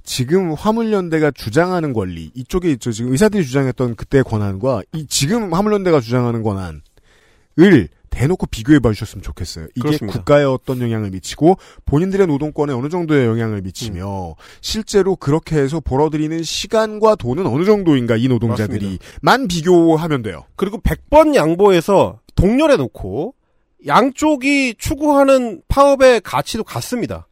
[0.04, 2.92] 지금 화물연대가 주장하는 권리 이쪽에 있죠.
[2.92, 9.66] 지금 의사들이 주장했던 그때 권한과 이 지금 화물연대가 주장하는 권한을 대놓고 비교해 봐 주셨으면 좋겠어요.
[9.74, 10.18] 이게 그렇습니다.
[10.18, 17.14] 국가에 어떤 영향을 미치고 본인들의 노동권에 어느 정도의 영향을 미치며 실제로 그렇게 해서 벌어들이는 시간과
[17.14, 20.44] 돈은 어느 정도인가 이 노동자들이 만 비교하면 돼요.
[20.56, 23.34] 그리고 100번 양보해서 동렬해 놓고
[23.86, 27.27] 양쪽이 추구하는 파업의 가치도 같습니다.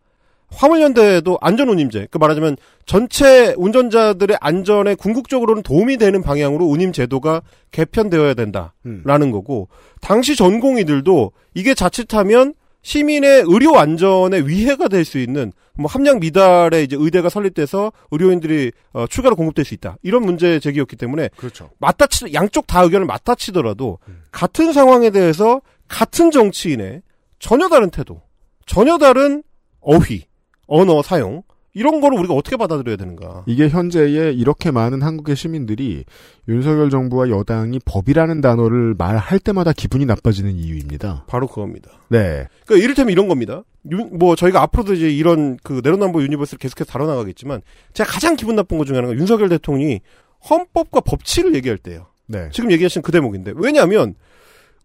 [0.57, 7.43] 화물연대도 안전운임제, 그 말하자면 전체 운전자들의 안전에 궁극적으로는 도움이 되는 방향으로 운임 제도가
[7.73, 9.69] 개편되어야 된다라는 거고
[10.01, 16.97] 당시 전공의들도 이게 자칫하면 시민의 의료 안전에 위해가 될 수 있는 뭐 함량 미달의 이제
[16.99, 19.97] 의대가 설립돼서 의료인들이 어, 추가로 공급될 수 있다.
[20.03, 21.69] 이런 문제 제기였기 때문에 그렇죠.
[21.79, 23.99] 맞다치 양쪽 다 의견을 맞다치더라도
[24.31, 27.03] 같은 상황에 대해서 같은 정치인의
[27.41, 28.23] 전혀 다른 태도,
[28.65, 29.43] 전혀 다른
[29.81, 30.25] 어휘,
[30.67, 31.43] 언어 사용
[31.75, 33.45] 이런 거를 우리가 어떻게 받아들여야 되는가?
[33.47, 36.05] 이게 현재의 이렇게 많은 한국의 시민들이
[36.49, 41.25] 윤석열 정부와 여당이 법이라는 단어를 말할 때마다 기분이 나빠지는 이유입니다.
[41.27, 41.91] 바로 그겁니다.
[42.09, 42.47] 네.
[42.65, 43.63] 그러니까 이를테면 이런 겁니다.
[43.91, 47.61] 유- 뭐 저희가 앞으로도 이제 이런 그 내로남불 universe를 계속해서 다뤄나가겠지만
[47.93, 50.01] 제가 가장 기분 나쁜 것 중에 하나가 윤석열 대통령이
[50.49, 52.07] 헌법과 법치를 얘기할 때예요.
[52.27, 52.49] 네.
[52.53, 54.15] 지금 얘기하신 그 대목인데 왜냐하면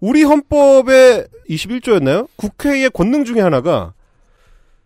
[0.01, 2.27] 우리 헌법의 21조였나요?
[2.36, 3.93] 국회의 권능 중에 하나가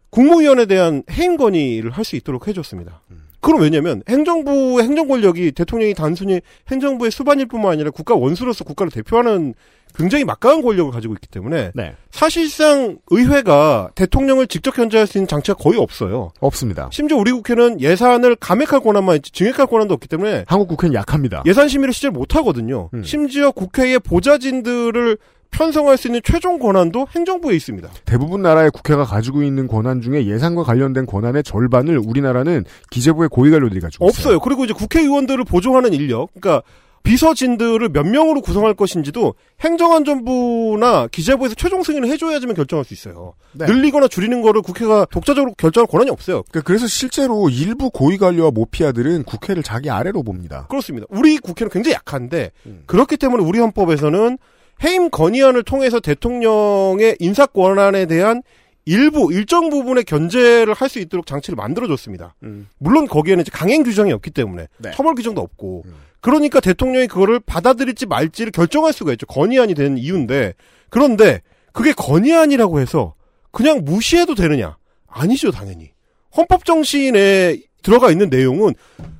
[0.10, 3.02] 국무위원에 대한 해임 건의를 할 수 있도록 해줬습니다.
[3.42, 6.42] 그럼 왜냐면 행정부의 행정 권력이 대통령이 단순히
[6.72, 9.54] 행정부의 수반일 뿐만 아니라 국가 원수로서 국가를 대표하는
[9.96, 11.96] 굉장히 막강한 권력을 가지고 있기 때문에 네.
[12.12, 16.32] 사실상 의회가 대통령을 직접 견제할 수 있는 장치가 거의 없어요.
[16.40, 16.90] 없습니다.
[16.92, 21.44] 심지어 우리 국회는 예산을 감액할 권한만 있지 증액할 권한도 없기 때문에 한국 국회는 약합니다.
[21.46, 22.90] 예산 심의를 실제 못 하거든요.
[22.94, 23.04] 음.
[23.04, 25.18] 심지어 국회의 보좌진들을
[25.56, 27.90] 편성할 수 있는 최종 권한도 행정부에 있습니다.
[28.04, 34.06] 대부분 나라의 국회가 가지고 있는 권한 중에 예산과 관련된 권한의 절반을 우리나라는 기재부의 고위관료들이 가지고
[34.06, 34.10] 있어요.
[34.10, 34.40] 없어요.
[34.40, 36.62] 그리고 이제 국회의원들을 보조하는 인력, 그러니까
[37.04, 43.36] 비서진들을 몇 명으로 구성할 것인지도 행정안전부나 기재부에서 최종 승인을 해줘야지만 결정할 수 있어요.
[43.54, 43.68] 네.
[43.68, 46.44] 늘리거나 줄이는 거를 국회가 독자적으로 결정할 권한이 없어요.
[46.50, 50.66] 그러니까 그래서 실제로 일부 고위관료와 모피아들은 국회를 자기 아래로 봅니다.
[50.68, 51.06] 그렇습니다.
[51.10, 52.82] 우리 국회는 굉장히 약한데 음.
[52.88, 54.40] 그렇기 때문에 우리 헌법에서는
[54.84, 58.42] 해임 건의안을 통해서 대통령의 인사 권한에 대한
[58.86, 62.36] 일부 일정 부분의 견제를 할 수 있도록 장치를 만들어줬습니다.
[62.44, 62.68] 음.
[62.78, 64.92] 물론 거기에는 이제 강행 규정이 없기 때문에 네.
[64.92, 65.84] 처벌 규정도 없고
[66.22, 69.26] 그러니까 대통령이 그거를 받아들일지 말지를 결정할 수가 있죠.
[69.26, 70.54] 건의안이 되는 이유인데
[70.90, 73.16] 그런데 그게 건의안이라고 해서
[73.52, 74.78] 그냥 무시해도 되느냐?
[75.08, 75.92] 아니죠, 당연히.
[76.36, 78.74] 헌법 정신에 들어가 있는 내용은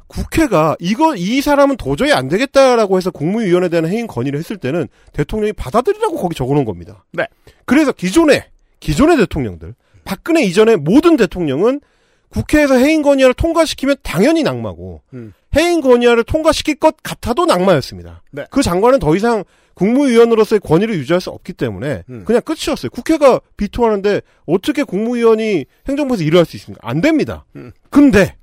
[0.08, 5.54] 국회가 이거 이 사람은 도저히 안 되겠다라고 해서 국무위원에 대한 해임 건의를 했을 때는 대통령이
[5.54, 7.06] 받아들이라고 거기 적어놓은 겁니다.
[7.12, 7.26] 네.
[7.66, 8.48] 그래서 기존에
[8.80, 11.82] 기존의 대통령들 박근혜 이전의 모든 대통령은
[12.30, 15.34] 국회에서 해임 건의안을 통과시키면 당연히 낙마고 음.
[15.56, 18.22] 해임 건의안을 통과시킬 것 같아도 낙마였습니다.
[18.32, 18.46] 네.
[18.52, 19.44] 그 장관은 더 이상
[19.76, 22.24] 국무위원으로서의 권위를 유지할 수 없기 때문에 음.
[22.26, 22.90] 그냥 끝이었어요.
[22.92, 26.88] 국회가 비토하는데 어떻게 국무위원이 행정부에서 일을 할 수 있습니까?
[26.88, 27.46] 안 됩니다.
[27.56, 27.72] 음.
[27.90, 28.36] 근데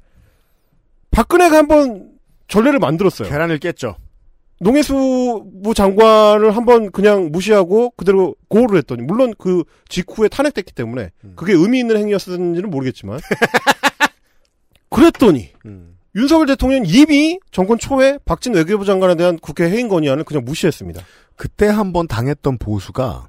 [1.13, 2.11] 박근혜가 한번
[2.49, 3.29] 전례를 만들었어요.
[3.29, 3.97] 계란을 깼죠.
[4.61, 11.33] 농해수부 장관을 한번 그냥 무시하고 그대로 고호를 했더니 물론 그 직후에 탄핵됐기 때문에 음.
[11.35, 13.19] 그게 의미 있는 행위였는지는 모르겠지만
[14.89, 15.99] 그랬더니 음.
[16.15, 21.03] 윤석열 대통령은 이미 정권 초에 박진 외교부 장관에 대한 국회 해임 건의안을 그냥 무시했습니다.
[21.37, 23.29] 그때 한번 당했던 보수가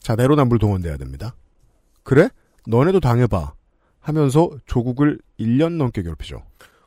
[0.00, 1.34] 자 내로남불 동원돼야 됩니다.
[2.02, 2.28] 그래?
[2.66, 3.54] 너네도 당해봐
[3.98, 6.42] 하면서 조국을 1년 넘게 괴롭히죠.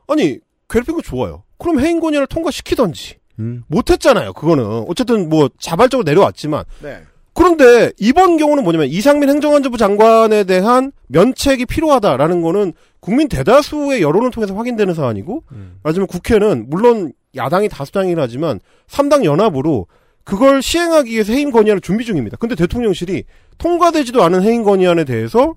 [0.08, 0.40] 아니
[0.70, 1.44] 괴롭힌 거 좋아요.
[1.58, 3.64] 그럼 해임 건의안을 통과시키던지 음.
[3.68, 4.34] 못했잖아요.
[4.34, 7.02] 그거는 어쨌든 뭐 자발적으로 내려왔지만 네.
[7.34, 14.56] 그런데 이번 경우는 뭐냐면 이상민 행정안전부 장관에 대한 면책이 필요하다라는 거는 국민 대다수의 여론을 통해서
[14.56, 15.80] 확인되는 사안이고 음.
[15.84, 19.86] 말하자면 국회는 물론 야당이 다수당이긴 하지만 3당 연합으로
[20.24, 22.38] 그걸 시행하기 위해서 해임 건의안을 준비 중입니다.
[22.38, 23.24] 근데 대통령실이
[23.60, 25.56] 통과되지도 않은 해임 건의안에 대해서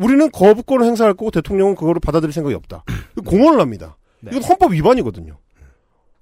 [0.00, 2.84] 우리는 거부권을 행사할 거고 대통령은 그거를 받아들일 생각이 없다.
[3.26, 3.96] 공언을 합니다.
[4.20, 4.30] 네.
[4.32, 5.38] 이건 헌법 위반이거든요.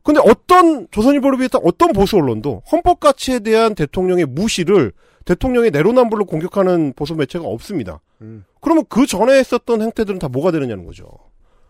[0.03, 4.93] 근데 어떤 조선일보를 비롯한 어떤 보수 언론도 헌법 가치에 대한 대통령의 무시를
[5.25, 8.01] 대통령의 내로남불로 공격하는 보수 매체가 없습니다.
[8.23, 8.45] 음.
[8.61, 11.07] 그러면 그 전에 했었던 행태들은 다 뭐가 되느냐는 거죠.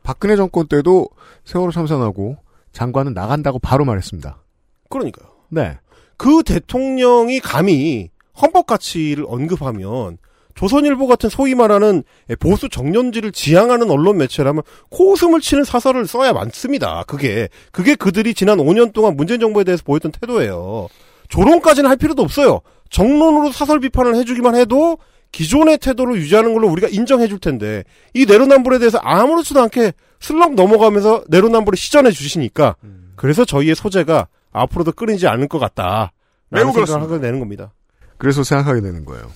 [0.05, 1.09] 박근혜 정권 때도
[1.45, 2.37] 세월호 참사나고
[2.73, 4.41] 장관은 나간다고 바로 말했습니다.
[4.89, 5.29] 그러니까요.
[5.49, 5.79] 네.
[6.17, 10.19] 그 대통령이 감히 헌법 가치를 언급하면
[10.59, 12.03] 조선일보 같은 소위 말하는
[12.41, 17.05] 보수 정년지를 지향하는 언론 매체라면 코웃음을 치는 사설을 써야 많습니다.
[17.07, 20.89] 그게 그게 그들이 지난 5년 동안 문재인 정부에 대해서 보였던 태도예요.
[21.29, 22.63] 조롱까지는 할 필요도 없어요.
[22.91, 24.99] 정론으로 사설 비판을 해주기만 해도
[25.31, 31.23] 기존의 태도를 유지하는 걸로 우리가 인정해 줄 텐데 이 내로남불에 대해서 아무렇지도 않게 슬렁 넘어가면서
[31.29, 32.75] 내로남불을 시전해 주시니까
[33.15, 36.11] 그래서 저희의 소재가 앞으로도 끊이지 않을 것 같다.
[36.51, 37.03] 라는 생각을.
[37.03, 37.73] 하게 되는 겁니다.
[38.17, 39.31] 그래서 생각하게 되는 거예요.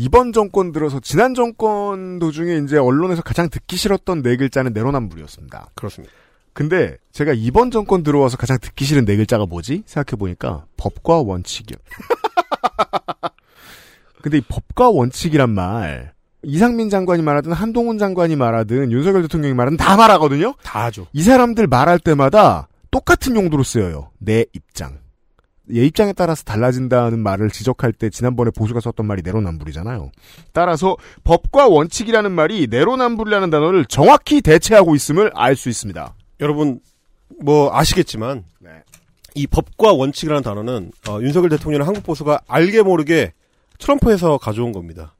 [0.00, 5.70] 이번 정권 들어서 지난 정권 도중에 이제 언론에서 가장 듣기 싫었던 네 글자는 내로남불이었습니다.
[5.74, 6.14] 그렇습니다.
[6.52, 9.82] 근데 제가 이번 정권 들어와서 가장 듣기 싫은 네 글자가 뭐지?
[9.86, 11.76] 생각해보니까 법과 원칙이요.
[14.22, 16.12] 근데 이 법과 원칙이란 말
[16.44, 20.54] 이상민 장관이 말하든 한동훈 장관이 말하든 윤석열 대통령이 말하든 다 말하거든요.
[20.62, 21.08] 다 하죠.
[21.12, 24.12] 이 사람들 말할 때마다 똑같은 용도로 쓰여요.
[24.18, 25.00] 내 입장.
[25.74, 30.10] 얘 입장에 따라서 달라진다는 말을 지적할 때 지난번에 보수가 썼던 말이 내로남불이잖아요.
[30.52, 36.14] 따라서 법과 원칙이라는 말이 내로남불이라는 단어를 정확히 대체하고 있음을 알 수 있습니다.
[36.40, 36.80] 여러분
[37.42, 38.70] 뭐 아시겠지만 네.
[39.34, 43.32] 이 법과 원칙이라는 단어는 어, 윤석열 대통령의 한국 보수가 알게 모르게
[43.78, 45.14] 트럼프에서 가져온 겁니다.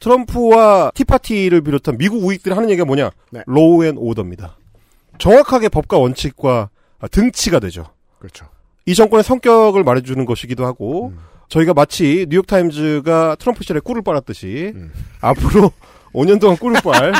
[0.00, 3.10] 트럼프와 티파티를 비롯한 미국 우익들이 하는 얘기가 뭐냐?
[3.30, 3.42] 네.
[3.46, 4.56] law and order입니다.
[5.18, 7.86] 정확하게 법과 원칙과 아, 등치가 되죠.
[8.18, 8.46] 그렇죠.
[8.86, 11.18] 이 정권의 성격을 말해주는 것이기도 하고 음.
[11.48, 14.92] 저희가 마치 뉴욕타임즈가 트럼프 시절에 꿀을 빨았듯이 음.
[15.20, 15.70] 앞으로
[16.12, 17.12] 5년 동안 꿀을 빨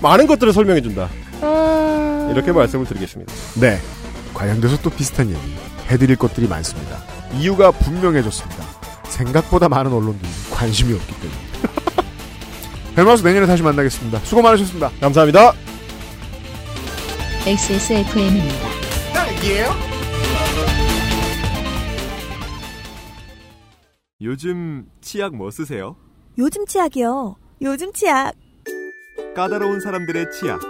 [0.00, 1.08] 많은 것들을 설명해준다.
[2.30, 3.32] 이렇게 말씀을 드리겠습니다.
[3.60, 3.78] 네.
[4.34, 5.40] 관련돼서 또 비슷한 얘기
[5.88, 6.98] 해드릴 것들이 많습니다.
[7.38, 8.64] 이유가 분명해졌습니다.
[9.04, 11.40] 생각보다 많은 언론들이 관심이 없기 때문에.
[12.98, 14.18] 헬마우스 내년에 다시 만나겠습니다.
[14.24, 14.90] 수고 많으셨습니다.
[15.00, 15.52] 감사합니다.
[17.46, 18.66] XSFM입니다.
[19.60, 19.93] 요
[24.24, 25.96] 즘 치약 뭐 쓰세요?
[26.38, 27.36] 요즘 치약이요.
[27.62, 28.34] 요즘 치약.
[29.36, 30.60] 까다로운 사람들의 치약.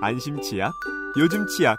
[0.00, 0.72] 안심 치약.
[1.18, 1.78] 요즘 치약.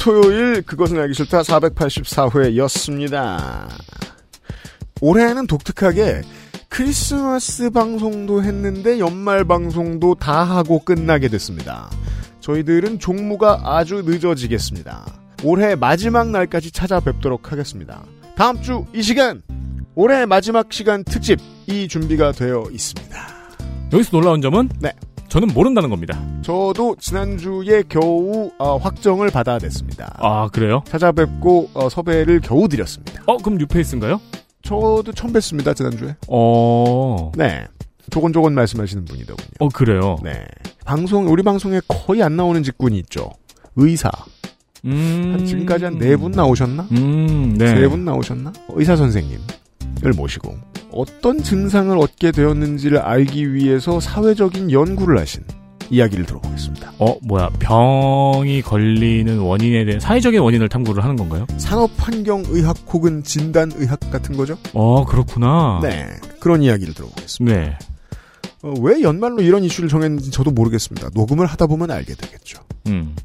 [0.00, 3.68] 토요일 그것은 알기 싫다 484회였습니다.
[5.02, 6.40] 올해는 독특하게 큰
[6.70, 11.90] 크리스마스 방송도 했는데 연말 방송도 다 하고 끝나게 됐습니다.
[12.40, 15.04] 저희들은 종무가 아주 늦어지겠습니다.
[15.44, 18.02] 올해 마지막 날까지 찾아뵙도록 하겠습니다.
[18.36, 19.42] 다음 주 이 시간
[19.94, 23.16] 올해 마지막 시간 특집 이 준비가 되어 있습니다.
[23.92, 24.92] 여기서 놀라운 점은 네.
[25.30, 26.20] 저는 모른다는 겁니다.
[26.42, 30.16] 저도 지난주에 겨우 어, 확정을 받아냈습니다.
[30.18, 30.82] 아 그래요?
[30.88, 33.22] 찾아뵙고 어, 섭외를 겨우 드렸습니다.
[33.26, 34.20] 어 그럼 뉴페이스인가요?
[34.62, 36.16] 저도 처음 뵀습니다 지난주에.
[36.28, 37.30] 어.
[37.36, 37.64] 네.
[38.10, 39.48] 조곤조곤 말씀하시는 분이더군요.
[39.60, 40.16] 어 그래요.
[40.24, 40.44] 네.
[40.84, 43.30] 방송 우리 방송에 거의 안 나오는 직군이 있죠.
[43.76, 44.10] 의사.
[44.84, 45.30] 음.
[45.36, 46.88] 한 지금까지 한 네 분 나오셨나?
[46.90, 47.54] 음.
[47.56, 47.68] 네.
[47.68, 48.52] 세 분 나오셨나?
[48.70, 49.38] 의사 선생님을
[50.16, 50.56] 모시고
[50.92, 55.42] 어떤 증상을 얻게 되었는지를 알기 위해서 사회적인 연구를 하신
[55.90, 56.92] 이야기를 들어보겠습니다.
[56.98, 61.46] 어 뭐야 병이 걸리는 원인에 대한 사회적인 원인을 탐구를 하는 건가요?
[61.58, 64.56] 산업환경의학 혹은 진단의학 같은 거죠?
[64.72, 65.80] 어 그렇구나.
[65.82, 66.06] 네.
[66.38, 67.56] 그런 이야기를 들어보겠습니다.
[67.56, 67.76] 네.
[68.62, 71.10] 어, 왜 연말로 이런 이슈를 정했는지 저도 모르겠습니다.
[71.14, 72.62] 녹음을 하다 보면 알게 되겠죠.
[72.88, 73.16] 음.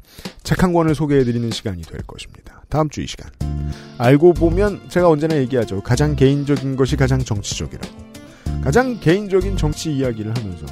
[0.42, 2.62] 책 한 권을 소개해드리는 시간이 될 것입니다.
[2.68, 3.30] 다음 주 이 시간.
[3.98, 5.82] 알고 보면 제가 언제나 얘기하죠.
[5.82, 7.94] 가장 개인적인 것이 가장 정치적이라고.
[8.64, 10.66] 가장 개인적인 정치 이야기를 하면서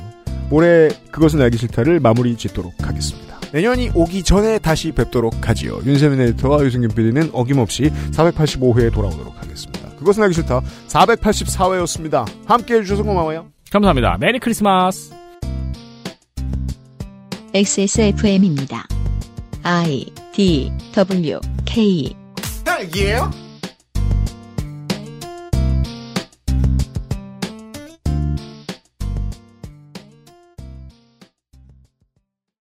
[0.51, 3.39] 올해 그것은 알기 싫다를 마무리 짓도록 하겠습니다.
[3.53, 5.81] 내년이 오기 전에 다시 뵙도록 하지요.
[5.85, 9.91] 윤세민 에디터와 유승균 PD는 어김없이 485회에 돌아오도록 하겠습니다.
[9.97, 12.27] 그것은 알기 싫다 484회였습니다.
[12.47, 13.54] 함께 해주셔서 고마워요.
[13.75, 14.19] 감사합니다.
[14.21, 15.13] 메리 크리스마스.
[17.53, 18.87] XSFM입니다.
[19.65, 22.15] I D W K
[22.65, 23.44] 딸기예요?